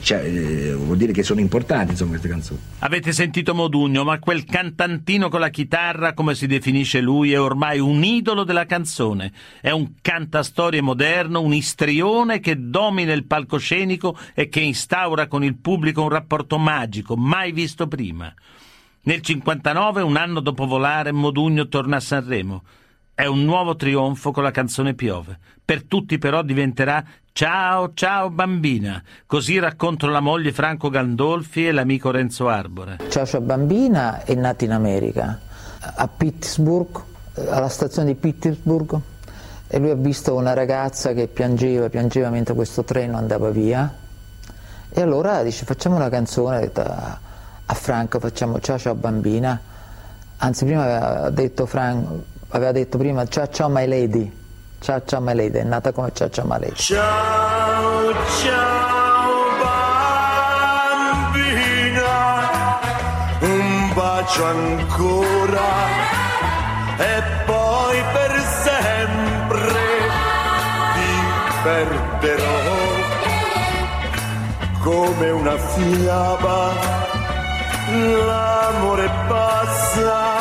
cioè, 0.00 0.74
vuol 0.74 0.96
dire 0.96 1.12
che 1.12 1.22
sono 1.22 1.40
importanti 1.40 1.92
insomma 1.92 2.10
queste 2.10 2.28
canzoni. 2.28 2.60
Avete 2.80 3.12
sentito 3.12 3.54
Modugno, 3.54 4.04
ma 4.04 4.18
quel 4.18 4.44
cantantino 4.44 5.28
con 5.28 5.40
la 5.40 5.50
chitarra, 5.50 6.14
come 6.14 6.34
si 6.34 6.46
definisce 6.46 7.00
lui, 7.00 7.32
è 7.32 7.40
ormai 7.40 7.78
un 7.78 8.02
idolo 8.02 8.44
della 8.44 8.66
canzone, 8.66 9.32
è 9.60 9.70
un 9.70 9.92
cantastorie 10.00 10.80
moderno, 10.80 11.42
un 11.42 11.54
istrione 11.54 12.40
che 12.40 12.56
domina 12.58 13.12
il 13.12 13.26
palcoscenico 13.26 14.16
e 14.34 14.48
che 14.48 14.60
instaura 14.60 15.26
con 15.26 15.44
il 15.44 15.56
pubblico 15.56 16.02
un 16.02 16.08
rapporto 16.08 16.58
magico, 16.58 17.16
mai 17.16 17.52
visto 17.52 17.86
prima. 17.86 18.32
Nel 19.02 19.20
59, 19.20 20.02
un 20.02 20.16
anno 20.16 20.40
dopo 20.40 20.66
volare, 20.66 21.12
Modugno 21.12 21.68
torna 21.68 21.96
a 21.96 22.00
Sanremo. 22.00 22.62
È 23.14 23.26
un 23.26 23.44
nuovo 23.44 23.74
trionfo 23.74 24.30
con 24.30 24.42
la 24.42 24.50
canzone 24.50 24.94
Piove. 24.94 25.38
Per 25.64 25.84
tutti 25.84 26.18
però 26.18 26.42
diventerà 26.42 27.04
Ciao, 27.38 27.92
ciao 27.94 28.30
bambina. 28.30 29.00
Così 29.24 29.60
raccontano 29.60 30.10
la 30.10 30.18
moglie 30.18 30.50
Franco 30.50 30.90
Gandolfi 30.90 31.68
e 31.68 31.70
l'amico 31.70 32.10
Renzo 32.10 32.48
Arbore. 32.48 32.96
Ciao, 33.10 33.24
ciao 33.24 33.40
bambina 33.40 34.24
è 34.24 34.34
nata 34.34 34.64
in 34.64 34.72
America, 34.72 35.38
a 35.78 36.08
Pittsburgh, 36.08 37.00
alla 37.48 37.68
stazione 37.68 38.08
di 38.08 38.14
Pittsburgh, 38.16 39.00
e 39.68 39.78
lui 39.78 39.90
ha 39.90 39.94
visto 39.94 40.34
una 40.34 40.52
ragazza 40.52 41.12
che 41.12 41.28
piangeva, 41.28 41.88
piangeva 41.88 42.28
mentre 42.28 42.54
questo 42.54 42.82
treno 42.82 43.16
andava 43.16 43.50
via. 43.50 43.94
E 44.88 45.00
allora 45.00 45.44
dice 45.44 45.64
facciamo 45.64 45.94
una 45.94 46.08
canzone, 46.08 46.56
ha 46.56 46.60
detto, 46.60 46.82
a 47.70 47.74
Franco 47.74 48.18
facciamo 48.18 48.60
ciao 48.60 48.78
ciao 48.78 48.94
bambina, 48.94 49.60
anzi 50.38 50.64
prima 50.64 50.84
aveva 50.84 51.28
detto, 51.28 51.66
Franco, 51.66 52.24
aveva 52.48 52.72
detto 52.72 52.96
prima 52.96 53.26
ciao 53.26 53.46
ciao 53.48 53.68
my 53.68 53.86
lady, 53.86 54.32
ciao 54.80 55.02
ciao 55.04 55.20
my 55.20 55.34
lady, 55.34 55.58
è 55.58 55.64
nata 55.64 55.92
come 55.92 56.10
ciao 56.14 56.30
ciao 56.30 56.46
my 56.46 56.58
lady. 56.60 56.72
Ciao 56.76 58.14
ciao 58.40 59.32
bambina, 61.30 62.08
un 63.40 63.92
bacio 63.94 64.44
ancora. 64.46 66.06
E 66.96 67.22
poi 67.44 68.02
per 68.14 68.40
sempre 68.64 69.60
ti 70.94 71.10
perderò. 71.62 72.76
Come 74.80 75.30
una 75.30 75.58
fiaba 75.58 77.07
l'amore 77.96 79.10
passa, 79.26 80.36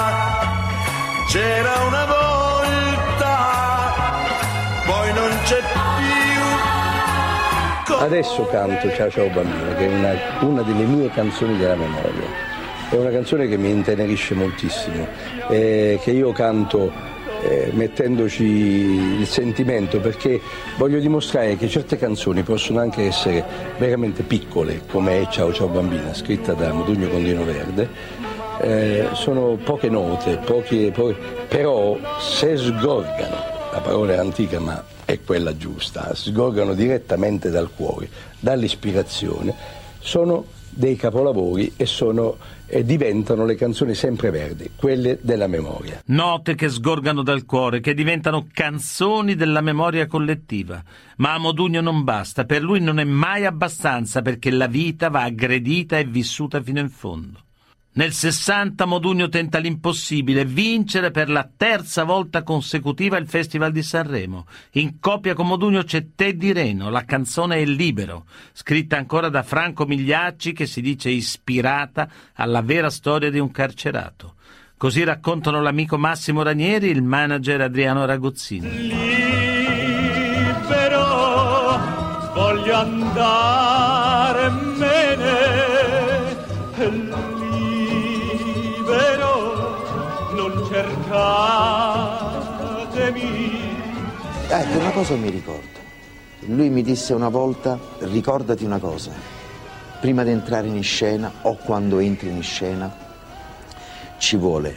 c'era 1.27 1.73
una 1.87 2.05
volta, 2.05 3.35
poi 4.85 5.13
non 5.13 5.29
c'è 5.43 5.59
più. 5.59 5.75
Adesso 7.95 8.45
canto 8.47 8.91
Ciao 8.93 9.09
Ciao 9.09 9.29
Bambino, 9.29 9.73
che 9.75 9.85
è 9.85 9.87
una, 9.87 10.13
una 10.41 10.61
delle 10.61 10.83
mie 10.83 11.09
canzoni 11.09 11.57
della 11.57 11.75
memoria. 11.75 12.45
È 12.89 12.95
una 12.95 13.09
canzone 13.09 13.47
che 13.47 13.57
mi 13.57 13.69
intenerisce 13.69 14.33
moltissimo, 14.33 15.07
eh, 15.49 15.99
che 16.01 16.11
io 16.11 16.31
canto 16.31 16.91
eh, 17.47 17.71
mettendoci 17.73 18.43
il 18.43 19.25
sentimento 19.25 19.99
perché 19.99 20.39
voglio 20.77 20.99
dimostrare 20.99 21.55
che 21.55 21.69
certe 21.69 21.97
canzoni 21.97 22.43
possono 22.43 22.79
anche 22.79 23.03
essere 23.03 23.43
veramente 23.77 24.23
piccole 24.23 24.81
come 24.85 25.21
è 25.21 25.27
Ciao 25.29 25.53
Ciao 25.53 25.67
Bambina 25.67 26.13
scritta 26.13 26.53
da 26.53 26.73
Modugno 26.73 27.07
Condino 27.07 27.43
Verde. 27.43 27.89
Eh, 28.59 29.09
sono 29.13 29.57
poche 29.63 29.87
note 29.87 30.37
poche, 30.37 30.91
poche, 30.91 31.15
però 31.47 31.97
se 32.19 32.57
sgorgano 32.57 33.55
la 33.71 33.79
parola 33.83 34.13
è 34.13 34.17
antica 34.17 34.59
ma 34.59 34.83
è 35.05 35.19
quella 35.23 35.55
giusta 35.55 36.15
sgorgano 36.15 36.73
direttamente 36.73 37.51
dal 37.51 37.69
cuore 37.75 38.09
dall'ispirazione 38.39 39.53
sono 39.99 40.45
dei 40.77 40.95
capolavori 40.95 41.73
e, 41.75 41.85
sono, 41.85 42.37
e 42.67 42.83
diventano 42.83 43.45
le 43.45 43.55
canzoni 43.55 43.95
sempreverdi, 43.95 44.71
quelle 44.75 45.17
della 45.21 45.47
memoria. 45.47 46.01
Note 46.07 46.55
che 46.55 46.69
sgorgano 46.69 47.23
dal 47.23 47.45
cuore, 47.45 47.79
che 47.79 47.93
diventano 47.93 48.47
canzoni 48.51 49.35
della 49.35 49.61
memoria 49.61 50.05
collettiva. 50.05 50.83
Ma 51.17 51.33
a 51.33 51.37
Modugno 51.39 51.81
non 51.81 52.03
basta, 52.03 52.45
per 52.45 52.61
lui 52.61 52.79
non 52.79 52.99
è 52.99 53.03
mai 53.03 53.45
abbastanza 53.45 54.21
perché 54.21 54.51
la 54.51 54.67
vita 54.67 55.09
va 55.09 55.23
aggredita 55.23 55.97
e 55.97 56.03
vissuta 56.03 56.61
fino 56.61 56.79
in 56.79 56.89
fondo. 56.89 57.45
Nel 57.97 58.13
60 58.13 58.85
Modugno 58.85 59.27
tenta 59.27 59.57
l'impossibile, 59.57 60.45
vincere 60.45 61.09
per 61.09 61.31
la 61.31 61.49
terza 61.57 62.03
volta 62.03 62.43
consecutiva 62.43 63.17
il 63.17 63.27
Festival 63.27 63.71
di 63.71 63.81
Sanremo. 63.81 64.45
In 64.73 64.99
coppia 64.99 65.33
con 65.33 65.47
Modugno 65.47 65.81
c'è 65.81 66.09
Teddy 66.13 66.51
Reno, 66.51 66.91
la 66.91 67.05
canzone 67.05 67.55
è 67.55 67.65
Libero, 67.65 68.25
scritta 68.53 68.97
ancora 68.97 69.29
da 69.29 69.41
Franco 69.41 69.87
Migliacci 69.87 70.53
che 70.53 70.67
si 70.67 70.81
dice 70.81 71.09
ispirata 71.09 72.07
alla 72.35 72.61
vera 72.61 72.91
storia 72.91 73.31
di 73.31 73.39
un 73.39 73.49
carcerato. 73.49 74.35
Così 74.77 75.03
raccontano 75.03 75.59
l'amico 75.59 75.97
Massimo 75.97 76.43
Ranieri 76.43 76.89
e 76.89 76.91
il 76.91 77.01
manager 77.01 77.61
Adriano 77.61 78.05
Raguzzini. 78.05 78.69
Libero, 78.79 78.99
voglio 82.35 82.75
andare 82.75 83.66
Ecco, 94.49 94.77
una 94.79 94.91
cosa 94.91 95.13
mi 95.15 95.29
ricordo. 95.29 95.77
Lui 96.45 96.69
mi 96.69 96.81
disse 96.81 97.13
una 97.13 97.27
volta, 97.27 97.77
ricordati 97.99 98.63
una 98.63 98.79
cosa, 98.79 99.11
prima 99.99 100.23
di 100.23 100.29
entrare 100.29 100.67
in 100.67 100.81
scena 100.83 101.29
o 101.41 101.57
quando 101.57 101.99
entri 101.99 102.29
in 102.29 102.41
scena, 102.41 102.95
ci 104.17 104.37
vuole 104.37 104.73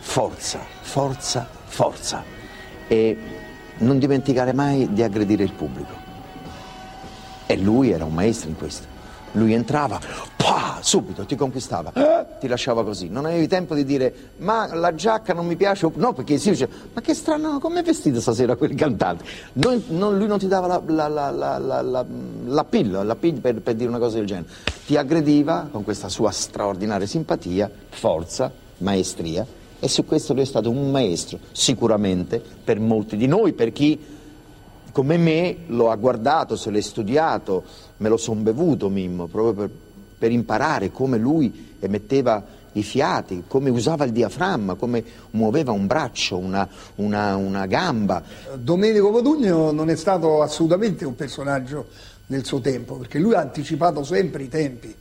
forza, 0.00 0.60
forza, 0.82 1.48
forza 1.64 2.22
e 2.86 3.16
non 3.78 3.98
dimenticare 3.98 4.52
mai 4.52 4.92
di 4.92 5.02
aggredire 5.02 5.42
il 5.42 5.52
pubblico. 5.52 5.94
E 7.46 7.56
lui 7.56 7.92
era 7.92 8.04
un 8.04 8.12
maestro 8.12 8.50
in 8.50 8.56
questo. 8.56 8.93
Lui 9.36 9.52
entrava, 9.52 10.00
pah, 10.36 10.78
subito 10.80 11.24
ti 11.24 11.34
conquistava, 11.34 11.92
eh? 11.92 12.38
ti 12.38 12.46
lasciava 12.46 12.84
così. 12.84 13.08
Non 13.08 13.24
avevi 13.24 13.48
tempo 13.48 13.74
di 13.74 13.84
dire, 13.84 14.14
ma 14.38 14.72
la 14.74 14.94
giacca 14.94 15.32
non 15.32 15.46
mi 15.46 15.56
piace. 15.56 15.90
No, 15.94 16.12
perché 16.12 16.38
si 16.38 16.50
dice, 16.50 16.68
ma 16.92 17.00
che 17.00 17.14
strano, 17.14 17.58
come 17.58 17.80
è 17.80 17.82
vestito 17.82 18.20
stasera 18.20 18.54
quel 18.54 18.74
cantante? 18.74 19.24
Lui 19.54 19.82
non 19.88 20.38
ti 20.38 20.46
dava 20.46 20.80
la, 20.86 21.08
la, 21.08 21.30
la, 21.30 22.06
la 22.44 22.64
pillola, 22.64 23.02
la 23.02 23.16
pill 23.16 23.40
per, 23.40 23.60
per 23.60 23.74
dire 23.74 23.88
una 23.88 23.98
cosa 23.98 24.16
del 24.16 24.26
genere. 24.26 24.46
Ti 24.86 24.96
aggrediva 24.96 25.68
con 25.70 25.82
questa 25.82 26.08
sua 26.08 26.30
straordinaria 26.30 27.06
simpatia, 27.06 27.70
forza, 27.88 28.52
maestria. 28.78 29.44
E 29.80 29.88
su 29.88 30.04
questo 30.04 30.32
lui 30.32 30.42
è 30.42 30.46
stato 30.46 30.70
un 30.70 30.90
maestro, 30.90 31.38
sicuramente, 31.50 32.40
per 32.62 32.78
molti 32.78 33.16
di 33.16 33.26
noi, 33.26 33.52
per 33.52 33.72
chi 33.72 34.12
come 34.94 35.16
me 35.16 35.56
lo 35.66 35.90
ha 35.90 35.96
guardato, 35.96 36.54
se 36.54 36.70
l'è 36.70 36.80
studiato, 36.80 37.64
me 38.04 38.10
lo 38.10 38.18
son 38.18 38.42
bevuto 38.42 38.90
Mimmo, 38.90 39.28
proprio 39.28 39.54
per, 39.54 39.70
per 40.18 40.30
imparare 40.30 40.92
come 40.92 41.16
lui 41.16 41.76
emetteva 41.80 42.44
i 42.72 42.82
fiati, 42.82 43.44
come 43.46 43.70
usava 43.70 44.04
il 44.04 44.12
diaframma, 44.12 44.74
come 44.74 45.02
muoveva 45.30 45.72
un 45.72 45.86
braccio, 45.86 46.36
una, 46.36 46.68
una, 46.96 47.36
una 47.36 47.64
gamba. 47.64 48.22
Domenico 48.58 49.10
Modugno 49.10 49.72
non 49.72 49.88
è 49.88 49.96
stato 49.96 50.42
assolutamente 50.42 51.06
un 51.06 51.14
personaggio 51.14 51.86
nel 52.26 52.44
suo 52.44 52.60
tempo, 52.60 52.96
perché 52.96 53.18
lui 53.18 53.32
ha 53.32 53.40
anticipato 53.40 54.04
sempre 54.04 54.42
i 54.42 54.48
tempi. 54.48 54.94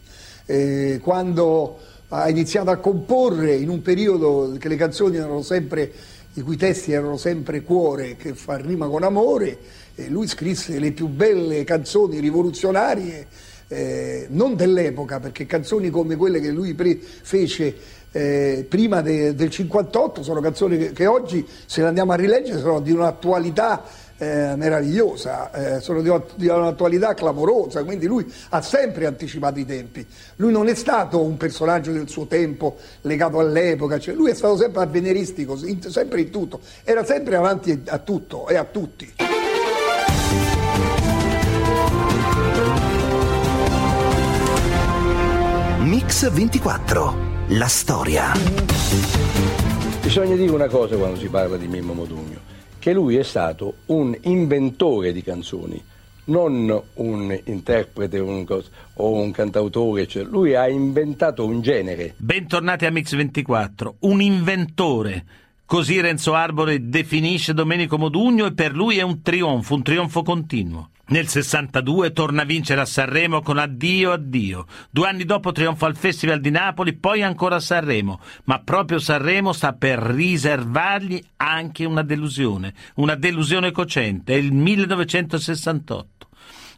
Eh, 0.46 1.00
quando 1.04 1.80
ha 2.08 2.30
iniziato 2.30 2.70
a 2.70 2.78
comporre 2.78 3.56
in 3.56 3.68
un 3.68 3.82
periodo 3.82 4.56
che 4.58 4.70
le 4.70 4.78
canzoni 4.78 5.18
erano 5.18 5.42
sempre, 5.42 5.92
i 6.36 6.42
cui 6.42 6.56
testi 6.56 6.94
erano 6.94 7.18
sempre 7.18 7.64
cuore, 7.64 8.16
che 8.16 8.34
fa 8.34 8.56
rima 8.56 8.88
con 8.88 9.04
amore, 9.04 9.58
eh, 9.96 10.10
lui 10.10 10.28
scrisse 10.28 10.80
le 10.80 10.92
più 10.92 11.08
belle 11.08 11.64
canzoni 11.64 12.20
rivoluzionarie, 12.20 13.28
eh, 13.68 14.28
non 14.30 14.56
dell'epoca, 14.56 15.20
perché 15.20 15.46
canzoni 15.46 15.90
come 15.90 16.16
quelle 16.16 16.40
che 16.40 16.50
lui 16.50 16.74
pre- 16.74 17.00
fece 17.00 18.02
eh, 18.12 18.66
prima 18.70 19.02
de- 19.02 19.34
del 19.34 19.50
58 19.50 20.22
sono 20.22 20.40
canzoni 20.40 20.78
che, 20.78 20.92
che, 20.92 21.08
oggi, 21.08 21.46
se 21.66 21.82
le 21.82 21.88
andiamo 21.88 22.12
a 22.12 22.16
rileggere, 22.16 22.60
sono 22.60 22.80
di 22.80 22.92
un'attualità 22.92 23.84
eh, 24.18 24.56
meravigliosa, 24.56 25.52
eh, 25.52 25.82
sono 25.82 26.02
di, 26.02 26.12
di, 26.36 26.48
un'attualità 26.48 27.16
clamorosa, 27.16 27.84
quindi 27.84 28.06
lui 28.06 28.32
ha 28.50 28.62
sempre 28.62 29.08
anticipato 29.08 29.60
i 29.60 29.66
tempi. 29.66 30.06
Lui 30.36 30.52
non 30.52 30.68
è 30.68 30.76
stato 30.76 31.22
un 31.22 31.38
personaggio 31.38 31.92
del 31.92 32.08
suo 32.08 32.28
tempo 32.28 32.78
legato 33.02 33.40
all'epoca, 33.40 33.98
cioè 34.00 34.14
lui 34.14 34.30
è 34.30 34.36
stato 34.36 34.58
sempre 34.58 34.84
avveniristico, 34.84 35.58
sempre 35.58 36.22
in 36.22 36.30
tutto, 36.30 36.60
era 36.84 37.04
sempre 37.04 37.36
avanti 37.36 37.82
a 37.88 37.98
tutto 37.98 38.48
e 38.48 38.56
a 38.56 38.64
tutti. 38.64 39.33
Mix 45.94 46.28
24 46.28 47.46
la 47.50 47.68
storia. 47.68 48.32
Bisogna 50.02 50.36
dire 50.36 50.52
una 50.52 50.66
cosa 50.66 50.98
quando 50.98 51.20
si 51.20 51.28
parla 51.28 51.56
di 51.56 51.68
Mimmo 51.68 51.94
Modugno, 51.94 52.40
che 52.80 52.94
lui 52.94 53.18
è 53.18 53.22
stato 53.22 53.76
un 53.86 54.18
inventore 54.22 55.14
di 55.14 55.22
canzoni, 55.22 55.80
non 56.26 56.82
un 56.96 57.40
interprete 57.46 58.18
un 58.18 58.44
cos- 58.44 58.72
o 58.96 59.12
un 59.12 59.30
cantautore, 59.30 60.08
cioè 60.08 60.24
lui 60.24 60.56
ha 60.56 60.68
inventato 60.68 61.46
un 61.46 61.62
genere. 61.62 62.16
Bentornati 62.18 62.88
a 62.88 62.90
Mix24, 62.90 63.94
un 64.00 64.20
inventore. 64.20 65.26
Così 65.64 66.02
Renzo 66.02 66.34
Arbore 66.34 66.90
definisce 66.90 67.54
Domenico 67.54 68.00
Modugno 68.00 68.48
e 68.48 68.54
per 68.54 68.74
lui 68.74 68.98
è 68.98 69.04
un 69.04 69.22
trionfo, 69.22 69.76
un 69.76 69.84
trionfo 69.84 70.24
continuo. 70.24 70.90
Nel 71.06 71.28
62 71.28 72.14
torna 72.14 72.44
a 72.44 72.46
vincere 72.46 72.80
a 72.80 72.86
Sanremo 72.86 73.42
con 73.42 73.58
Addio 73.58 74.14
Addio. 74.14 74.66
Due 74.90 75.06
anni 75.06 75.26
dopo 75.26 75.52
trionfa 75.52 75.86
al 75.86 75.98
Festival 75.98 76.40
di 76.40 76.50
Napoli, 76.50 76.94
poi 76.94 77.22
ancora 77.22 77.58
a 77.58 77.60
Sanremo. 77.60 78.22
Ma 78.46 78.60
proprio 78.60 79.00
Sanremo 79.00 79.52
sta 79.52 79.74
per 79.74 80.00
riservargli 80.00 81.22
anche 81.36 81.84
una 81.84 82.04
delusione, 82.04 82.74
una 82.96 83.16
delusione 83.16 83.72
cocente. 83.72 84.34
È 84.34 84.38
il 84.38 84.54
1968. 84.54 86.28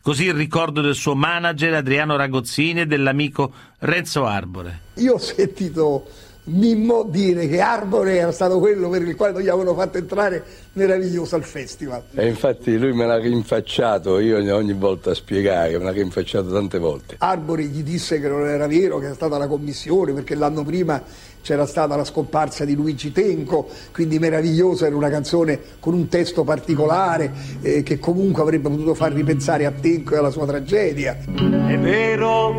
Così 0.02 0.26
il 0.26 0.34
ricordo 0.34 0.82
del 0.82 0.96
suo 0.96 1.16
manager 1.16 1.76
Adriano 1.76 2.16
Ragozzini 2.16 2.82
e 2.82 2.86
dell'amico 2.88 3.54
Renzo 3.80 4.26
Arbore. 4.26 4.82
Io 4.96 5.14
ho 5.14 5.20
sentito 5.20 6.08
Mimmo 6.48 7.08
dire 7.10 7.48
che 7.48 7.60
Arbore 7.60 8.18
era 8.18 8.32
stato 8.32 8.60
quello 8.60 8.88
per 8.90 9.02
il 9.02 9.16
quale 9.16 9.34
non 9.34 9.42
gli 9.42 9.48
avevano 9.48 9.74
fatto 9.74 9.98
entrare 9.98 10.44
meraviglioso 10.74 11.36
al 11.36 11.44
festival. 11.44 12.04
E 12.14 12.28
infatti 12.28 12.78
lui 12.78 12.94
me 12.94 13.08
l'ha 13.08 13.18
rinfacciato, 13.18 14.20
io 14.20 14.38
ogni 14.56 14.74
volta 14.74 15.10
a 15.12 15.14
spiegare, 15.16 15.76
me 15.80 15.86
l'ha 15.86 15.92
rinfacciato 15.92 16.52
tante 16.52 16.78
volte. 16.78 17.16
Arbore 17.18 17.64
gli 17.64 17.82
disse 17.82 18.20
che 18.20 18.28
non 18.28 18.48
era 18.48 18.68
vero, 18.68 19.00
che 19.00 19.06
era 19.06 19.16
stata 19.16 19.40
la 19.40 19.48
commissione, 19.48 20.14
perché 20.14 20.36
l'anno 20.36 20.64
prima 20.64 21.02
c'era 21.42 21.66
stata 21.66 21.96
la 21.96 22.04
scomparsa 22.04 22.64
di 22.64 22.76
Luigi 22.76 23.12
Tenco, 23.12 23.68
quindi 23.92 24.20
meravigliosa, 24.20 24.86
era 24.86 24.96
una 24.96 25.10
canzone 25.10 25.60
con 25.80 25.96
un 25.96 26.08
testo 26.10 26.44
particolare 26.44 27.32
eh, 27.62 27.82
che 27.82 27.98
comunque 27.98 28.44
avrebbe 28.44 28.70
potuto 28.70 28.94
far 28.94 29.14
ripensare 29.14 29.66
a 29.66 29.72
Tenco 29.72 30.14
e 30.14 30.18
alla 30.20 30.30
sua 30.30 30.46
tragedia. 30.46 31.18
È 31.18 31.78
vero, 31.80 32.54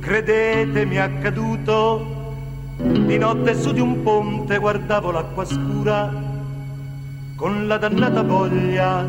credetemi, 0.00 0.96
è 0.96 0.98
accaduto. 0.98 2.15
Di 2.76 3.16
notte 3.16 3.54
su 3.54 3.72
di 3.72 3.80
un 3.80 4.02
ponte 4.02 4.58
guardavo 4.58 5.10
l'acqua 5.10 5.46
scura 5.46 6.12
con 7.34 7.66
la 7.66 7.78
dannata 7.78 8.22
voglia 8.22 9.04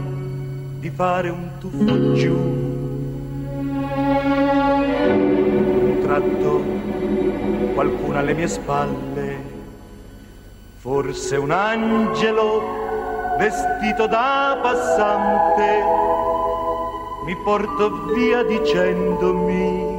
di 0.80 0.90
fare 0.90 1.30
un 1.30 1.50
tuffo 1.60 2.14
giù. 2.14 2.34
Un 5.84 5.98
tratto, 6.02 6.62
qualcuno 7.74 8.18
alle 8.18 8.34
mie 8.34 8.48
spalle, 8.48 9.38
forse 10.78 11.36
un 11.36 11.52
angelo 11.52 12.62
vestito 13.38 14.08
da 14.08 14.58
passante, 14.62 15.84
mi 17.26 17.36
portò 17.44 17.90
via 18.16 18.44
dicendomi 18.44 19.96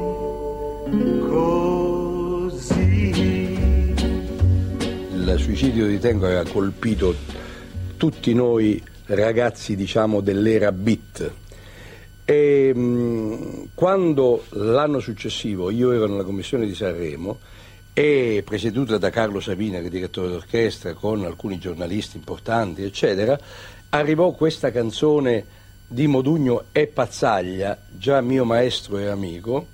suicidio 5.37 5.85
di 5.85 5.99
Tenco 5.99 6.25
aveva 6.25 6.43
colpito 6.49 7.13
tutti 7.97 8.33
noi 8.33 8.81
ragazzi 9.05 9.75
diciamo 9.75 10.21
dell'era 10.21 10.71
beat. 10.71 11.31
E 12.25 12.73
mh, 12.73 13.69
quando 13.73 14.45
l'anno 14.49 14.99
successivo 14.99 15.69
io 15.69 15.91
ero 15.91 16.07
nella 16.07 16.23
commissione 16.23 16.65
di 16.65 16.73
Sanremo 16.73 17.39
e 17.93 18.43
presieduta 18.45 18.97
da 18.97 19.09
Carlo 19.09 19.39
Sabina 19.39 19.79
che 19.79 19.87
è 19.87 19.89
direttore 19.89 20.29
d'orchestra 20.29 20.93
con 20.93 21.25
alcuni 21.25 21.59
giornalisti 21.59 22.17
importanti 22.17 22.83
eccetera 22.83 23.37
arrivò 23.89 24.31
questa 24.31 24.71
canzone 24.71 25.45
di 25.87 26.07
Modugno 26.07 26.65
e 26.71 26.87
Pazzaglia 26.87 27.77
già 27.89 28.21
mio 28.21 28.45
maestro 28.45 28.99
e 28.99 29.07
amico 29.07 29.67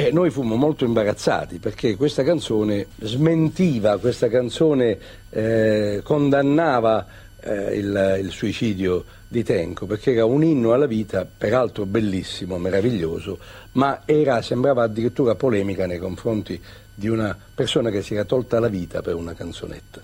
e 0.00 0.12
noi 0.12 0.30
fummo 0.30 0.54
molto 0.54 0.84
imbarazzati 0.84 1.58
perché 1.58 1.96
questa 1.96 2.22
canzone 2.22 2.86
smentiva, 3.00 3.98
questa 3.98 4.28
canzone 4.28 4.96
eh, 5.28 6.02
condannava 6.04 7.04
eh, 7.40 7.74
il, 7.74 8.18
il, 8.22 8.30
suicidio 8.30 9.04
di 9.26 9.42
Tenco 9.42 9.86
perché 9.86 10.12
era 10.12 10.24
un 10.24 10.44
inno 10.44 10.72
alla 10.72 10.86
vita, 10.86 11.26
peraltro 11.26 11.84
bellissimo, 11.84 12.58
meraviglioso, 12.58 13.40
ma 13.72 14.02
era, 14.04 14.40
sembrava 14.40 14.84
addirittura 14.84 15.34
polemica 15.34 15.84
nei 15.84 15.98
confronti 15.98 16.62
di 16.94 17.08
una 17.08 17.36
persona 17.52 17.90
che 17.90 18.00
si 18.00 18.14
era 18.14 18.24
tolta 18.24 18.60
la 18.60 18.68
vita 18.68 19.02
per 19.02 19.16
una 19.16 19.34
canzonetta. 19.34 20.00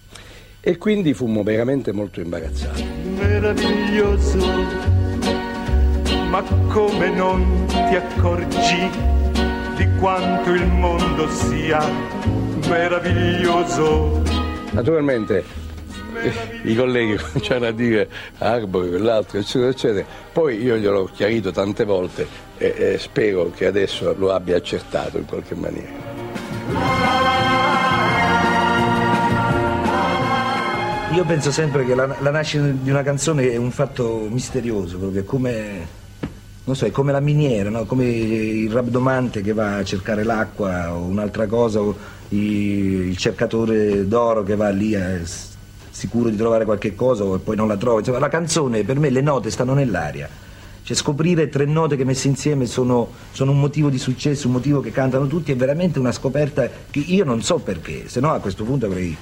E 0.58 0.76
quindi 0.76 1.14
fummo 1.14 1.44
veramente 1.44 1.92
molto 1.92 2.20
imbarazzati. 2.20 2.84
Meraviglioso, 3.16 4.38
ma 6.30 6.42
come 6.66 7.10
non 7.10 7.64
ti 7.68 7.94
accorgi? 7.94 9.13
Quanto 9.98 10.50
il 10.50 10.66
mondo 10.66 11.28
sia 11.28 11.80
meraviglioso. 12.68 14.22
Naturalmente 14.72 15.62
i 16.62 16.74
colleghi 16.74 17.16
cominciano 17.22 17.66
a 17.66 17.72
dire 17.72 18.08
Arbore, 18.38 18.88
quell'altro, 18.88 19.38
eccetera, 19.38 19.70
eccetera. 19.70 20.06
Poi 20.32 20.62
io 20.62 20.76
gliel'ho 20.76 21.10
chiarito 21.12 21.50
tante 21.50 21.84
volte 21.84 22.26
e, 22.56 22.74
e 22.76 22.98
spero 22.98 23.50
che 23.50 23.66
adesso 23.66 24.14
lo 24.16 24.32
abbia 24.32 24.56
accertato 24.56 25.18
in 25.18 25.24
qualche 25.26 25.54
maniera. 25.54 26.12
Io 31.12 31.24
penso 31.24 31.52
sempre 31.52 31.84
che 31.84 31.94
la, 31.94 32.16
la 32.18 32.30
nascita 32.30 32.64
di 32.64 32.90
una 32.90 33.04
canzone 33.04 33.52
è 33.52 33.56
un 33.56 33.70
fatto 33.70 34.26
misterioso, 34.28 34.98
proprio 34.98 35.22
come 35.22 36.02
non 36.64 36.76
so, 36.76 36.86
è 36.86 36.90
come 36.90 37.12
la 37.12 37.20
miniera, 37.20 37.68
no? 37.68 37.84
come 37.84 38.06
il 38.06 38.70
rabdomante 38.70 39.42
che 39.42 39.52
va 39.52 39.76
a 39.76 39.84
cercare 39.84 40.24
l'acqua 40.24 40.94
o 40.94 41.02
un'altra 41.02 41.46
cosa, 41.46 41.80
o 41.80 41.94
il 42.30 43.16
cercatore 43.16 44.08
d'oro 44.08 44.42
che 44.42 44.56
va 44.56 44.70
lì 44.70 44.94
a, 44.94 45.20
sicuro 45.94 46.28
di 46.28 46.36
trovare 46.36 46.64
qualche 46.64 46.94
cosa 46.94 47.24
e 47.24 47.38
poi 47.38 47.54
non 47.56 47.68
la 47.68 47.76
trova. 47.76 47.98
Insomma, 47.98 48.18
la 48.18 48.28
canzone, 48.28 48.82
per 48.82 48.98
me 48.98 49.10
le 49.10 49.20
note 49.20 49.50
stanno 49.50 49.74
nell'aria. 49.74 50.28
Cioè 50.82 50.96
scoprire 50.96 51.48
tre 51.48 51.64
note 51.64 51.96
che 51.96 52.04
messe 52.04 52.28
insieme 52.28 52.66
sono, 52.66 53.08
sono, 53.32 53.52
un 53.52 53.60
motivo 53.60 53.88
di 53.88 53.98
successo, 53.98 54.48
un 54.48 54.54
motivo 54.54 54.80
che 54.80 54.90
cantano 54.90 55.26
tutti, 55.26 55.52
è 55.52 55.56
veramente 55.56 55.98
una 55.98 56.12
scoperta 56.12 56.68
che 56.90 56.98
io 56.98 57.24
non 57.24 57.42
so 57.42 57.58
perché, 57.58 58.08
se 58.08 58.20
no 58.20 58.32
a 58.32 58.40
questo 58.40 58.64
punto 58.64 58.86
avrei 58.86 59.16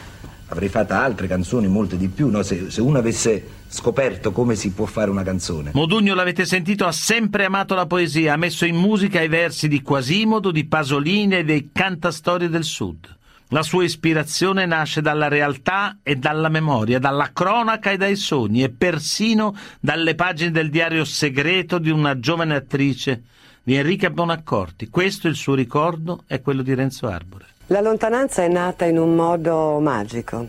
avrei 0.53 0.69
fatto 0.69 0.93
altre 0.93 1.27
canzoni, 1.27 1.67
molte 1.67 1.97
di 1.97 2.09
più, 2.09 2.29
no? 2.29 2.43
se, 2.43 2.71
se, 2.71 2.83
uno 2.83 2.99
avesse 2.99 3.43
scoperto 3.69 4.33
come 4.33 4.55
si 4.55 4.71
può 4.73 4.85
fare 4.85 5.11
una 5.11 5.23
canzone. 5.23 5.71
Modugno, 5.73 6.15
l'avete 6.15 6.45
sentito, 6.45 6.85
ha 6.85 6.93
sempre 6.93 7.47
amato 7.47 7.75
la 7.75 7.87
poesia, 7.87 8.35
ha 8.35 8.37
messo 8.37 8.67
in 8.67 8.77
musica 8.77 9.23
i 9.23 9.29
versi 9.29 9.67
di 9.67 9.81
Quasimodo, 9.81 10.51
di 10.51 10.67
Pasolini 10.67 11.37
e 11.37 11.45
dei 11.45 11.71
cantastorie 11.73 12.51
del 12.51 12.65
Sud. 12.65 13.17
La 13.49 13.63
sua 13.63 13.85
ispirazione 13.85 14.67
nasce 14.67 15.01
dalla 15.01 15.29
realtà 15.29 15.99
e 16.03 16.17
dalla 16.17 16.49
memoria, 16.49 16.99
dalla 16.99 17.31
cronaca 17.33 17.91
e 17.91 17.97
dai 17.97 18.17
sogni 18.17 18.63
e 18.63 18.71
persino 18.71 19.57
dalle 19.81 20.15
pagine 20.15 20.51
del 20.51 20.71
diario 20.71 21.05
segreto 21.05 21.79
di 21.79 21.91
una 21.91 22.19
giovane 22.19 22.55
attrice, 22.55 23.25
di 23.63 23.75
Enrica 23.75 24.11
Bonaccorti. 24.11 24.89
Questo 24.89 25.29
il 25.29 25.37
suo 25.37 25.55
ricordo 25.55 26.25
è 26.27 26.41
quello 26.41 26.63
di 26.63 26.75
Renzo 26.75 27.09
Arbore. 27.09 27.52
La 27.67 27.81
lontananza 27.81 28.43
è 28.43 28.49
nata 28.49 28.87
in 28.87 28.99
un 28.99 29.15
modo 29.15 29.79
magico. 29.79 30.47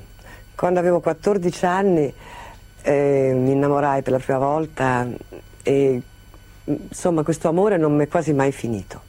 Quando 0.56 0.80
avevo 0.80 1.00
14 1.00 1.66
anni 1.66 2.12
eh, 2.82 3.34
mi 3.36 3.52
innamorai 3.52 4.02
per 4.02 4.14
la 4.14 4.20
prima 4.20 4.40
volta 4.40 5.08
e 5.62 6.02
insomma 6.64 7.22
questo 7.22 7.50
amore 7.50 7.78
non 7.78 7.96
mi 7.96 8.06
è 8.06 8.08
quasi 8.08 8.34
mai 8.34 8.52
finito. 8.52 9.02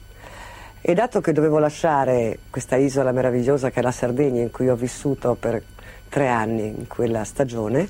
E 0.81 0.93
dato 0.93 1.19
che 1.19 1.33
dovevo 1.33 1.57
lasciare 1.57 2.37
questa 2.51 2.75
isola 2.75 3.11
meravigliosa 3.11 3.71
che 3.71 3.79
è 3.79 3.83
la 3.83 3.91
Sardegna 3.91 4.41
in 4.41 4.51
cui 4.51 4.69
ho 4.69 4.75
vissuto 4.75 5.33
per 5.33 5.63
tre 6.07 6.27
anni 6.27 6.67
in 6.67 6.87
quella 6.87 7.23
stagione, 7.23 7.89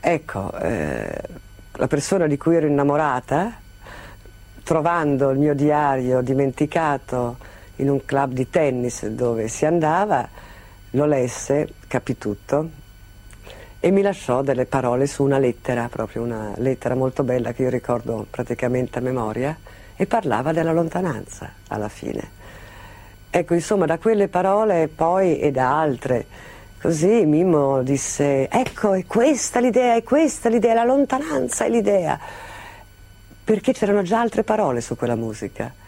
ecco, 0.00 0.52
eh, 0.58 1.22
la 1.74 1.86
persona 1.86 2.26
di 2.26 2.36
cui 2.36 2.56
ero 2.56 2.66
innamorata, 2.66 3.60
trovando 4.64 5.30
il 5.30 5.38
mio 5.38 5.54
diario 5.54 6.20
dimenticato 6.20 7.36
in 7.80 7.88
un 7.88 8.04
club 8.04 8.32
di 8.32 8.48
tennis 8.48 9.06
dove 9.06 9.48
si 9.48 9.66
andava, 9.66 10.28
lo 10.90 11.06
lesse, 11.06 11.68
capì 11.86 12.16
tutto 12.18 12.68
e 13.80 13.90
mi 13.90 14.02
lasciò 14.02 14.42
delle 14.42 14.66
parole 14.66 15.06
su 15.06 15.22
una 15.22 15.38
lettera, 15.38 15.88
proprio 15.88 16.22
una 16.22 16.52
lettera 16.56 16.94
molto 16.94 17.22
bella 17.22 17.52
che 17.52 17.62
io 17.62 17.70
ricordo 17.70 18.26
praticamente 18.28 18.98
a 18.98 19.02
memoria 19.02 19.56
e 19.96 20.06
parlava 20.06 20.52
della 20.52 20.72
lontananza 20.72 21.50
alla 21.68 21.88
fine. 21.88 22.38
Ecco, 23.30 23.54
insomma, 23.54 23.86
da 23.86 23.96
quelle 23.96 24.28
parole 24.28 24.88
poi 24.88 25.38
e 25.38 25.50
da 25.50 25.80
altre, 25.80 26.26
così 26.80 27.24
Mimmo 27.24 27.82
disse, 27.82 28.48
ecco, 28.50 28.92
è 28.92 29.06
questa 29.06 29.60
l'idea, 29.60 29.94
è 29.94 30.02
questa 30.02 30.50
l'idea, 30.50 30.74
la 30.74 30.84
lontananza 30.84 31.64
è 31.64 31.70
l'idea, 31.70 32.18
perché 33.42 33.72
c'erano 33.72 34.02
già 34.02 34.20
altre 34.20 34.42
parole 34.42 34.82
su 34.82 34.96
quella 34.96 35.14
musica 35.14 35.79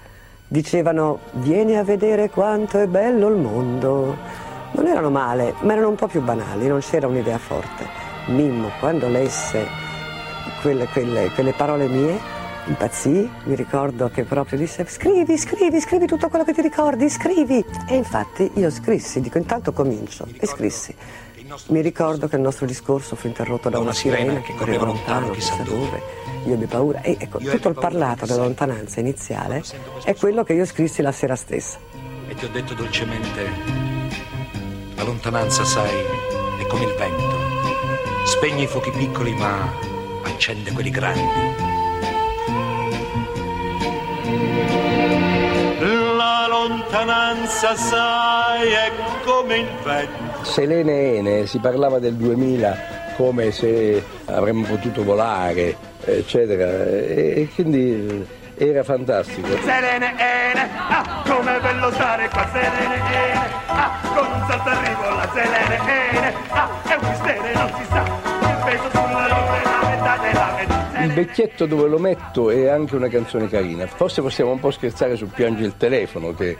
dicevano 0.53 1.19
vieni 1.33 1.79
a 1.79 1.83
vedere 1.83 2.29
quanto 2.29 2.79
è 2.79 2.87
bello 2.87 3.29
il 3.29 3.37
mondo. 3.37 4.17
Non 4.73 4.87
erano 4.87 5.09
male, 5.09 5.55
ma 5.61 5.73
erano 5.73 5.89
un 5.89 5.95
po' 5.95 6.09
più 6.09 6.21
banali, 6.21 6.69
non 6.69 6.81
c'era 6.81 7.07
un'idea 7.07 7.39
forte. 7.39 7.87
Mimmo, 8.27 8.71
quando 8.79 9.09
lesse 9.09 9.67
quelle, 10.61 10.87
quelle, 10.89 11.31
quelle 11.35 11.53
parole 11.53 11.89
mie, 11.89 12.21
impazzì, 12.67 13.29
mi 13.45 13.55
ricordo 13.55 14.11
che 14.11 14.25
proprio 14.25 14.59
disse 14.59 14.85
scrivi, 14.87 15.39
scrivi, 15.39 15.81
scrivi 15.81 16.07
tutto 16.07 16.29
quello 16.29 16.45
che 16.45 16.53
ti 16.53 16.61
ricordi, 16.61 17.09
scrivi. 17.09 17.65
E 17.89 17.97
infatti 17.97 18.51
io 18.55 18.71
scrissi, 18.71 19.23
dico 19.23 19.39
intanto 19.39 19.73
comincio, 19.73 20.27
e 20.39 20.47
scrissi. 20.47 20.95
Mi 21.69 21.83
ricordo 21.83 22.29
che 22.29 22.37
il 22.37 22.43
nostro 22.43 22.65
discorso 22.65 23.15
fu 23.15 23.27
interrotto 23.27 23.69
da 23.69 23.79
una 23.79 23.93
sirena 23.93 24.41
che 24.41 24.55
correva 24.55 24.87
lontano, 24.87 25.31
chissà 25.31 25.57
dove, 25.63 26.03
io 26.47 26.55
ebbi 26.55 26.65
paura. 26.65 27.03
E 27.03 27.17
ecco, 27.19 27.39
tutto 27.39 27.69
il 27.69 27.75
parlato 27.75 28.25
della 28.25 28.43
lontananza 28.43 29.01
iniziale 29.01 29.63
è 30.05 30.15
quello 30.15 30.45
che 30.45 30.55
io 30.55 30.65
scrissi 30.65 31.03
la 31.03 31.13
sera 31.13 31.37
stessa. 31.37 31.79
E 32.27 32.35
ti 32.35 32.47
ho 32.47 32.49
detto 32.49 32.73
dolcemente, 32.73 33.51
la 34.95 35.03
lontananza, 35.03 35.65
sai, 35.65 35.95
è 36.59 36.67
come 36.67 36.85
il 36.85 36.95
vento. 36.95 37.37
Spegne 38.25 38.63
i 38.63 38.67
fuochi 38.67 38.91
piccoli 38.91 39.35
ma 39.35 39.71
accende 40.25 40.73
quelli 40.73 40.91
grandi. 40.91 41.21
La 46.17 46.47
lontananza, 46.49 47.77
sai, 47.77 48.71
è 48.71 48.93
come 49.25 49.57
il 49.59 49.69
vento. 49.83 50.32
Selene 50.43 51.17
Ene 51.17 51.47
si 51.47 51.59
parlava 51.59 51.99
del 51.99 52.15
2000 52.15 53.01
come 53.17 53.51
se 53.51 54.03
avremmo 54.27 54.67
potuto 54.67 55.05
volare, 55.05 55.77
eccetera, 56.05 56.65
e, 56.87 57.43
e 57.43 57.49
quindi 57.55 58.27
era 58.57 58.83
fantastico. 58.83 59.49
Selene 59.63 60.15
Ene, 60.19 60.69
ah, 60.89 61.23
com'è 61.27 61.61
bello 61.61 61.91
stare 61.93 62.29
qua, 62.29 62.47
Selene 62.53 62.95
Ene, 62.95 63.51
ah, 63.67 63.99
con 64.15 64.27
un 64.27 64.45
salto 64.49 64.69
arrivo 64.69 65.15
la 65.15 65.31
Selene 65.33 65.79
Ene, 66.11 66.35
ah, 66.49 66.69
è 66.85 66.95
un 66.95 67.09
mistero, 67.09 67.43
non 67.55 67.73
si 67.77 67.85
sa, 67.89 68.22
Il 71.03 71.13
vecchietto 71.15 71.67
dove 71.67 71.89
lo 71.89 71.99
metto 71.99 72.49
è 72.51 72.69
anche 72.69 72.95
una 72.95 73.09
canzone 73.09 73.49
carina. 73.49 73.89
Forse 73.89 74.23
possiamo 74.23 74.53
un 74.53 74.61
po' 74.61 74.71
scherzare 74.71 75.17
su 75.17 75.27
Piange 75.27 75.65
il 75.65 75.77
telefono, 75.77 76.33
che 76.33 76.57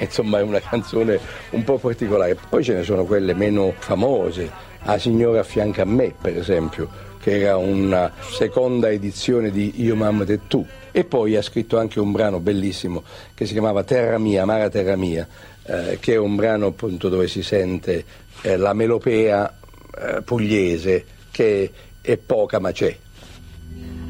insomma 0.00 0.38
è 0.38 0.42
una 0.42 0.60
canzone 0.60 1.20
un 1.50 1.62
po' 1.62 1.76
particolare. 1.76 2.34
Poi 2.48 2.64
ce 2.64 2.72
ne 2.72 2.84
sono 2.84 3.04
quelle 3.04 3.34
meno 3.34 3.74
famose. 3.76 4.50
La 4.84 4.98
signora 4.98 5.40
a 5.40 5.42
fianco 5.42 5.82
a 5.82 5.84
me, 5.84 6.14
per 6.18 6.38
esempio, 6.38 6.88
che 7.20 7.40
era 7.40 7.58
una 7.58 8.10
seconda 8.30 8.90
edizione 8.90 9.50
di 9.50 9.82
Io 9.82 9.94
mamma 9.94 10.24
te 10.24 10.40
tu. 10.48 10.66
E 10.90 11.04
poi 11.04 11.36
ha 11.36 11.42
scritto 11.42 11.78
anche 11.78 12.00
un 12.00 12.12
brano 12.12 12.40
bellissimo 12.40 13.02
che 13.34 13.44
si 13.44 13.52
chiamava 13.52 13.84
Terra 13.84 14.16
mia, 14.16 14.42
amara 14.42 14.70
terra 14.70 14.96
mia, 14.96 15.28
eh, 15.64 15.98
che 16.00 16.14
è 16.14 16.18
un 16.18 16.34
brano 16.34 16.68
appunto 16.68 17.10
dove 17.10 17.28
si 17.28 17.42
sente 17.42 18.04
eh, 18.40 18.56
la 18.56 18.72
melopea 18.72 19.54
eh, 19.98 20.22
pugliese 20.22 21.04
che 21.30 21.70
è 22.00 22.16
poca 22.16 22.58
ma 22.58 22.72
c'è. 22.72 22.96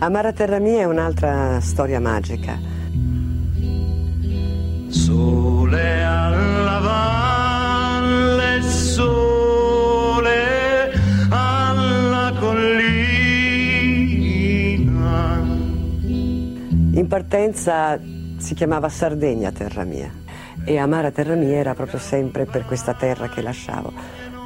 Amara 0.03 0.33
terra 0.33 0.59
mia 0.59 0.81
è 0.81 0.85
un'altra 0.85 1.61
storia 1.61 2.01
magica. 2.01 2.59
Sole 4.89 6.03
alla 6.03 6.81
valle, 6.81 8.63
sole 8.63 10.33
alla 11.29 12.33
collina. 12.37 12.81
In 16.95 17.07
partenza 17.07 17.97
si 18.39 18.55
chiamava 18.55 18.89
Sardegna 18.89 19.53
terra 19.53 19.85
mia 19.85 20.11
e 20.65 20.79
Amara 20.79 21.13
terra 21.13 21.37
mia 21.37 21.59
era 21.59 21.75
proprio 21.75 22.01
sempre 22.01 22.45
per 22.45 22.67
questa 22.67 22.95
terra 22.95 23.29
che 23.29 23.41
lasciavo. 23.41 23.93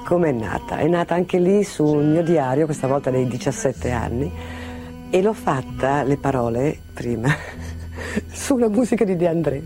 Come 0.05 0.29
è 0.29 0.33
nata? 0.33 0.77
È 0.77 0.87
nata 0.87 1.15
anche 1.15 1.39
lì 1.39 1.65
sul 1.65 2.05
mio 2.05 2.23
diario, 2.23 2.67
questa 2.67 2.87
volta 2.87 3.09
dei 3.11 3.27
17 3.27 3.91
anni, 3.91 4.31
e 5.11 5.23
l'ho 5.23 5.33
fatta, 5.33 6.03
le 6.03 6.17
parole, 6.17 6.79
prima, 6.93 7.29
sulla 8.31 8.69
musica 8.69 9.05
di 9.05 9.17
De 9.17 9.29
André. 9.29 9.63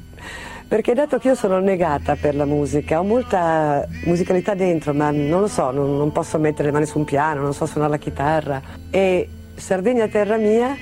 Perché 0.69 0.95
dato 0.95 1.19
che 1.19 1.29
io 1.29 1.35
sono 1.35 1.59
negata 1.59 2.15
per 2.15 2.37
la 2.37 2.45
musica, 2.45 3.01
ho 3.01 3.03
molta 3.03 3.85
musicalità 4.05 4.55
dentro, 4.55 4.95
ma 4.95 5.11
non 5.11 5.41
lo 5.41 5.49
so, 5.49 5.73
non, 5.73 5.97
non 5.97 6.13
posso 6.13 6.39
mettere 6.39 6.69
le 6.69 6.73
mani 6.73 6.87
su 6.87 6.99
un 6.99 7.05
piano, 7.05 7.41
non 7.41 7.53
so 7.53 7.67
suonare 7.67 7.93
la 7.93 7.99
chitarra. 7.99 8.63
E 8.89 9.29
Sardegna 9.57 10.07
terra 10.07 10.37
mia 10.37 10.77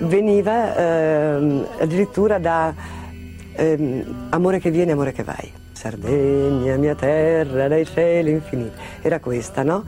veniva 0.00 0.76
ehm, 0.76 1.66
addirittura 1.78 2.38
da 2.38 2.74
ehm, 3.54 4.28
amore 4.30 4.58
che 4.58 4.72
viene, 4.72 4.92
amore 4.92 5.12
che 5.12 5.22
vai. 5.22 5.52
Sardegna, 5.70 6.76
mia 6.76 6.96
terra, 6.96 7.68
dai 7.68 7.86
cieli 7.86 8.32
infiniti. 8.32 8.76
Era 9.00 9.20
questa, 9.20 9.62
no? 9.62 9.84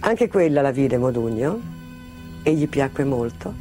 Anche 0.00 0.26
quella 0.26 0.62
la 0.62 0.72
vide 0.72 0.98
Modugno 0.98 1.76
e 2.48 2.54
gli 2.54 2.68
piacque 2.68 3.04
molto 3.04 3.54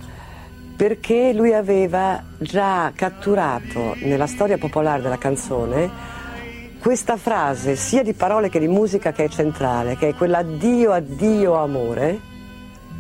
perché 0.75 1.33
lui 1.33 1.53
aveva 1.53 2.23
già 2.37 2.91
catturato 2.93 3.95
nella 4.01 4.27
storia 4.27 4.57
popolare 4.57 5.01
della 5.01 5.17
canzone 5.17 5.89
questa 6.79 7.17
frase 7.17 7.75
sia 7.75 8.03
di 8.03 8.13
parole 8.13 8.49
che 8.49 8.59
di 8.59 8.67
musica 8.67 9.11
che 9.11 9.25
è 9.25 9.29
centrale, 9.29 9.97
che 9.97 10.09
è 10.09 10.13
quella 10.13 10.37
addio, 10.37 10.91
addio 10.93 11.55
amore, 11.55 12.19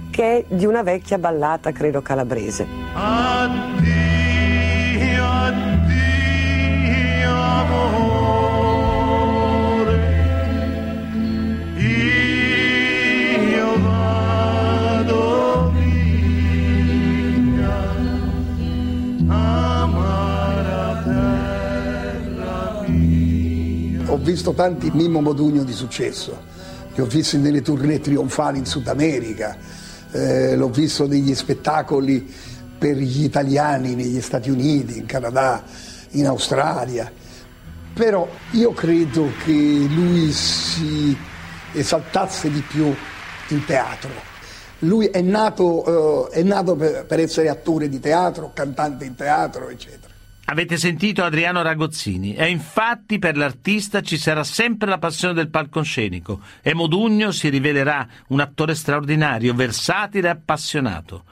che 0.09 0.39
è 0.39 0.45
di 0.47 0.65
una 0.65 0.81
vecchia 0.81 1.17
ballata, 1.17 1.71
credo 1.71 2.01
calabrese. 2.01 2.67
Addio, 2.93 3.85
addio 5.23 6.45
amore, 7.31 7.96
visto 24.27 24.51
tanti 24.51 24.91
Mimmo 24.91 25.21
Modugno 25.21 25.63
di 25.63 25.71
successo, 25.71 26.37
li 26.93 27.01
ho 27.01 27.05
visti 27.05 27.37
nelle 27.37 27.61
tournée 27.61 28.01
trionfali 28.01 28.57
in 28.57 28.65
Sud 28.65 28.85
America, 28.89 29.55
eh, 30.11 30.53
l'ho 30.57 30.67
visto 30.67 31.07
negli 31.07 31.33
spettacoli 31.33 32.29
per 32.77 32.97
gli 32.97 33.23
italiani 33.23 33.95
negli 33.95 34.19
Stati 34.19 34.49
Uniti, 34.49 34.97
in 34.97 35.05
Canada, 35.05 35.63
in 36.11 36.27
Australia. 36.27 37.09
Però 37.93 38.27
io 38.51 38.73
credo 38.73 39.31
che 39.45 39.53
lui 39.53 40.29
si 40.33 41.15
esaltasse 41.71 42.51
di 42.51 42.61
più 42.67 42.93
in 43.47 43.65
teatro. 43.65 44.09
Lui 44.79 45.05
è 45.05 45.21
nato, 45.21 46.27
eh, 46.31 46.39
è 46.39 46.43
nato 46.43 46.75
per, 46.75 47.05
per 47.05 47.21
essere 47.21 47.47
attore 47.47 47.87
di 47.87 48.01
teatro, 48.01 48.51
cantante 48.53 49.05
in 49.05 49.15
teatro, 49.15 49.69
eccetera. 49.69 50.16
Avete 50.49 50.77
sentito 50.77 51.25
Adriano 51.25 51.61
Ragozzini 51.61 52.33
e 52.33 52.47
infatti 52.47 53.19
per 53.19 53.35
l'artista 53.35 54.01
ci 54.01 54.17
sarà 54.17 54.45
sempre 54.45 54.87
la 54.87 54.97
passione 54.97 55.33
del 55.33 55.49
palcoscenico 55.49 56.39
e 56.61 56.73
Modugno 56.73 57.31
si 57.31 57.49
rivelerà 57.49 58.07
un 58.27 58.39
attore 58.39 58.73
straordinario, 58.73 59.53
versatile 59.53 60.29
e 60.29 60.31
appassionato. 60.31 61.25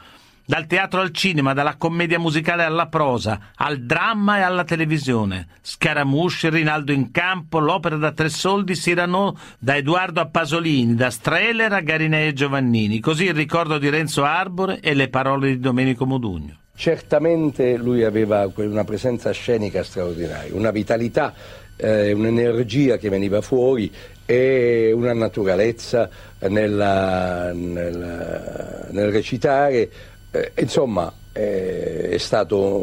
Dal 0.46 0.68
teatro 0.68 1.00
al 1.00 1.12
cinema, 1.12 1.54
dalla 1.54 1.78
commedia 1.78 2.20
musicale 2.20 2.66
alla 2.66 2.88
prosa, 2.88 3.52
al 3.56 3.84
dramma 3.84 4.40
e 4.40 4.42
alla 4.42 4.66
televisione. 4.66 5.48
Scaramouche, 5.62 6.50
Rinaldo 6.50 6.92
in 6.92 7.12
campo, 7.12 7.60
l'opera 7.60 7.96
da 7.96 8.12
tre 8.12 8.28
soldi, 8.28 8.74
Cyrano 8.74 9.38
da 9.58 9.78
Edoardo 9.78 10.20
a 10.20 10.28
Pasolini, 10.28 10.94
da 10.94 11.10
Streller 11.10 11.72
a 11.72 11.80
Garinei 11.80 12.28
e 12.28 12.34
Giovannini. 12.34 13.00
Così 13.00 13.24
il 13.24 13.34
ricordo 13.34 13.78
di 13.78 13.88
Renzo 13.88 14.26
Arbore 14.26 14.82
e 14.82 14.94
le 14.94 15.08
parole 15.08 15.52
di 15.52 15.60
Domenico 15.60 16.06
Modugno. 16.06 16.58
Certamente 16.76 17.78
lui 17.78 18.04
aveva 18.04 18.52
una 18.56 18.84
presenza 18.84 19.32
scenica 19.32 19.82
straordinaria, 19.84 20.54
una 20.54 20.72
vitalità, 20.72 21.34
eh, 21.78 22.12
un'energia 22.12 22.98
che 22.98 23.10
veniva 23.10 23.42
fuori 23.42 23.92
e 24.26 24.92
una 24.94 25.14
naturalezza 25.14 26.10
nella- 26.40 27.52
nel, 27.54 28.88
nel 28.92 29.12
recitare. 29.12 29.90
Eh, 30.32 30.52
insomma, 30.60 31.12
è 31.36 32.16
stato 32.18 32.80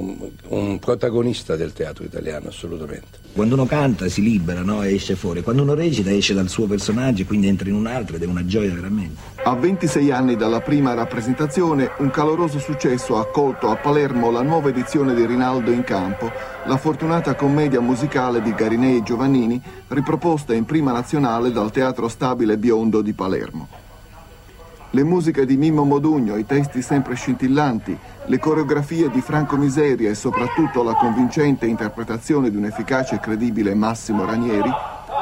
un, 0.48 0.78
protagonista 0.78 1.56
del 1.56 1.72
teatro 1.72 2.04
italiano, 2.04 2.48
assolutamente. 2.48 3.20
Quando 3.32 3.54
uno 3.54 3.64
canta 3.64 4.10
si 4.10 4.20
libera, 4.20 4.60
no? 4.60 4.82
E 4.82 4.92
esce 4.92 5.16
fuori. 5.16 5.42
Quando 5.42 5.62
uno 5.62 5.72
recita 5.72 6.10
esce 6.10 6.34
dal 6.34 6.50
suo 6.50 6.66
personaggio 6.66 7.22
e 7.22 7.24
quindi 7.24 7.48
entra 7.48 7.70
in 7.70 7.76
un 7.76 7.86
altro 7.86 8.16
ed 8.16 8.22
è 8.22 8.26
una 8.26 8.44
gioia 8.44 8.74
veramente. 8.74 9.22
A 9.44 9.54
26 9.54 10.10
anni 10.10 10.36
dalla 10.36 10.60
prima 10.60 10.92
rappresentazione, 10.92 11.92
un 11.98 12.10
caloroso 12.10 12.58
successo 12.58 13.16
ha 13.16 13.20
accolto 13.20 13.70
a 13.70 13.76
Palermo 13.76 14.30
la 14.30 14.42
nuova 14.42 14.68
edizione 14.68 15.14
di 15.14 15.24
Rinaldo 15.24 15.70
in 15.70 15.82
campo, 15.82 16.30
la 16.66 16.76
fortunata 16.76 17.34
commedia 17.34 17.80
musicale 17.80 18.42
di 18.42 18.52
Garinei 18.52 18.98
e 18.98 19.02
Giovannini, 19.02 19.62
riproposta 19.88 20.52
in 20.52 20.66
prima 20.66 20.92
nazionale 20.92 21.52
dal 21.52 21.70
Teatro 21.70 22.06
Stabile 22.08 22.58
Biondo 22.58 23.00
di 23.00 23.14
Palermo. 23.14 23.81
Le 24.94 25.04
musiche 25.04 25.46
di 25.46 25.56
Mimmo 25.56 25.84
Modugno, 25.84 26.36
i 26.36 26.44
testi 26.44 26.82
sempre 26.82 27.14
scintillanti, 27.14 27.96
le 28.26 28.38
coreografie 28.38 29.08
di 29.08 29.22
Franco 29.22 29.56
Miseria 29.56 30.10
e 30.10 30.14
soprattutto 30.14 30.82
la 30.82 30.92
convincente 30.92 31.64
interpretazione 31.64 32.50
di 32.50 32.58
un 32.58 32.66
efficace 32.66 33.14
e 33.14 33.18
credibile 33.18 33.72
Massimo 33.72 34.26
Ranieri 34.26 34.70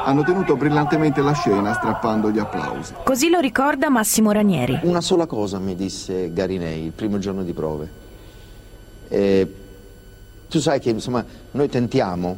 hanno 0.03 0.23
tenuto 0.23 0.57
brillantemente 0.57 1.21
la 1.21 1.31
scena 1.31 1.73
strappando 1.73 2.31
gli 2.31 2.37
applausi. 2.37 2.95
Così 3.05 3.29
lo 3.29 3.39
ricorda 3.39 3.87
Massimo 3.87 4.33
Ranieri. 4.33 4.77
Una 4.83 4.99
sola 4.99 5.25
cosa 5.25 5.57
mi 5.57 5.73
disse 5.73 6.33
Garinei 6.33 6.83
il 6.83 6.91
primo 6.91 7.17
giorno 7.17 7.41
di 7.41 7.53
prove. 7.53 7.89
Eh, 9.07 9.55
tu 10.49 10.59
sai 10.59 10.81
che 10.81 10.89
insomma, 10.89 11.23
noi 11.51 11.69
tentiamo 11.69 12.37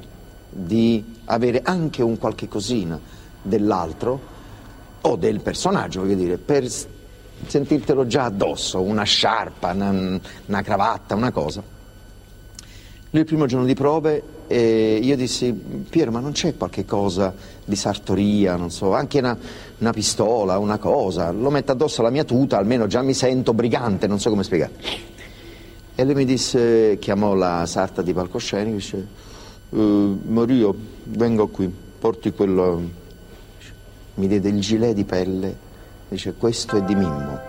di 0.51 1.03
avere 1.25 1.61
anche 1.63 2.03
un 2.03 2.19
qualche 2.19 2.47
cosina 2.47 2.99
dell'altro 3.41 4.21
o 5.01 5.15
del 5.15 5.39
personaggio, 5.39 6.01
voglio 6.01 6.13
dire, 6.13 6.37
per 6.37 6.69
sentirtelo 7.47 8.07
già 8.07 8.25
addosso, 8.25 8.81
una 8.81 9.03
sciarpa, 9.03 9.71
una, 9.71 10.19
una 10.45 10.61
cravatta, 10.61 11.15
una 11.15 11.31
cosa. 11.31 11.63
Lui 13.09 13.21
il 13.21 13.27
primo 13.27 13.45
giorno 13.45 13.65
di 13.65 13.75
prove 13.75 14.23
eh, 14.47 14.99
io 15.01 15.15
dissi, 15.15 15.53
Piero 15.53 16.11
ma 16.11 16.19
non 16.19 16.31
c'è 16.31 16.55
qualche 16.57 16.85
cosa 16.85 17.33
di 17.63 17.75
sartoria, 17.75 18.55
non 18.55 18.71
so, 18.71 18.93
anche 18.93 19.19
una, 19.19 19.37
una, 19.77 19.91
pistola, 19.91 20.57
una 20.57 20.77
cosa, 20.77 21.31
lo 21.31 21.49
metto 21.49 21.71
addosso 21.71 22.01
alla 22.01 22.09
mia 22.09 22.23
tuta, 22.23 22.57
almeno 22.57 22.87
già 22.87 23.01
mi 23.01 23.13
sento 23.13 23.53
brigante, 23.53 24.07
non 24.07 24.19
so 24.19 24.29
come 24.29 24.43
spiegare. 24.43 24.71
E 25.95 26.03
lui 26.03 26.15
mi 26.15 26.25
disse, 26.25 26.97
chiamò 26.99 27.35
la 27.35 27.65
sarta 27.65 28.01
di 28.01 28.13
palcoscenico, 28.13 28.75
dice, 28.75 29.07
eh, 29.69 30.17
Mario, 30.27 30.75
vengo 31.03 31.47
qui, 31.47 31.71
porti 31.99 32.31
quello, 32.31 32.81
mi 34.15 34.27
diede 34.27 34.49
il 34.49 34.59
gilet 34.59 34.93
di 34.93 35.03
pelle, 35.03 35.71
dice, 36.13 36.33
questo 36.33 36.77
è 36.77 36.81
di 36.81 36.95
Mimmo. 36.95 37.39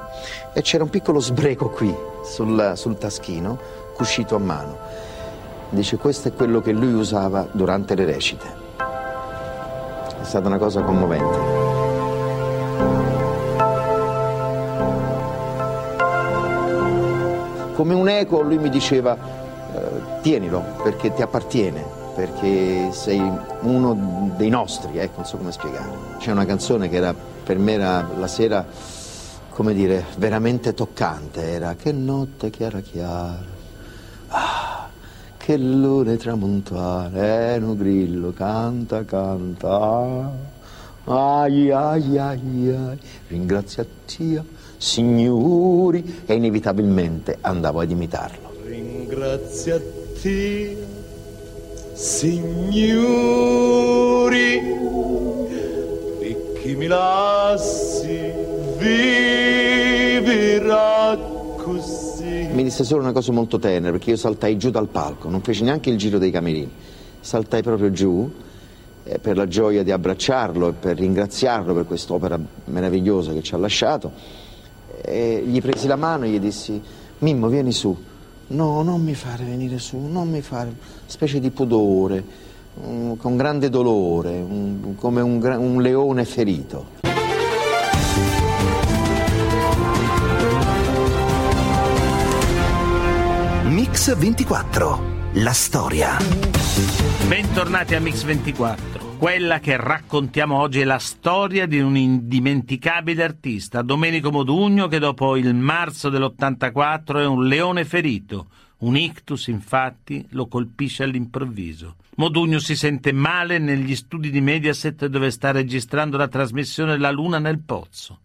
E 0.52 0.62
c'era 0.62 0.84
un 0.84 0.90
piccolo 0.90 1.20
sbreco 1.20 1.68
qui, 1.68 1.94
sul, 2.24 2.72
sul 2.76 2.98
taschino, 2.98 3.58
cuscito 3.94 4.34
a 4.34 4.38
mano. 4.38 4.76
Dice, 5.70 5.96
questo 5.96 6.28
è 6.28 6.32
quello 6.32 6.60
che 6.60 6.72
lui 6.72 6.92
usava 6.92 7.46
durante 7.50 7.94
le 7.94 8.04
recite. 8.04 8.62
È 8.76 10.24
stata 10.24 10.48
una 10.48 10.58
cosa 10.58 10.82
commovente. 10.82 11.62
Come 17.74 17.94
un 17.94 18.08
eco 18.08 18.40
lui 18.40 18.58
mi 18.58 18.70
diceva, 18.70 19.16
eh, 19.74 20.20
tienilo 20.22 20.62
perché 20.82 21.12
ti 21.12 21.22
appartiene, 21.22 21.84
perché 22.14 22.92
sei 22.92 23.20
uno 23.60 24.32
dei 24.36 24.48
nostri, 24.48 24.98
ecco, 24.98 25.16
non 25.16 25.26
so 25.26 25.36
come 25.36 25.52
spiegare. 25.52 25.90
C'è 26.18 26.30
una 26.30 26.46
canzone 26.46 26.88
che 26.88 26.96
era, 26.96 27.14
per 27.45 27.59
me 27.59 27.72
era 27.72 28.09
la 28.18 28.26
sera, 28.26 28.66
come 29.51 29.74
dire, 29.74 30.07
veramente 30.16 30.72
toccante, 30.72 31.42
era 31.42 31.74
Che 31.74 31.92
notte 31.92 32.49
chiara 32.51 32.80
chiara, 32.80 33.45
ah, 34.28 34.88
che 35.36 35.59
lune 35.59 36.16
tramontare, 36.16 37.61
un 37.62 37.76
grillo 37.76 38.32
canta, 38.32 39.05
canta, 39.05 40.32
ai 41.05 41.70
ai 41.70 42.18
ai 42.18 42.70
ai, 42.70 42.99
ringraziati 43.28 44.40
signori, 44.78 46.22
e 46.24 46.32
inevitabilmente 46.34 47.36
andavo 47.40 47.80
ad 47.80 47.90
imitarlo. 47.90 48.53
Ringraziati, 48.64 50.76
signori, 51.92 53.42
ricchi 56.64 56.74
mi 56.76 56.86
lassi, 56.86 58.32
vivrà 59.58 60.28
così. 61.56 62.48
Mi 62.52 62.62
disse 62.62 62.84
solo 62.84 63.02
una 63.02 63.12
cosa 63.12 63.32
molto 63.32 63.58
tenera, 63.58 63.90
perché 63.90 64.08
io 64.10 64.16
saltai 64.16 64.56
giù 64.56 64.70
dal 64.70 64.88
palco, 64.88 65.28
non 65.28 65.42
feci 65.42 65.62
neanche 65.62 65.90
il 65.90 65.98
giro 65.98 66.16
dei 66.18 66.30
camerini, 66.30 66.70
saltai 67.20 67.62
proprio 67.62 67.90
giù 67.90 68.32
eh, 69.04 69.18
per 69.18 69.36
la 69.36 69.46
gioia 69.46 69.82
di 69.82 69.90
abbracciarlo 69.90 70.68
e 70.68 70.72
per 70.72 70.96
ringraziarlo 70.96 71.74
per 71.74 71.84
quest'opera 71.84 72.40
meravigliosa 72.64 73.34
che 73.34 73.42
ci 73.42 73.54
ha 73.54 73.58
lasciato 73.58 74.42
e 75.02 75.42
gli 75.46 75.60
presi 75.60 75.86
la 75.86 75.96
mano 75.96 76.24
e 76.24 76.30
gli 76.30 76.40
dissi 76.40 76.80
Mimmo 77.18 77.48
vieni 77.48 77.72
su. 77.72 77.94
No 78.46 78.82
non 78.82 79.02
mi 79.02 79.14
fare 79.14 79.44
venire 79.44 79.78
su 79.78 79.98
non 79.98 80.30
mi 80.30 80.40
fare 80.40 80.72
specie 81.06 81.40
di 81.40 81.50
pudore 81.50 82.22
um, 82.75 83.16
con 83.16 83.37
grande 83.37 83.68
dolore 83.68 84.41
um, 84.41 84.95
come 84.97 85.20
un, 85.20 85.41
un 85.43 85.81
leone 85.81 86.25
ferito 86.25 86.87
Mix 93.64 94.16
24 94.16 95.12
la 95.35 95.53
storia 95.53 96.16
bentornati 97.27 97.95
a 97.95 98.01
Mix 98.01 98.22
24 98.25 98.95
quella 99.18 99.59
che 99.59 99.77
raccontiamo 99.77 100.59
oggi 100.59 100.81
è 100.81 100.85
la 100.85 100.99
storia 100.99 101.66
di 101.66 101.81
un 101.81 101.97
indimenticabile 101.97 103.22
artista, 103.22 103.81
Domenico 103.81 104.31
Modugno, 104.31 104.87
che 104.87 104.99
dopo 104.99 105.37
il 105.37 105.55
marzo 105.55 106.11
dell'84 106.11 107.20
è 107.20 107.25
un 107.25 107.47
leone 107.47 107.87
ferito. 107.87 108.49
Un 108.81 108.99
ictus, 108.99 109.47
infatti, 109.47 110.27
lo 110.33 110.47
colpisce 110.47 111.05
all'improvviso. 111.05 111.97
Modugno 112.16 112.60
si 112.60 112.76
sente 112.76 113.12
male 113.12 113.58
negli 113.58 113.96
studi 113.96 114.30
di 114.30 114.40
Mediaset 114.40 115.06
dove 115.06 115.30
sta 115.32 115.50
registrando 115.50 116.16
la 116.16 116.28
trasmissione 116.28 116.96
La 116.96 117.10
Luna 117.10 117.40
nel 117.40 117.58
Pozzo. 117.60 118.20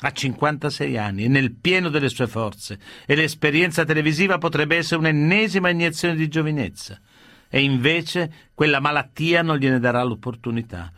Ha 0.00 0.12
56 0.12 0.96
anni, 0.96 1.24
è 1.24 1.28
nel 1.28 1.52
pieno 1.52 1.88
delle 1.88 2.08
sue 2.08 2.28
forze 2.28 2.78
e 3.06 3.16
l'esperienza 3.16 3.84
televisiva 3.84 4.38
potrebbe 4.38 4.76
essere 4.76 5.00
un'ennesima 5.00 5.68
iniezione 5.70 6.14
di 6.14 6.28
giovinezza 6.28 7.00
e 7.48 7.62
invece 7.62 8.50
quella 8.54 8.80
malattia 8.80 9.42
non 9.42 9.56
gliene 9.56 9.80
darà 9.80 10.02
l'opportunità. 10.02 10.92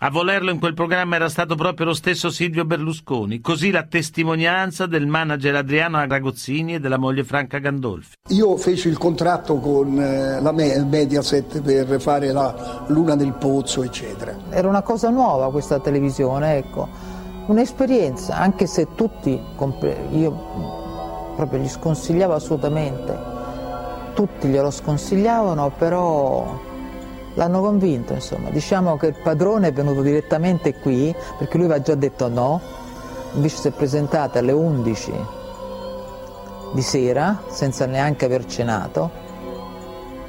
A 0.00 0.10
volerlo 0.10 0.50
in 0.50 0.58
quel 0.58 0.74
programma 0.74 1.16
era 1.16 1.30
stato 1.30 1.54
proprio 1.54 1.86
lo 1.86 1.94
stesso 1.94 2.28
Silvio 2.28 2.66
Berlusconi, 2.66 3.40
così 3.40 3.70
la 3.70 3.84
testimonianza 3.84 4.84
del 4.84 5.06
manager 5.06 5.54
Adriano 5.54 5.96
Aragozzini 5.96 6.74
e 6.74 6.80
della 6.80 6.98
moglie 6.98 7.24
Franca 7.24 7.56
Gandolfi. 7.56 8.12
Io 8.28 8.58
feci 8.58 8.88
il 8.88 8.98
contratto 8.98 9.56
con 9.56 9.98
eh, 9.98 10.38
la 10.42 10.52
Mediaset 10.52 11.62
per 11.62 11.98
fare 11.98 12.30
la 12.30 12.84
Luna 12.88 13.16
del 13.16 13.32
Pozzo, 13.32 13.82
eccetera. 13.82 14.36
Era 14.50 14.68
una 14.68 14.82
cosa 14.82 15.08
nuova 15.08 15.50
questa 15.50 15.80
televisione, 15.80 16.58
ecco, 16.58 16.86
un'esperienza, 17.46 18.36
anche 18.36 18.66
se 18.66 18.88
tutti, 18.94 19.40
io 20.10 21.32
proprio 21.36 21.58
gli 21.58 21.68
sconsigliavo 21.68 22.34
assolutamente 22.34 23.34
tutti 24.16 24.48
glielo 24.48 24.70
sconsigliavano, 24.70 25.72
però 25.76 26.65
l'hanno 27.36 27.60
convinto, 27.60 28.12
insomma. 28.12 28.50
Diciamo 28.50 28.96
che 28.96 29.06
il 29.06 29.16
padrone 29.22 29.68
è 29.68 29.72
venuto 29.72 30.02
direttamente 30.02 30.74
qui, 30.74 31.14
perché 31.38 31.56
lui 31.56 31.66
aveva 31.66 31.80
già 31.80 31.94
detto 31.94 32.28
no, 32.28 32.60
invece 33.34 33.56
si 33.56 33.68
è 33.68 33.70
presentato 33.70 34.38
alle 34.38 34.52
11 34.52 35.12
di 36.72 36.82
sera, 36.82 37.42
senza 37.48 37.86
neanche 37.86 38.24
aver 38.24 38.44
cenato. 38.46 39.24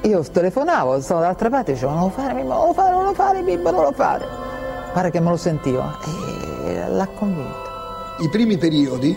Io 0.02 0.22
telefonavo, 0.22 1.00
stavo 1.00 1.20
dall'altra 1.20 1.50
parte, 1.50 1.72
dicevo 1.72 1.92
non 1.92 2.02
lo 2.02 2.10
fare, 2.10 2.32
Mimmo, 2.34 2.54
non 2.54 2.66
lo 2.68 2.72
fare, 2.72 2.90
non 2.90 3.04
lo 3.04 3.14
fare, 3.14 3.42
Mimmo, 3.42 3.70
non 3.70 3.82
lo 3.82 3.92
fare. 3.92 4.26
Pare 4.92 5.10
che 5.10 5.20
me 5.20 5.30
lo 5.30 5.36
sentiva 5.36 5.98
e 6.64 6.88
l'ha 6.88 7.08
convinto. 7.08 7.66
I 8.20 8.28
primi 8.28 8.56
periodi 8.58 9.16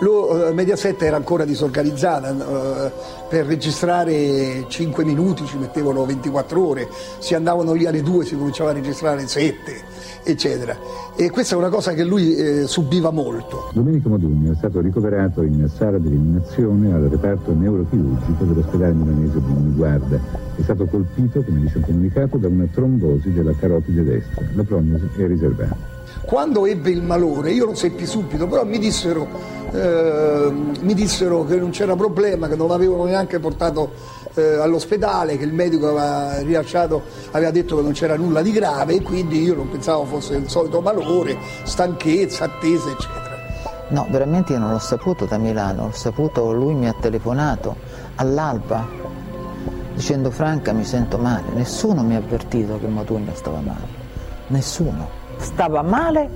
lo, 0.00 0.48
eh, 0.48 0.52
Mediaset 0.52 1.00
era 1.02 1.16
ancora 1.16 1.44
disorganizzata, 1.44 2.30
uh, 2.30 2.90
per 3.30 3.46
registrare 3.46 4.64
5 4.66 5.04
minuti 5.04 5.46
ci 5.46 5.56
mettevano 5.56 6.04
24 6.04 6.66
ore, 6.66 6.88
si 7.20 7.36
andavano 7.36 7.74
lì 7.74 7.86
alle 7.86 8.02
2, 8.02 8.24
si 8.24 8.36
cominciava 8.36 8.70
a 8.70 8.72
registrare 8.72 9.18
alle 9.18 9.28
7, 9.28 9.54
eccetera. 10.24 10.76
E 11.14 11.30
questa 11.30 11.54
è 11.54 11.58
una 11.58 11.68
cosa 11.68 11.92
che 11.92 12.02
lui 12.02 12.34
eh, 12.34 12.66
subiva 12.66 13.12
molto. 13.12 13.70
Domenico 13.72 14.08
Modugno 14.08 14.50
è 14.50 14.56
stato 14.56 14.80
ricoverato 14.80 15.42
in 15.42 15.70
sala 15.72 15.98
di 15.98 16.08
eliminazione 16.08 16.92
al 16.92 17.02
reparto 17.02 17.54
neurochirurgico 17.54 18.42
dell'ospedale 18.42 18.94
milanese 18.94 19.40
di 19.40 19.74
Guarda. 19.76 20.18
È 20.56 20.62
stato 20.62 20.86
colpito, 20.86 21.44
come 21.44 21.60
dice 21.60 21.76
un 21.76 21.84
comunicato, 21.84 22.36
da 22.36 22.48
una 22.48 22.66
trombosi 22.72 23.32
della 23.32 23.54
carotide 23.54 24.02
destra. 24.02 24.44
La 24.54 24.64
prognosi 24.64 25.08
è 25.16 25.26
riservata. 25.28 25.99
Quando 26.22 26.66
ebbe 26.66 26.90
il 26.90 27.02
malore, 27.02 27.50
io 27.50 27.66
lo 27.66 27.74
seppi 27.74 28.06
subito, 28.06 28.46
però 28.46 28.64
mi 28.64 28.78
dissero, 28.78 29.26
eh, 29.72 30.52
mi 30.80 30.94
dissero 30.94 31.44
che 31.44 31.56
non 31.56 31.70
c'era 31.70 31.96
problema, 31.96 32.46
che 32.46 32.56
non 32.56 32.68
l'avevano 32.68 33.04
neanche 33.04 33.38
portato 33.38 33.92
eh, 34.34 34.56
all'ospedale, 34.56 35.38
che 35.38 35.44
il 35.44 35.52
medico 35.52 35.88
aveva 35.88 36.38
rilasciato, 36.40 37.02
aveva 37.30 37.50
detto 37.50 37.76
che 37.76 37.82
non 37.82 37.92
c'era 37.92 38.16
nulla 38.16 38.42
di 38.42 38.52
grave 38.52 38.94
e 38.94 39.02
quindi 39.02 39.42
io 39.42 39.54
non 39.54 39.70
pensavo 39.70 40.04
fosse 40.04 40.36
il 40.36 40.48
solito 40.48 40.80
malore, 40.80 41.36
stanchezza, 41.64 42.44
attesa, 42.44 42.90
eccetera. 42.90 43.38
No, 43.88 44.06
veramente 44.10 44.52
io 44.52 44.58
non 44.58 44.70
l'ho 44.70 44.78
saputo 44.78 45.24
da 45.24 45.36
Milano, 45.36 45.86
l'ho 45.86 45.92
saputo, 45.92 46.52
lui 46.52 46.74
mi 46.74 46.86
ha 46.86 46.94
telefonato 47.00 47.74
all'alba 48.16 48.86
dicendo 49.94 50.30
Franca 50.30 50.72
mi 50.72 50.84
sento 50.84 51.18
male, 51.18 51.46
nessuno 51.54 52.02
mi 52.02 52.14
ha 52.14 52.18
avvertito 52.18 52.78
che 52.78 52.86
Modugno 52.86 53.34
stava 53.34 53.60
male, 53.60 53.88
nessuno 54.48 55.19
stava 55.40 55.82
male 55.82 56.28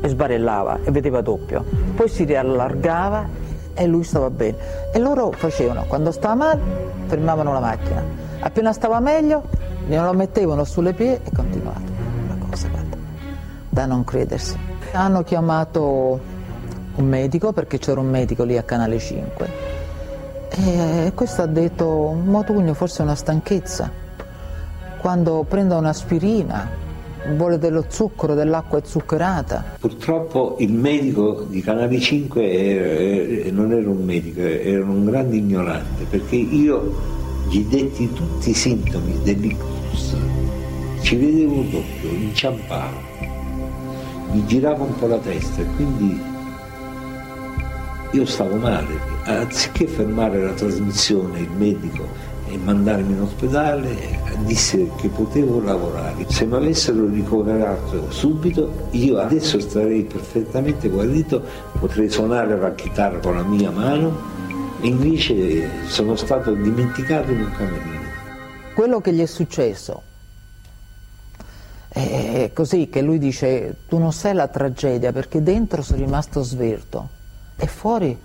e 0.00 0.08
sbarellava 0.08 0.80
e 0.84 0.90
vedeva 0.90 1.20
doppio, 1.20 1.64
poi 1.94 2.08
si 2.08 2.24
riallargava 2.24 3.28
e 3.74 3.86
lui 3.86 4.02
stava 4.02 4.30
bene. 4.30 4.56
E 4.92 4.98
loro 4.98 5.30
facevano, 5.30 5.84
quando 5.86 6.10
stava 6.10 6.34
male, 6.34 6.60
fermavano 7.06 7.52
la 7.52 7.60
macchina, 7.60 8.02
appena 8.40 8.72
stava 8.72 9.00
meglio, 9.00 9.44
glielo 9.86 10.12
mettevano 10.12 10.64
sulle 10.64 10.92
piedi 10.92 11.20
e 11.24 11.30
continuavano. 11.34 11.86
Una 12.24 12.46
cosa 12.48 12.68
guarda, 12.68 12.96
da 13.68 13.86
non 13.86 14.04
credersi. 14.04 14.58
Hanno 14.92 15.22
chiamato 15.22 16.20
un 16.96 17.04
medico, 17.06 17.52
perché 17.52 17.78
c'era 17.78 18.00
un 18.00 18.08
medico 18.08 18.42
lì 18.42 18.58
a 18.58 18.62
Canale 18.62 18.98
5, 18.98 19.48
e 20.50 21.12
questo 21.14 21.42
ha 21.42 21.46
detto, 21.46 21.86
Motugno 22.12 22.74
forse 22.74 23.00
è 23.00 23.02
una 23.04 23.14
stanchezza, 23.14 23.90
quando 24.98 25.44
prendo 25.48 25.76
un'aspirina 25.76 26.88
vuole 27.28 27.58
dello 27.58 27.84
zucchero, 27.88 28.34
dell'acqua 28.34 28.80
zuccherata. 28.84 29.76
Purtroppo 29.80 30.56
il 30.58 30.72
medico 30.72 31.46
di 31.48 31.60
Canale 31.60 31.98
5 31.98 32.52
era, 32.52 33.52
non 33.52 33.72
era 33.72 33.88
un 33.88 34.04
medico, 34.04 34.40
era 34.40 34.84
un 34.84 35.04
grande 35.04 35.36
ignorante, 35.36 36.04
perché 36.08 36.36
io 36.36 37.18
gli 37.48 37.64
detti 37.64 38.12
tutti 38.12 38.50
i 38.50 38.54
sintomi 38.54 39.18
dell'ictus, 39.22 40.16
ci 41.02 41.16
vedevo 41.16 41.62
doppio, 41.62 42.10
inciampavo, 42.10 43.08
mi 44.32 44.46
girava 44.46 44.84
un 44.84 44.94
po' 44.96 45.06
la 45.06 45.18
testa 45.18 45.62
e 45.62 45.66
quindi 45.76 46.20
io 48.12 48.24
stavo 48.24 48.56
male, 48.56 48.98
anziché 49.24 49.86
fermare 49.86 50.42
la 50.42 50.52
trasmissione, 50.52 51.40
il 51.40 51.50
medico 51.56 52.06
e 52.50 52.56
mandarmi 52.56 53.12
in 53.12 53.20
ospedale, 53.20 54.18
disse 54.44 54.90
che 54.96 55.08
potevo 55.08 55.60
lavorare. 55.60 56.26
Se 56.28 56.44
mi 56.44 56.56
avessero 56.56 57.06
ricoverato 57.06 58.10
subito, 58.10 58.88
io 58.90 59.18
adesso 59.18 59.60
starei 59.60 60.02
perfettamente 60.02 60.88
guarito, 60.88 61.42
potrei 61.78 62.10
suonare 62.10 62.58
la 62.58 62.74
chitarra 62.74 63.18
con 63.18 63.36
la 63.36 63.44
mia 63.44 63.70
mano, 63.70 64.38
e 64.80 64.88
invece 64.88 65.86
sono 65.86 66.16
stato 66.16 66.52
dimenticato 66.54 67.30
in 67.30 67.40
un 67.40 67.52
camerino. 67.52 68.08
Quello 68.74 69.00
che 69.00 69.12
gli 69.12 69.20
è 69.20 69.26
successo 69.26 70.02
è 71.88 72.50
così 72.54 72.88
che 72.88 73.02
lui 73.02 73.18
dice 73.18 73.76
tu 73.88 73.98
non 73.98 74.12
sai 74.12 74.32
la 74.32 74.46
tragedia 74.46 75.12
perché 75.12 75.42
dentro 75.42 75.82
sono 75.82 75.98
rimasto 75.98 76.42
svelto 76.42 77.08
e 77.56 77.66
fuori 77.66 78.16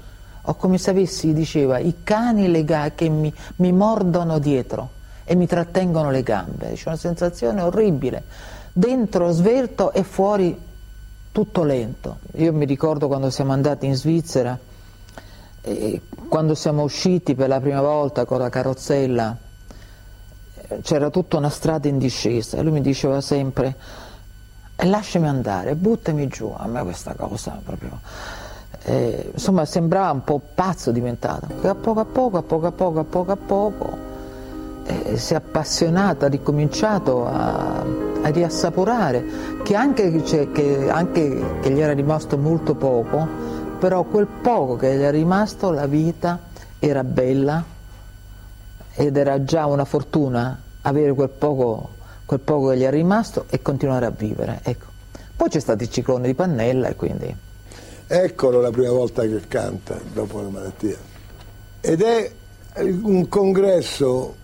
ho 0.45 0.53
come 0.55 0.77
se 0.77 0.91
avessi, 0.91 1.33
diceva, 1.33 1.79
i 1.79 1.95
cani 2.03 2.49
legati 2.49 3.05
che 3.05 3.09
mi, 3.09 3.33
mi 3.57 3.71
mordono 3.71 4.39
dietro 4.39 4.89
e 5.23 5.35
mi 5.35 5.47
trattengono 5.47 6.11
le 6.11 6.23
gambe. 6.23 6.73
C'è 6.73 6.87
una 6.87 6.97
sensazione 6.97 7.61
orribile. 7.61 8.23
Dentro 8.71 9.31
svelto 9.31 9.91
e 9.91 10.03
fuori 10.03 10.57
tutto 11.31 11.63
lento. 11.63 12.19
Io 12.35 12.53
mi 12.53 12.65
ricordo 12.65 13.07
quando 13.07 13.29
siamo 13.29 13.51
andati 13.51 13.85
in 13.85 13.95
Svizzera, 13.95 14.57
e 15.61 16.01
quando 16.29 16.53
siamo 16.53 16.83
usciti 16.83 17.33
per 17.33 17.47
la 17.47 17.59
prima 17.59 17.81
volta 17.81 18.23
con 18.25 18.37
la 18.37 18.49
carrozzella, 18.49 19.35
c'era 20.81 21.09
tutta 21.09 21.37
una 21.37 21.49
strada 21.49 21.87
in 21.87 21.97
discesa 21.97 22.57
e 22.57 22.61
lui 22.61 22.73
mi 22.73 22.81
diceva 22.81 23.19
sempre 23.19 23.75
lasciami 24.77 25.27
andare, 25.27 25.75
buttami 25.75 26.27
giù. 26.27 26.53
A 26.55 26.67
me 26.67 26.83
questa 26.83 27.13
cosa 27.15 27.59
proprio 27.63 27.99
eh, 28.83 29.31
insomma 29.33 29.65
sembrava 29.65 30.11
un 30.11 30.23
po' 30.23 30.41
pazzo 30.53 30.91
diventato, 30.91 31.47
che 31.61 31.67
a 31.67 31.75
poco 31.75 31.99
a 31.99 32.05
poco, 32.05 32.37
a 32.37 32.41
poco 32.41 32.67
a 32.67 32.71
poco, 32.71 32.99
a 32.99 33.03
poco 33.03 33.31
a 33.31 33.37
poco 33.37 33.97
eh, 34.85 35.17
si 35.17 35.33
è 35.33 35.37
appassionato, 35.37 36.25
ha 36.25 36.27
ricominciato 36.27 37.25
a, 37.25 37.83
a 38.21 38.29
riassaporare, 38.29 39.23
che 39.63 39.75
anche, 39.75 40.23
cioè, 40.23 40.51
che 40.51 40.89
anche 40.89 41.59
che 41.61 41.71
gli 41.71 41.79
era 41.79 41.93
rimasto 41.93 42.37
molto 42.37 42.75
poco, 42.75 43.27
però 43.79 44.03
quel 44.03 44.27
poco 44.27 44.75
che 44.75 44.95
gli 44.95 45.01
è 45.01 45.11
rimasto 45.11 45.71
la 45.71 45.87
vita 45.87 46.39
era 46.79 47.03
bella 47.03 47.63
ed 48.93 49.17
era 49.17 49.43
già 49.43 49.65
una 49.65 49.85
fortuna 49.85 50.61
avere 50.81 51.13
quel 51.13 51.29
poco, 51.29 51.89
quel 52.25 52.39
poco 52.39 52.69
che 52.69 52.77
gli 52.77 52.83
è 52.83 52.89
rimasto 52.89 53.45
e 53.49 53.61
continuare 53.61 54.05
a 54.05 54.11
vivere. 54.11 54.59
Ecco. 54.63 54.85
Poi 55.35 55.49
c'è 55.49 55.59
stato 55.59 55.83
il 55.83 55.89
ciclone 55.89 56.27
di 56.27 56.33
Pannella 56.33 56.87
e 56.87 56.95
quindi 56.95 57.35
Eccolo 58.07 58.61
la 58.61 58.69
prima 58.69 58.91
volta 58.91 59.23
che 59.23 59.41
canta 59.47 59.99
dopo 60.13 60.39
la 60.39 60.49
malattia. 60.49 60.95
Ed 61.81 62.03
è 62.03 62.31
un 62.75 63.27
congresso 63.27 64.35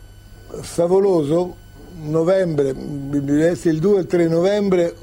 favoloso, 0.61 1.57
novembre, 2.01 2.69
il 2.69 3.21
2 3.21 3.45
e 3.45 3.55
il 3.99 4.07
3 4.07 4.27
novembre, 4.27 4.95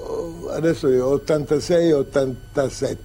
adesso 0.48 0.88
86-87. 0.88 2.98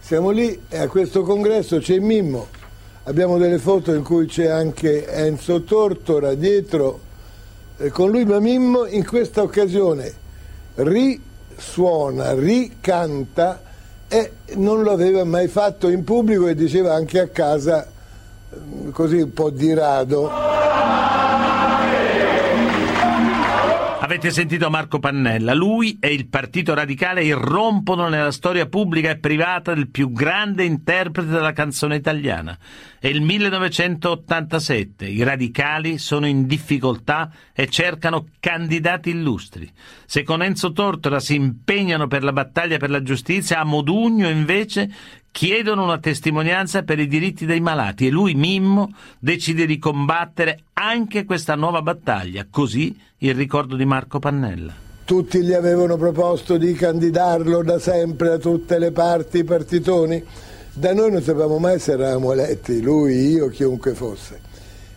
Siamo 0.00 0.30
lì 0.30 0.58
e 0.70 0.78
a 0.78 0.88
questo 0.88 1.22
congresso 1.22 1.78
c'è 1.78 1.98
Mimmo, 1.98 2.46
abbiamo 3.02 3.36
delle 3.36 3.58
foto 3.58 3.92
in 3.92 4.02
cui 4.02 4.24
c'è 4.24 4.46
anche 4.46 5.06
Enzo 5.06 5.64
Tortora 5.64 6.32
dietro 6.34 6.98
e 7.76 7.90
con 7.90 8.10
lui, 8.10 8.24
ma 8.24 8.40
Mimmo 8.40 8.86
in 8.86 9.04
questa 9.04 9.42
occasione 9.42 10.14
risuona, 10.76 12.32
ricanta 12.32 13.64
e 14.12 14.32
non 14.56 14.82
lo 14.82 14.92
aveva 14.92 15.24
mai 15.24 15.48
fatto 15.48 15.88
in 15.88 16.04
pubblico 16.04 16.46
e 16.46 16.54
diceva 16.54 16.92
anche 16.92 17.18
a 17.18 17.28
casa 17.28 17.86
mm, 18.54 18.90
così 18.90 19.22
un 19.22 19.32
po' 19.32 19.48
di 19.48 19.72
rado. 19.72 20.30
Avete 24.12 24.30
sentito 24.30 24.68
Marco 24.68 24.98
Pannella, 24.98 25.54
lui 25.54 25.96
e 25.98 26.12
il 26.12 26.26
Partito 26.26 26.74
Radicale 26.74 27.24
irrompono 27.24 28.10
nella 28.10 28.30
storia 28.30 28.66
pubblica 28.66 29.08
e 29.08 29.16
privata 29.16 29.72
del 29.72 29.88
più 29.88 30.12
grande 30.12 30.64
interprete 30.64 31.30
della 31.30 31.54
canzone 31.54 31.96
italiana. 31.96 32.58
È 33.00 33.06
il 33.06 33.22
1987, 33.22 35.06
i 35.06 35.22
radicali 35.22 35.96
sono 35.96 36.26
in 36.26 36.46
difficoltà 36.46 37.32
e 37.54 37.68
cercano 37.68 38.26
candidati 38.38 39.08
illustri. 39.08 39.72
Se 40.04 40.22
con 40.24 40.42
Enzo 40.42 40.72
Tortora 40.72 41.18
si 41.18 41.34
impegnano 41.34 42.06
per 42.06 42.22
la 42.22 42.32
battaglia 42.32 42.76
per 42.76 42.90
la 42.90 43.02
giustizia, 43.02 43.60
a 43.60 43.64
Modugno 43.64 44.28
invece 44.28 44.90
chiedono 45.32 45.82
una 45.82 45.98
testimonianza 45.98 46.82
per 46.82 47.00
i 47.00 47.08
diritti 47.08 47.46
dei 47.46 47.60
malati 47.60 48.06
e 48.06 48.10
lui, 48.10 48.34
Mimmo, 48.34 48.92
decide 49.18 49.66
di 49.66 49.78
combattere 49.78 50.64
anche 50.74 51.24
questa 51.24 51.56
nuova 51.56 51.80
battaglia, 51.82 52.46
così 52.48 52.96
il 53.18 53.34
ricordo 53.34 53.74
di 53.74 53.86
Marco 53.86 54.18
Pannella. 54.18 54.74
Tutti 55.04 55.42
gli 55.42 55.52
avevano 55.52 55.96
proposto 55.96 56.58
di 56.58 56.72
candidarlo 56.74 57.64
da 57.64 57.78
sempre 57.78 58.28
da 58.28 58.38
tutte 58.38 58.78
le 58.78 58.92
parti, 58.92 59.38
i 59.38 59.44
partitoni. 59.44 60.22
Da 60.74 60.94
noi 60.94 61.10
non 61.10 61.22
sapevamo 61.22 61.58
mai 61.58 61.78
se 61.78 61.92
eravamo 61.92 62.32
eletti, 62.32 62.80
lui, 62.80 63.30
io, 63.30 63.48
chiunque 63.48 63.94
fosse. 63.94 64.40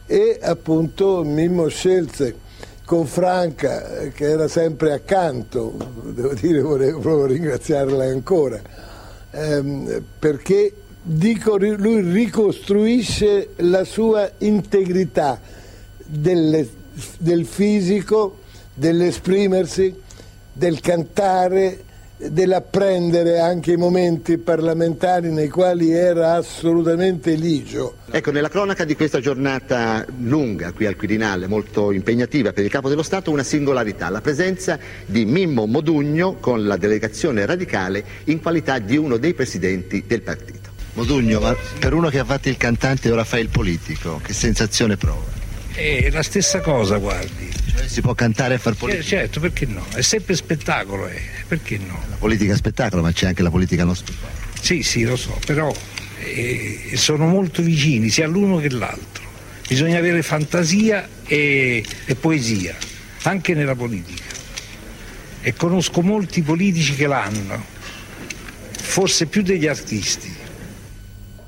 E 0.05 0.37
appunto 0.41 1.23
Mimmo 1.23 1.67
scelse 1.67 2.43
con 2.85 3.07
Franca, 3.07 4.09
che 4.13 4.25
era 4.25 4.47
sempre 4.47 4.93
accanto, 4.93 5.75
devo 6.03 6.33
dire, 6.33 6.61
volevo 6.61 7.25
ringraziarla 7.25 8.05
ancora 8.05 8.61
ehm, 9.35 10.03
perché 10.17 10.73
dico, 11.01 11.57
lui 11.57 12.01
ricostruisce 12.01 13.49
la 13.57 13.83
sua 13.83 14.31
integrità 14.39 15.39
delle, 15.97 16.67
del 17.19 17.45
fisico, 17.45 18.39
dell'esprimersi, 18.73 19.93
del 20.51 20.79
cantare, 20.79 21.83
dell'apprendere 22.17 23.39
anche 23.39 23.73
i 23.73 23.77
momenti 23.77 24.37
parlamentari 24.37 25.31
nei 25.31 25.49
quali 25.49 25.91
era 25.91 26.33
assolutamente 26.33 27.33
ligio. 27.33 27.97
Ecco, 28.09 28.31
nella 28.31 28.49
cronaca 28.49 28.85
di 28.85 28.95
questa 28.95 29.19
giornata 29.19 30.05
lunga 30.19 30.71
qui 30.71 30.85
al 30.85 30.95
Quirinale, 30.95 31.47
molto 31.47 31.91
impegnativa 31.91 32.53
per 32.53 32.63
il 32.63 32.69
Capo 32.69 32.87
dello 32.87 33.03
Stato, 33.03 33.31
una 33.31 33.43
singolarità, 33.43 34.09
la 34.09 34.21
presenza 34.21 34.79
di 35.05 35.25
Mimmo 35.25 35.65
Modugno 35.65 36.37
con 36.39 36.65
la 36.65 36.77
delegazione 36.77 37.45
radicale 37.45 38.03
in 38.25 38.41
qualità 38.41 38.79
di 38.79 38.95
uno 38.95 39.17
dei 39.17 39.33
presidenti 39.33 40.03
del 40.07 40.21
partito. 40.21 40.69
Modugno, 40.93 41.41
ma 41.41 41.53
per 41.77 41.93
uno 41.93 42.07
che 42.07 42.19
ha 42.19 42.23
fatto 42.23 42.47
il 42.47 42.55
cantante 42.55 43.09
e 43.09 43.11
ora 43.11 43.25
fa 43.25 43.37
il 43.37 43.49
politico, 43.49 44.21
che 44.23 44.31
sensazione 44.31 44.95
prova? 44.95 45.44
È 45.75 46.09
la 46.09 46.23
stessa 46.23 46.61
cosa, 46.61 46.97
guardi. 46.97 47.51
Cioè 47.75 47.87
si 47.87 47.99
può 48.01 48.13
cantare 48.13 48.55
e 48.55 48.57
far 48.59 48.73
Eh, 48.73 48.77
politica? 48.77 49.03
certo, 49.03 49.39
perché 49.41 49.65
no? 49.65 49.85
È 49.93 50.01
sempre 50.01 50.35
spettacolo, 50.35 51.07
eh. 51.07 51.21
perché 51.47 51.77
no? 51.77 52.01
La 52.09 52.15
politica 52.15 52.53
è 52.53 52.55
spettacolo, 52.55 53.01
ma 53.01 53.11
c'è 53.11 53.27
anche 53.27 53.43
la 53.43 53.49
politica 53.49 53.83
non 53.83 53.95
spettacolo. 53.95 54.31
Sì, 54.61 54.81
sì, 54.83 55.03
lo 55.03 55.17
so, 55.17 55.37
però 55.45 55.75
eh, 56.23 56.91
sono 56.95 57.27
molto 57.27 57.61
vicini 57.61 58.09
sia 58.09 58.25
l'uno 58.27 58.57
che 58.57 58.69
l'altro. 58.69 59.23
Bisogna 59.67 59.97
avere 59.97 60.21
fantasia 60.23 61.07
e, 61.25 61.83
e 62.05 62.15
poesia, 62.15 62.75
anche 63.23 63.53
nella 63.53 63.75
politica. 63.75 64.23
E 65.41 65.53
conosco 65.53 66.01
molti 66.01 66.41
politici 66.41 66.95
che 66.95 67.05
l'hanno, 67.05 67.63
forse 68.79 69.25
più 69.25 69.41
degli 69.41 69.67
artisti. 69.67 70.33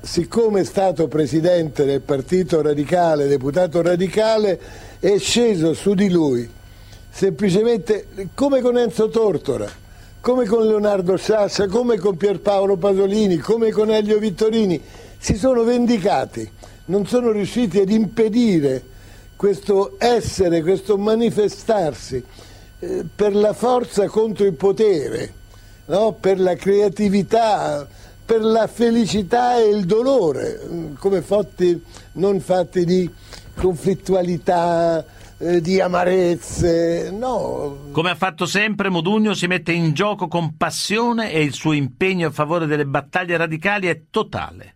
Siccome 0.00 0.60
è 0.60 0.64
stato 0.64 1.08
presidente 1.08 1.84
del 1.84 2.00
Partito 2.00 2.62
Radicale, 2.62 3.26
deputato 3.26 3.82
radicale, 3.82 4.58
è 5.00 5.18
sceso 5.18 5.74
su 5.74 5.94
di 5.94 6.08
lui, 6.08 6.48
semplicemente 7.10 8.06
come 8.34 8.60
con 8.60 8.78
Enzo 8.78 9.08
Tortora, 9.08 9.68
come 10.20 10.46
con 10.46 10.66
Leonardo 10.66 11.16
Sassa, 11.16 11.66
come 11.66 11.98
con 11.98 12.16
Pierpaolo 12.16 12.76
Pasolini, 12.76 13.38
come 13.38 13.70
con 13.70 13.90
Elio 13.90 14.18
Vittorini, 14.18 14.80
si 15.18 15.36
sono 15.36 15.64
vendicati, 15.64 16.48
non 16.86 17.04
sono 17.06 17.32
riusciti 17.32 17.80
ad 17.80 17.90
impedire 17.90 18.82
questo 19.34 19.96
essere, 19.98 20.62
questo 20.62 20.96
manifestarsi 20.96 22.24
eh, 22.78 23.04
per 23.14 23.34
la 23.34 23.52
forza 23.52 24.06
contro 24.06 24.46
il 24.46 24.54
potere, 24.54 25.32
no? 25.86 26.16
per 26.18 26.38
la 26.38 26.54
creatività, 26.54 27.86
per 28.28 28.42
la 28.42 28.66
felicità 28.66 29.56
e 29.56 29.70
il 29.70 29.86
dolore, 29.86 30.60
mm, 30.62 30.94
come 30.96 31.22
fatti 31.22 31.82
non 32.12 32.40
fatti 32.40 32.84
di 32.84 33.10
conflittualità, 33.54 35.02
eh, 35.38 35.62
di 35.62 35.80
amarezze, 35.80 37.10
no. 37.10 37.88
Come 37.90 38.10
ha 38.10 38.14
fatto 38.14 38.44
sempre, 38.44 38.90
Modugno 38.90 39.32
si 39.32 39.46
mette 39.46 39.72
in 39.72 39.94
gioco 39.94 40.28
con 40.28 40.58
passione 40.58 41.32
e 41.32 41.42
il 41.42 41.54
suo 41.54 41.72
impegno 41.72 42.28
a 42.28 42.30
favore 42.30 42.66
delle 42.66 42.84
battaglie 42.84 43.38
radicali 43.38 43.86
è 43.86 44.02
totale. 44.10 44.74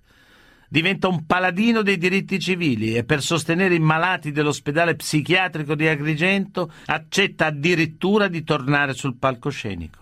Diventa 0.67 1.09
un 1.09 1.27
paladino 1.27 1.83
dei 1.83 1.99
diritti 1.99 2.41
civili 2.41 2.97
e 2.97 3.05
per 3.05 3.21
sostenere 3.21 3.75
i 3.75 3.81
malati 3.81 4.33
dell'ospedale 4.33 4.95
psichiatrico 4.95 5.75
di 5.75 5.87
Agrigento 5.89 6.73
accetta 6.87 7.47
addirittura 7.47 8.29
di 8.29 8.43
tornare 8.45 8.95
sul 8.95 9.19
palcoscenico. 9.19 10.02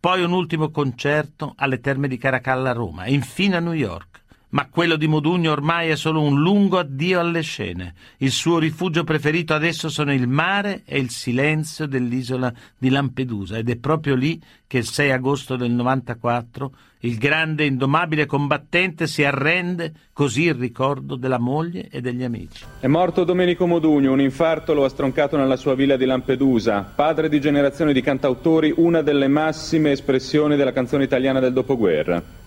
Poi 0.00 0.22
un 0.22 0.32
ultimo 0.32 0.70
concerto 0.70 1.52
alle 1.58 1.78
terme 1.78 2.08
di 2.08 2.16
Caracalla 2.16 2.70
a 2.70 2.72
Roma 2.72 3.04
e 3.04 3.12
infine 3.12 3.56
a 3.56 3.60
New 3.60 3.74
York 3.74 4.19
ma 4.50 4.68
quello 4.68 4.96
di 4.96 5.06
Modugno 5.06 5.52
ormai 5.52 5.88
è 5.88 5.96
solo 5.96 6.22
un 6.22 6.40
lungo 6.40 6.78
addio 6.78 7.20
alle 7.20 7.42
scene. 7.42 7.94
Il 8.18 8.30
suo 8.30 8.58
rifugio 8.58 9.04
preferito 9.04 9.54
adesso 9.54 9.88
sono 9.88 10.12
il 10.12 10.28
mare 10.28 10.82
e 10.84 10.98
il 10.98 11.10
silenzio 11.10 11.86
dell'isola 11.86 12.52
di 12.78 12.88
Lampedusa 12.88 13.58
ed 13.58 13.68
è 13.68 13.76
proprio 13.76 14.14
lì 14.14 14.40
che 14.66 14.78
il 14.78 14.86
6 14.86 15.10
agosto 15.10 15.56
del 15.56 15.70
94 15.72 16.72
il 17.02 17.16
grande 17.16 17.64
indomabile 17.64 18.26
combattente 18.26 19.06
si 19.06 19.24
arrende, 19.24 19.92
così 20.12 20.44
il 20.44 20.54
ricordo 20.54 21.16
della 21.16 21.38
moglie 21.38 21.88
e 21.90 22.02
degli 22.02 22.22
amici. 22.22 22.62
È 22.78 22.86
morto 22.86 23.24
Domenico 23.24 23.66
Modugno, 23.66 24.12
un 24.12 24.20
infarto 24.20 24.74
lo 24.74 24.84
ha 24.84 24.88
stroncato 24.90 25.38
nella 25.38 25.56
sua 25.56 25.74
villa 25.74 25.96
di 25.96 26.04
Lampedusa, 26.04 26.92
padre 26.94 27.30
di 27.30 27.40
generazioni 27.40 27.94
di 27.94 28.02
cantautori, 28.02 28.74
una 28.76 29.00
delle 29.00 29.28
massime 29.28 29.92
espressioni 29.92 30.56
della 30.56 30.72
canzone 30.72 31.04
italiana 31.04 31.40
del 31.40 31.54
dopoguerra. 31.54 32.39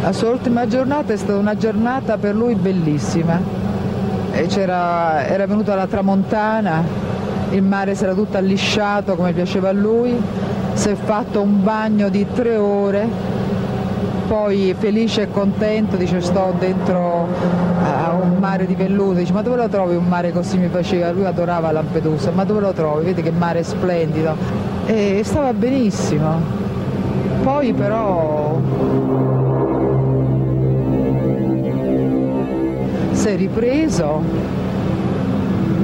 La 0.00 0.12
sua 0.12 0.30
ultima 0.30 0.66
giornata 0.66 1.12
è 1.12 1.16
stata 1.16 1.38
una 1.38 1.56
giornata 1.56 2.18
per 2.18 2.34
lui 2.34 2.54
bellissima. 2.54 3.40
era 4.32 5.46
venuta 5.46 5.74
la 5.74 5.86
tramontana, 5.86 6.84
il 7.50 7.62
mare 7.62 7.94
si 7.94 8.04
era 8.04 8.14
tutto 8.14 8.36
allisciato 8.36 9.14
come 9.14 9.32
piaceva 9.32 9.68
a 9.68 9.72
lui, 9.72 10.20
si 10.72 10.88
è 10.88 10.94
fatto 10.94 11.40
un 11.40 11.62
bagno 11.62 12.08
di 12.08 12.26
tre 12.32 12.56
ore, 12.56 13.06
poi 14.26 14.74
felice 14.76 15.22
e 15.22 15.30
contento 15.30 15.96
dice 15.96 16.20
sto 16.20 16.52
dentro 16.58 17.28
a 17.82 18.12
un 18.12 18.38
mare 18.38 18.66
di 18.66 18.74
velluto, 18.74 19.18
dice 19.18 19.32
ma 19.32 19.42
dove 19.42 19.56
lo 19.56 19.68
trovi 19.68 19.94
un 19.94 20.06
mare 20.06 20.32
così 20.32 20.58
mi 20.58 20.68
faceva? 20.68 21.12
Lui 21.12 21.26
adorava 21.26 21.70
Lampedusa, 21.70 22.30
ma 22.32 22.44
dove 22.44 22.60
lo 22.60 22.72
trovi? 22.72 23.04
Vedi 23.04 23.22
che 23.22 23.30
mare 23.30 23.62
splendido. 23.62 24.34
E 24.86 25.20
stava 25.24 25.52
benissimo. 25.52 26.62
Poi 27.42 27.72
però 27.72 28.58
si 33.24 33.30
è 33.30 33.36
ripreso, 33.36 34.22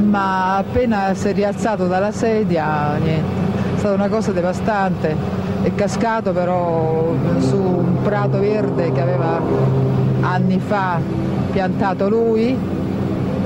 ma 0.03 0.59
appena 0.59 1.15
si 1.15 1.29
è 1.29 1.33
rialzato 1.33 1.87
dalla 1.87 2.13
sedia, 2.13 2.97
niente, 2.97 3.77
è 3.77 3.79
stata 3.79 3.95
una 3.95 4.11
cosa 4.11 4.31
devastante. 4.31 5.17
È 5.63 5.75
cascato 5.75 6.33
però 6.33 7.15
su 7.39 7.57
un 7.57 8.03
prato 8.03 8.41
verde 8.41 8.93
che 8.93 9.01
aveva 9.01 9.41
anni 10.21 10.59
fa 10.59 11.01
piantato 11.51 12.11
lui, 12.11 12.55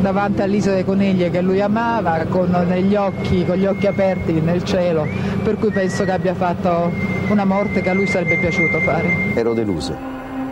davanti 0.01 0.43
all'isola 0.43 0.75
dei 0.75 0.85
conigli 0.85 1.31
che 1.31 1.41
lui 1.41 1.61
amava, 1.61 2.25
con, 2.29 2.53
occhi, 2.53 3.47
con 3.47 3.55
gli 3.55 3.67
occhi 3.67 3.87
aperti 3.87 4.41
nel 4.41 4.65
cielo, 4.65 5.07
per 5.45 5.57
cui 5.57 5.71
penso 5.71 6.03
che 6.03 6.11
abbia 6.11 6.35
fatto 6.35 6.91
una 7.29 7.45
morte 7.45 7.81
che 7.81 7.91
a 7.91 7.95
lui 7.95 8.09
sarebbe 8.09 8.39
piaciuto 8.39 8.81
fare. 8.81 9.35
Ero 9.37 9.55
deluso 9.55 9.97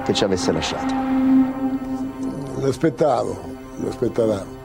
che 0.05 0.13
ci 0.13 0.23
avesse 0.23 0.53
lasciato 0.53 1.12
l'aspettavo, 2.63 3.39
l'aspettavamo. 3.83 4.61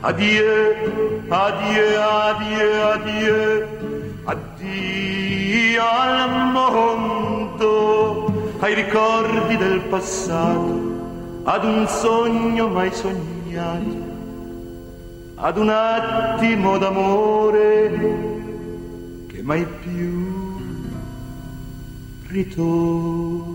Addio, 0.00 0.44
addio, 1.28 2.00
addio, 2.00 2.86
addio, 2.90 3.68
addio 4.24 5.82
al 5.82 6.50
mondo, 6.52 8.32
ai 8.60 8.74
ricordi 8.74 9.56
del 9.56 9.80
passato, 9.80 11.40
ad 11.44 11.64
un 11.64 11.86
sogno 11.88 12.68
mai 12.68 12.92
sognato, 12.92 14.10
ad 15.36 15.56
un 15.56 15.68
attimo 15.68 16.78
d'amore 16.78 18.20
che 19.26 19.42
mai 19.42 19.66
più 19.82 20.30
ritornerà. 22.28 23.50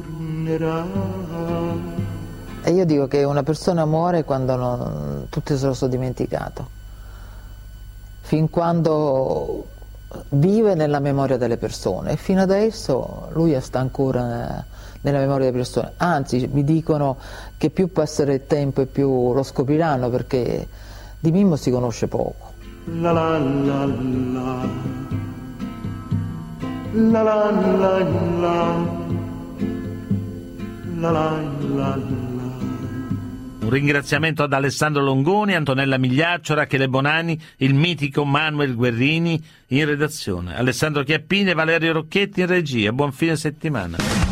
E 2.67 2.71
io 2.71 2.83
dico 2.83 3.07
che 3.07 3.23
una 3.23 3.43
persona 3.43 3.85
muore 3.85 4.25
quando 4.25 4.57
non, 4.57 5.27
tutti 5.29 5.55
se 5.55 5.67
lo 5.67 5.73
sono 5.73 5.89
dimenticato, 5.89 6.67
fin 8.19 8.49
quando 8.49 9.67
vive 10.31 10.75
nella 10.75 10.99
memoria 10.99 11.37
delle 11.37 11.55
persone 11.55 12.11
e 12.11 12.17
fino 12.17 12.41
adesso 12.41 13.29
lui 13.31 13.57
sta 13.61 13.79
ancora 13.79 14.59
eh, 14.59 14.63
nella 14.99 15.19
memoria 15.19 15.45
delle 15.45 15.55
persone, 15.55 15.93
anzi 15.95 16.45
mi 16.51 16.65
dicono 16.65 17.15
che 17.55 17.69
più 17.69 17.89
passerà 17.89 18.33
il 18.33 18.45
tempo 18.47 18.81
e 18.81 18.85
più 18.85 19.31
lo 19.31 19.43
scopriranno 19.43 20.09
perché 20.09 20.67
di 21.21 21.31
Mimmo 21.31 21.55
si 21.55 21.71
conosce 21.71 22.09
poco. 22.09 22.51
La 22.99 23.13
la 23.13 23.37
la 23.37 23.85
la. 23.85 24.67
La 26.91 27.21
la 27.21 27.49
la 27.49 27.97
la. 28.41 28.75
La 30.99 31.11
la 31.11 31.41
la 31.61 31.95
la 31.95 32.26
un 33.67 33.73
ringraziamento 33.73 34.43
ad 34.43 34.53
Alessandro 34.53 35.03
Longoni, 35.03 35.53
Antonella 35.53 35.97
Migliaccio, 35.97 36.53
Rachele 36.53 36.87
Bonani, 36.87 37.39
il 37.57 37.73
mitico 37.73 38.23
Manuel 38.23 38.75
Guerrini 38.75 39.41
in 39.67 39.85
redazione, 39.85 40.57
Alessandro 40.57 41.03
Chiappini 41.03 41.49
e 41.49 41.53
Valerio 41.53 41.93
Rocchetti 41.93 42.41
in 42.41 42.47
regia. 42.47 42.91
Buon 42.93 43.11
fine 43.11 43.35
settimana. 43.35 44.26